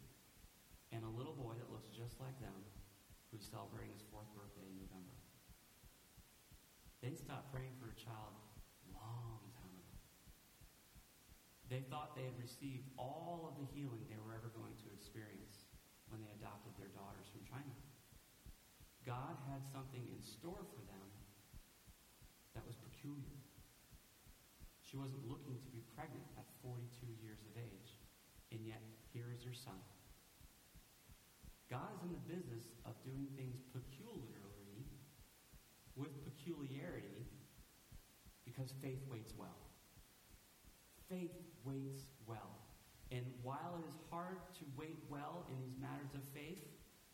and 0.90 1.06
a 1.06 1.14
little 1.14 1.38
boy 1.38 1.54
that 1.62 1.70
looks 1.70 1.94
just 1.94 2.18
like 2.18 2.42
them 2.42 2.58
who's 3.30 3.46
celebrating 3.46 3.94
his 3.94 4.02
fourth 4.10 4.34
birthday 4.34 4.66
in 4.66 4.82
November. 4.82 5.14
They 7.06 7.14
stopped 7.14 7.54
praying 7.54 7.78
for 7.78 7.94
a 7.94 7.98
child 8.02 8.43
They 11.74 11.82
thought 11.90 12.14
they 12.14 12.30
had 12.30 12.38
received 12.38 12.86
all 13.02 13.50
of 13.50 13.58
the 13.58 13.66
healing 13.74 14.06
they 14.06 14.22
were 14.22 14.38
ever 14.38 14.54
going 14.54 14.78
to 14.86 14.94
experience 14.94 15.66
when 16.06 16.22
they 16.22 16.30
adopted 16.38 16.78
their 16.78 16.94
daughters 16.94 17.26
from 17.34 17.42
China. 17.50 17.74
God 19.02 19.34
had 19.50 19.66
something 19.74 20.06
in 20.06 20.22
store 20.22 20.70
for 20.70 20.86
them 20.86 21.10
that 22.54 22.62
was 22.62 22.78
peculiar. 22.78 23.42
She 24.86 25.02
wasn't 25.02 25.26
looking 25.26 25.58
to 25.66 25.70
be 25.74 25.82
pregnant 25.98 26.30
at 26.38 26.46
42 26.62 27.10
years 27.18 27.42
of 27.42 27.58
age, 27.58 27.98
and 28.54 28.62
yet 28.62 28.86
here 29.10 29.34
is 29.34 29.42
her 29.42 29.58
son. 29.58 29.82
God 31.74 31.90
is 31.98 32.06
in 32.06 32.14
the 32.14 32.26
business 32.30 32.70
of 32.86 32.94
doing 33.02 33.34
things 33.34 33.58
peculiarly 33.74 34.86
with 35.98 36.22
peculiarity 36.22 37.26
because 38.46 38.70
faith 38.78 39.02
waits 39.10 39.34
well 39.34 39.58
faith 41.10 41.53
waits 41.66 42.08
well. 42.28 42.64
And 43.14 43.26
while 43.46 43.78
it 43.78 43.86
is 43.86 43.98
hard 44.10 44.42
to 44.58 44.64
wait 44.74 44.98
well 45.06 45.46
in 45.52 45.56
these 45.62 45.78
matters 45.78 46.18
of 46.18 46.24
faith, 46.34 46.62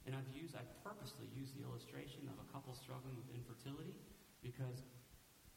and 0.07 0.15
I've 0.15 0.31
used, 0.31 0.55
I 0.55 0.63
purposely 0.81 1.27
used 1.35 1.53
the 1.59 1.67
illustration 1.67 2.25
of 2.31 2.39
a 2.39 2.47
couple 2.49 2.71
struggling 2.71 3.13
with 3.19 3.27
infertility 3.35 3.93
because 4.39 4.81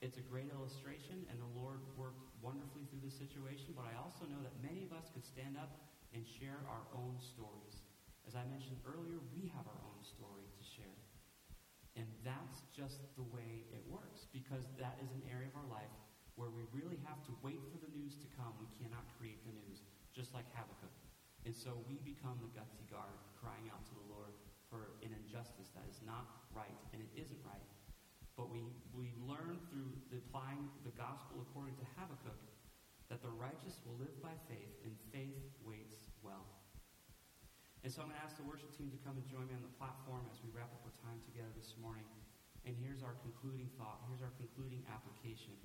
it's 0.02 0.18
a 0.18 0.24
great 0.26 0.50
illustration 0.50 1.22
and 1.30 1.38
the 1.38 1.52
Lord 1.54 1.78
worked 1.94 2.26
wonderfully 2.42 2.90
through 2.90 3.06
the 3.06 3.14
situation, 3.14 3.70
but 3.78 3.86
I 3.86 3.94
also 4.02 4.26
know 4.26 4.42
that 4.42 4.52
many 4.58 4.82
of 4.82 4.90
us 4.90 5.06
could 5.14 5.22
stand 5.22 5.54
up 5.54 5.70
and 6.10 6.26
share 6.26 6.58
our 6.66 6.84
own 6.90 7.22
stories. 7.22 7.86
As 8.26 8.34
I 8.34 8.42
mentioned 8.50 8.82
earlier, 8.82 9.22
we 9.30 9.46
have 9.54 9.62
our 9.62 9.82
own 9.86 10.02
story 10.02 10.50
to 10.50 10.62
share. 10.66 10.98
And 11.94 12.10
that's 12.26 12.66
just 12.74 12.98
the 13.14 13.26
way 13.30 13.62
it 13.70 13.86
works 13.86 14.26
because 14.34 14.66
that 14.82 14.98
is 14.98 15.14
an 15.14 15.22
area 15.30 15.54
of 15.54 15.54
our 15.54 15.70
life 15.70 15.92
where 16.36 16.50
we 16.50 16.64
really 16.72 16.98
have 17.04 17.20
to 17.28 17.32
wait 17.44 17.60
for 17.68 17.78
the 17.78 17.92
news 17.92 18.16
to 18.18 18.28
come. 18.38 18.52
We 18.56 18.70
cannot 18.80 19.04
create 19.20 19.40
the 19.44 19.52
news, 19.52 19.84
just 20.16 20.32
like 20.32 20.48
Habakkuk. 20.56 20.92
And 21.44 21.52
so 21.52 21.74
we 21.90 21.98
become 22.06 22.38
the 22.38 22.52
gutsy 22.54 22.86
guard, 22.88 23.18
crying 23.36 23.68
out 23.68 23.82
to 23.90 23.94
the 23.98 24.06
Lord 24.08 24.32
for 24.70 24.96
an 25.04 25.12
injustice 25.12 25.68
that 25.76 25.84
is 25.90 26.00
not 26.06 26.48
right, 26.54 26.78
and 26.94 27.02
it 27.02 27.10
isn't 27.18 27.42
right. 27.44 27.68
But 28.38 28.48
we, 28.48 28.64
we 28.96 29.12
learn 29.28 29.60
through 29.68 29.92
the 30.08 30.22
applying 30.24 30.70
the 30.88 30.94
gospel 30.96 31.44
according 31.44 31.76
to 31.76 31.86
Habakkuk 31.98 32.40
that 33.12 33.20
the 33.20 33.28
righteous 33.36 33.76
will 33.84 34.00
live 34.00 34.16
by 34.24 34.32
faith, 34.48 34.72
and 34.88 34.96
faith 35.12 35.36
waits 35.60 36.08
well. 36.24 36.48
And 37.84 37.92
so 37.92 38.00
I'm 38.00 38.08
going 38.08 38.16
to 38.16 38.24
ask 38.24 38.40
the 38.40 38.48
worship 38.48 38.72
team 38.72 38.88
to 38.88 39.00
come 39.04 39.20
and 39.20 39.26
join 39.28 39.50
me 39.50 39.58
on 39.58 39.60
the 39.60 39.74
platform 39.76 40.24
as 40.32 40.40
we 40.40 40.48
wrap 40.54 40.72
up 40.72 40.80
our 40.86 40.96
time 41.04 41.20
together 41.28 41.52
this 41.52 41.76
morning. 41.76 42.08
And 42.64 42.72
here's 42.78 43.02
our 43.04 43.18
concluding 43.20 43.68
thought. 43.76 44.00
Here's 44.08 44.22
our 44.22 44.32
concluding 44.38 44.86
application. 44.88 45.58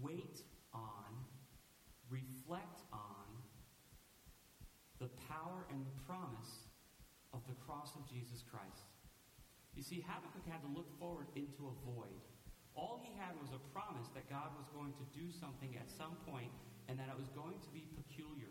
Wait 0.00 0.42
on 0.72 1.10
reflect 2.10 2.82
on 2.92 3.30
the 4.98 5.08
power 5.30 5.64
and 5.70 5.86
the 5.86 5.96
promise 6.04 6.66
of 7.32 7.40
the 7.46 7.54
cross 7.62 7.94
of 7.94 8.02
Jesus 8.10 8.42
Christ. 8.42 8.90
You 9.78 9.86
see, 9.86 10.02
Habakkuk 10.02 10.44
had 10.50 10.60
to 10.66 10.70
look 10.74 10.90
forward 10.98 11.30
into 11.38 11.70
a 11.70 11.74
void. 11.86 12.20
All 12.74 12.98
he 12.98 13.14
had 13.14 13.38
was 13.38 13.54
a 13.54 13.62
promise 13.70 14.10
that 14.18 14.26
God 14.26 14.50
was 14.58 14.66
going 14.74 14.92
to 14.98 15.06
do 15.14 15.30
something 15.30 15.78
at 15.78 15.86
some 15.86 16.18
point 16.26 16.50
and 16.90 16.98
that 16.98 17.06
it 17.06 17.16
was 17.16 17.30
going 17.30 17.62
to 17.62 17.70
be 17.70 17.86
peculiar. 17.94 18.50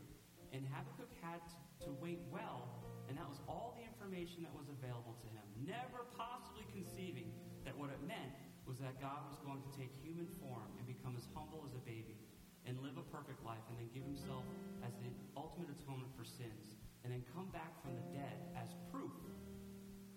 And 0.55 0.63
Habakkuk 0.71 1.11
had 1.19 1.43
to, 1.85 1.91
wait 2.01 2.23
well, 2.31 2.71
and 3.11 3.19
that 3.19 3.27
was 3.27 3.43
all 3.45 3.75
the 3.77 3.83
information 3.83 4.41
that 4.47 4.55
was 4.55 4.71
available 4.71 5.19
to 5.19 5.27
him. 5.29 5.45
Never 5.67 6.07
possibly 6.15 6.65
conceiving 6.71 7.29
that 7.67 7.75
what 7.75 7.91
it 7.91 7.99
meant 8.07 8.33
was 8.69 8.77
that 8.77 9.01
God 9.01 9.25
was 9.25 9.41
going 9.41 9.65
to 9.65 9.71
take 9.73 9.89
human 9.97 10.29
form 10.37 10.69
and 10.77 10.85
become 10.85 11.17
as 11.17 11.25
humble 11.33 11.65
as 11.65 11.73
a 11.73 11.81
baby 11.89 12.21
and 12.69 12.77
live 12.85 13.01
a 13.01 13.05
perfect 13.09 13.41
life 13.41 13.65
and 13.73 13.81
then 13.81 13.89
give 13.89 14.05
himself 14.05 14.45
as 14.85 14.93
the 15.01 15.09
ultimate 15.33 15.73
atonement 15.73 16.13
for 16.13 16.21
sins 16.21 16.77
and 17.01 17.09
then 17.09 17.25
come 17.33 17.49
back 17.49 17.73
from 17.81 17.97
the 17.97 18.05
dead 18.13 18.37
as 18.53 18.77
proof 18.93 19.17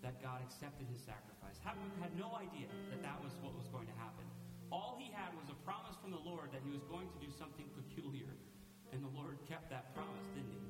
that 0.05 0.20
God 0.20 0.44
accepted 0.44 0.84
his 0.84 1.00
sacrifice. 1.00 1.57
Habakkuk 1.64 1.96
had 1.96 2.12
no 2.12 2.36
idea 2.36 2.68
that 2.92 3.00
that 3.00 3.16
was 3.24 3.32
what 3.40 3.57
was 3.57 3.72
going 3.72 3.88
to 3.88 3.96
happen. 3.96 4.28
All 4.68 5.00
he 5.00 5.09
had 5.09 5.32
was 5.32 5.48
a 5.48 5.57
promise 5.64 5.96
from 6.05 6.12
the 6.12 6.20
Lord 6.20 6.53
that 6.53 6.61
he 6.61 6.68
was 6.68 6.84
going 6.92 7.09
to 7.09 7.18
do 7.24 7.32
something 7.32 7.64
peculiar. 7.72 8.28
And 8.92 9.00
the 9.00 9.14
Lord 9.16 9.40
kept 9.48 9.72
that 9.72 9.96
promise, 9.96 10.28
didn't 10.36 10.53
he? 10.53 10.64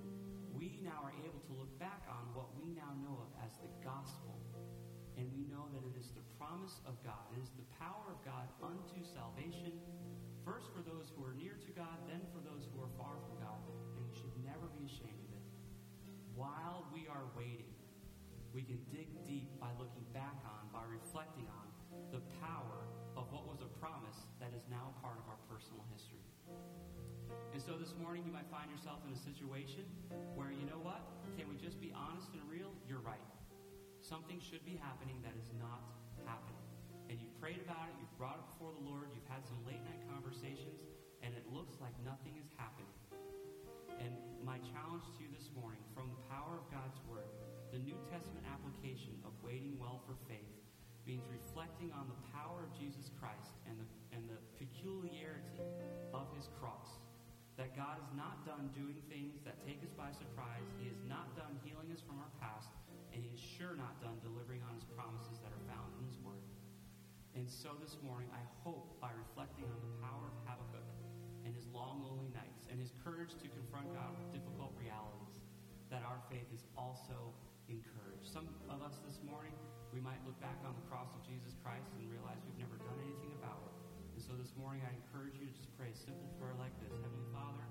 We 0.54 0.78
now 0.86 1.02
are 1.02 1.16
able 1.26 1.42
to 1.50 1.52
look 1.58 1.74
back 1.82 2.06
on 2.06 2.30
what 2.30 2.54
we 2.54 2.70
now 2.78 2.94
know 3.02 3.26
of 3.26 3.30
as 3.42 3.58
the 3.58 3.72
gospel. 3.82 4.31
And 5.22 5.30
we 5.38 5.46
know 5.46 5.70
that 5.70 5.86
it 5.86 5.94
is 5.94 6.10
the 6.18 6.26
promise 6.34 6.82
of 6.82 6.98
God. 7.06 7.30
It 7.30 7.38
is 7.38 7.54
the 7.54 7.62
power 7.78 8.10
of 8.10 8.18
God 8.26 8.50
unto 8.58 9.06
salvation, 9.06 9.70
first 10.42 10.66
for 10.74 10.82
those 10.82 11.14
who 11.14 11.22
are 11.22 11.30
near 11.38 11.54
to 11.62 11.70
God, 11.78 11.94
then 12.10 12.18
for 12.34 12.42
those 12.42 12.66
who 12.66 12.82
are 12.82 12.90
far 12.98 13.22
from 13.22 13.38
God. 13.38 13.62
And 13.94 14.02
we 14.02 14.10
should 14.18 14.34
never 14.42 14.66
be 14.74 14.82
ashamed 14.82 15.22
of 15.30 15.38
it. 15.38 15.46
While 16.34 16.90
we 16.90 17.06
are 17.06 17.30
waiting, 17.38 17.70
we 18.50 18.66
can 18.66 18.82
dig 18.90 19.14
deep 19.22 19.46
by 19.62 19.70
looking 19.78 20.02
back 20.10 20.42
on, 20.42 20.66
by 20.74 20.82
reflecting 20.90 21.46
on 21.46 21.70
the 22.10 22.18
power 22.42 22.82
of 23.14 23.30
what 23.30 23.46
was 23.46 23.62
a 23.62 23.70
promise 23.78 24.26
that 24.42 24.50
is 24.58 24.66
now 24.66 24.90
part 25.06 25.22
of 25.22 25.30
our 25.30 25.38
personal 25.46 25.86
history. 25.94 26.26
And 27.54 27.62
so 27.62 27.78
this 27.78 27.94
morning 27.94 28.26
you 28.26 28.34
might 28.34 28.50
find 28.50 28.66
yourself 28.74 29.06
in 29.06 29.14
a 29.14 29.20
situation 29.22 29.86
where, 30.34 30.50
you 30.50 30.66
know 30.66 30.82
what? 30.82 31.06
Something 34.12 34.44
should 34.44 34.60
be 34.68 34.76
happening 34.76 35.16
that 35.24 35.32
is 35.40 35.48
not 35.56 35.80
happening. 36.28 36.60
And 37.08 37.16
you've 37.16 37.32
prayed 37.40 37.64
about 37.64 37.88
it, 37.88 37.96
you've 37.96 38.12
brought 38.20 38.36
it 38.36 38.44
before 38.52 38.76
the 38.76 38.84
Lord, 38.84 39.08
you've 39.16 39.24
had 39.32 39.40
some 39.40 39.56
late 39.64 39.80
night 39.88 40.04
conversations, 40.04 40.84
and 41.24 41.32
it 41.32 41.48
looks 41.48 41.80
like 41.80 41.96
nothing 42.04 42.36
is 42.36 42.44
happening. 42.60 42.92
And 43.96 44.12
my 44.44 44.60
challenge 44.68 45.08
to 45.16 45.24
you 45.24 45.32
this 45.32 45.48
morning, 45.56 45.80
from 45.96 46.12
the 46.12 46.20
power 46.28 46.60
of 46.60 46.68
God's 46.68 47.00
Word, 47.08 47.24
the 47.72 47.80
New 47.80 47.96
Testament 48.12 48.44
application 48.44 49.16
of 49.24 49.32
waiting 49.40 49.80
well 49.80 50.04
for 50.04 50.12
faith 50.28 50.60
means 51.08 51.24
reflecting 51.32 51.88
on 51.96 52.04
the 52.12 52.20
power 52.36 52.68
of 52.68 52.70
Jesus 52.76 53.08
Christ 53.16 53.56
and 53.64 53.80
the, 53.80 53.88
and 54.12 54.28
the 54.28 54.36
peculiarity 54.60 55.64
of 56.12 56.28
his 56.36 56.52
cross. 56.60 57.00
That 57.56 57.72
God 57.72 57.96
is 57.96 58.12
not 58.12 58.44
done 58.44 58.76
doing 58.76 59.00
things 59.08 59.40
that 59.48 59.56
take 59.64 59.80
us 59.80 59.96
by 59.96 60.12
surprise. 60.12 60.68
He 60.76 60.92
is 60.92 61.00
not 61.08 61.32
done 61.32 61.56
healing 61.64 61.88
us 61.96 62.04
from 62.04 62.20
our 62.20 62.32
past. 62.44 62.68
Sure 63.62 63.78
not 63.78 63.94
done 64.02 64.18
delivering 64.26 64.58
on 64.66 64.74
his 64.74 64.82
promises 64.90 65.38
that 65.38 65.54
are 65.54 65.64
found 65.70 65.94
in 65.94 66.02
his 66.10 66.18
word. 66.18 66.42
And 67.38 67.46
so 67.46 67.78
this 67.78 67.94
morning, 68.02 68.26
I 68.34 68.42
hope 68.66 68.98
by 68.98 69.14
reflecting 69.14 69.70
on 69.70 69.78
the 69.78 69.94
power 70.02 70.26
of 70.26 70.34
Habakkuk 70.50 70.82
and 71.46 71.54
his 71.54 71.70
long, 71.70 72.02
lonely 72.02 72.26
nights 72.34 72.66
and 72.66 72.82
his 72.82 72.90
courage 73.06 73.38
to 73.38 73.46
confront 73.46 73.86
God 73.94 74.18
with 74.18 74.34
difficult 74.34 74.74
realities, 74.74 75.38
that 75.94 76.02
our 76.02 76.18
faith 76.26 76.50
is 76.50 76.66
also 76.74 77.30
encouraged. 77.70 78.26
Some 78.26 78.50
of 78.66 78.82
us 78.82 78.98
this 79.06 79.22
morning, 79.22 79.54
we 79.94 80.02
might 80.02 80.18
look 80.26 80.34
back 80.42 80.58
on 80.66 80.74
the 80.74 80.86
cross 80.90 81.14
of 81.14 81.22
Jesus 81.22 81.54
Christ 81.62 81.86
and 81.94 82.10
realize 82.10 82.42
we've 82.42 82.58
never 82.58 82.82
done 82.82 82.98
anything 82.98 83.30
about 83.38 83.62
it. 83.70 83.74
And 84.18 84.22
so 84.26 84.34
this 84.34 84.58
morning, 84.58 84.82
I 84.82 84.90
encourage 84.90 85.38
you 85.38 85.46
to 85.46 85.54
just 85.54 85.70
pray 85.78 85.94
a 85.94 85.98
simple 86.02 86.26
prayer 86.42 86.58
like 86.58 86.74
this 86.82 86.98
Heavenly 86.98 87.30
Father, 87.30 87.62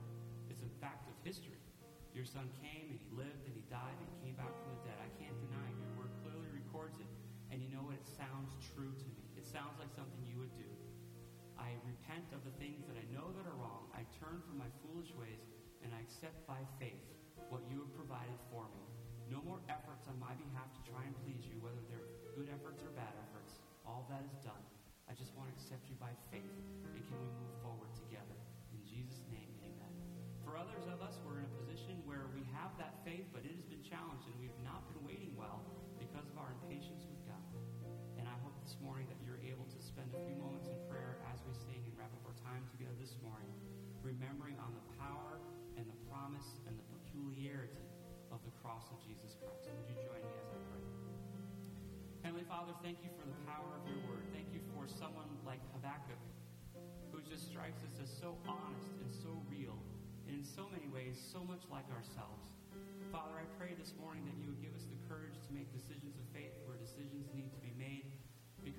it's 0.47 0.63
a 0.63 0.71
fact 0.79 1.11
of 1.11 1.19
history. 1.27 1.59
Your 2.15 2.23
son 2.23 2.47
came 2.63 2.87
and 2.87 2.95
he 2.95 3.11
lived 3.11 3.43
and 3.43 3.55
he 3.55 3.63
died 3.67 3.99
and 3.99 4.10
sounds 8.21 8.53
true 8.77 8.93
to 8.93 9.07
me. 9.17 9.25
It 9.33 9.49
sounds 9.49 9.81
like 9.81 9.89
something 9.97 10.21
you 10.29 10.37
would 10.37 10.53
do. 10.53 10.69
I 11.57 11.73
repent 11.81 12.29
of 12.37 12.45
the 12.45 12.53
things 12.61 12.85
that 12.85 12.93
I 12.93 13.05
know 13.09 13.33
that 13.33 13.49
are 13.49 13.57
wrong. 13.57 13.89
I 13.97 14.05
turn 14.21 14.45
from 14.45 14.61
my 14.61 14.69
foolish 14.85 15.09
ways 15.17 15.41
and 15.81 15.89
I 15.89 16.05
accept 16.05 16.37
by 16.45 16.61
faith 16.77 17.01
what 17.49 17.65
you 17.65 17.81
have 17.81 17.93
provided 17.97 18.37
for 18.53 18.69
me. 18.77 18.85
No 19.25 19.41
more 19.41 19.57
efforts 19.73 20.05
on 20.05 20.21
my 20.21 20.37
behalf 20.37 20.69
to 20.69 20.81
try 20.85 21.01
and 21.01 21.17
please 21.25 21.49
you, 21.49 21.57
whether 21.65 21.81
they're 21.89 22.13
good 22.37 22.53
efforts 22.53 22.85
or 22.85 22.93
bad 22.93 23.13
efforts. 23.25 23.57
All 23.89 24.05
that 24.13 24.21
is 24.29 24.37
done. 24.45 24.61
I 25.09 25.17
just 25.17 25.33
want 25.33 25.49
to 25.49 25.53
accept 25.57 25.89
you 25.89 25.97
by 25.97 26.13
faith. 26.29 26.61
Morning 38.81 39.05
that 39.13 39.21
you're 39.21 39.39
able 39.45 39.69
to 39.69 39.79
spend 39.79 40.09
a 40.17 40.21
few 40.25 40.33
moments 40.41 40.65
in 40.65 40.75
prayer 40.89 41.21
as 41.29 41.37
we 41.45 41.53
sing 41.53 41.85
and 41.85 41.93
wrap 41.93 42.09
up 42.09 42.25
our 42.25 42.37
time 42.41 42.65
together 42.73 42.97
this 42.97 43.13
morning, 43.21 43.53
remembering 44.01 44.57
on 44.57 44.73
the 44.73 44.85
power 44.97 45.37
and 45.77 45.85
the 45.85 45.99
promise 46.09 46.57
and 46.65 46.73
the 46.73 46.87
peculiarity 46.89 47.85
of 48.33 48.41
the 48.41 48.53
cross 48.65 48.89
of 48.89 48.97
Jesus 49.05 49.37
Christ. 49.37 49.69
Would 49.69 49.85
you 49.85 49.97
join 50.01 50.21
me 50.25 50.33
as 50.41 50.49
I 50.49 50.59
pray? 50.73 50.85
Heavenly 52.25 52.45
Father, 52.49 52.73
thank 52.81 53.05
you 53.05 53.13
for 53.17 53.25
the 53.29 53.37
power 53.45 53.69
of 53.77 53.83
your 53.85 54.01
word. 54.09 54.25
Thank 54.33 54.49
you 54.49 54.61
for 54.73 54.89
someone 54.89 55.29
like 55.45 55.61
Habakkuk 55.77 56.19
who 57.13 57.21
just 57.21 57.49
strikes 57.49 57.83
us 57.85 57.99
as 58.01 58.09
so 58.09 58.39
honest 58.47 58.95
and 59.03 59.11
so 59.11 59.29
real, 59.51 59.75
and 60.25 60.37
in 60.39 60.45
so 60.45 60.65
many 60.71 60.87
ways, 60.87 61.19
so 61.19 61.43
much 61.43 61.67
like 61.67 61.85
ourselves. 61.91 62.55
Father, 63.11 63.35
I 63.35 63.45
pray 63.59 63.75
this 63.75 63.91
morning 63.99 64.23
that 64.23 64.39
you 64.39 64.47
would 64.47 64.63
give 64.63 64.71
us 64.71 64.87
the 64.87 64.95
courage 65.11 65.35
to 65.43 65.51
make 65.51 65.67
decisions 65.75 66.15
of 66.15 66.23
faith 66.31 66.55
where 66.63 66.79
decisions 66.79 67.27
need 67.35 67.51
to 67.51 67.59
be 67.59 67.75
made. 67.75 68.10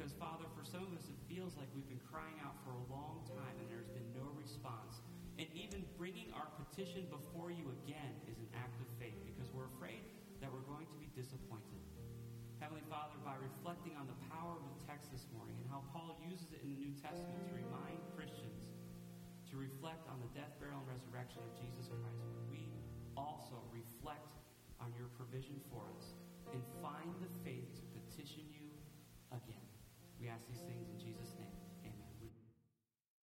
Because, 0.03 0.19
Father, 0.19 0.51
for 0.59 0.67
some 0.67 0.83
of 0.83 0.91
us, 0.99 1.07
it 1.07 1.15
feels 1.31 1.55
like 1.55 1.71
we've 1.79 1.87
been 1.87 2.03
crying 2.11 2.35
out 2.43 2.59
for 2.67 2.75
a 2.75 2.83
long 2.91 3.23
time 3.39 3.55
and 3.63 3.71
there's 3.71 3.87
been 3.95 4.11
no 4.19 4.27
response. 4.35 4.99
And 5.39 5.47
even 5.55 5.87
bringing 5.95 6.35
our 6.35 6.51
petition 6.59 7.07
before 7.07 7.55
you 7.55 7.71
again 7.87 8.11
is 8.27 8.35
an 8.43 8.51
act 8.51 8.83
of 8.83 8.91
faith 8.99 9.15
because 9.23 9.55
we're 9.55 9.71
afraid 9.79 10.03
that 10.43 10.51
we're 10.51 10.67
going 10.67 10.91
to 10.91 10.99
be 10.99 11.07
disappointed. 11.15 11.79
Heavenly 12.59 12.83
Father, 12.91 13.15
by 13.23 13.39
reflecting 13.39 13.95
on 13.95 14.11
the 14.11 14.19
power 14.27 14.59
of 14.59 14.67
the 14.75 14.91
text 14.91 15.15
this 15.15 15.31
morning 15.31 15.55
and 15.63 15.71
how 15.71 15.87
Paul 15.95 16.19
uses 16.27 16.51
it 16.51 16.67
in 16.67 16.75
the 16.75 16.83
New 16.83 16.99
Testament 16.99 17.39
to 17.47 17.55
remind 17.55 18.03
Christians 18.19 18.67
to 19.55 19.55
reflect 19.55 20.03
on 20.11 20.19
the 20.19 20.31
death, 20.35 20.51
burial, 20.59 20.83
and 20.83 20.91
resurrection 20.91 21.47
of 21.47 21.55
Jesus 21.63 21.87
Christ, 21.95 22.27
we 22.51 22.67
also 23.15 23.55
reflect 23.71 24.35
on 24.83 24.91
your 24.99 25.07
provision 25.15 25.63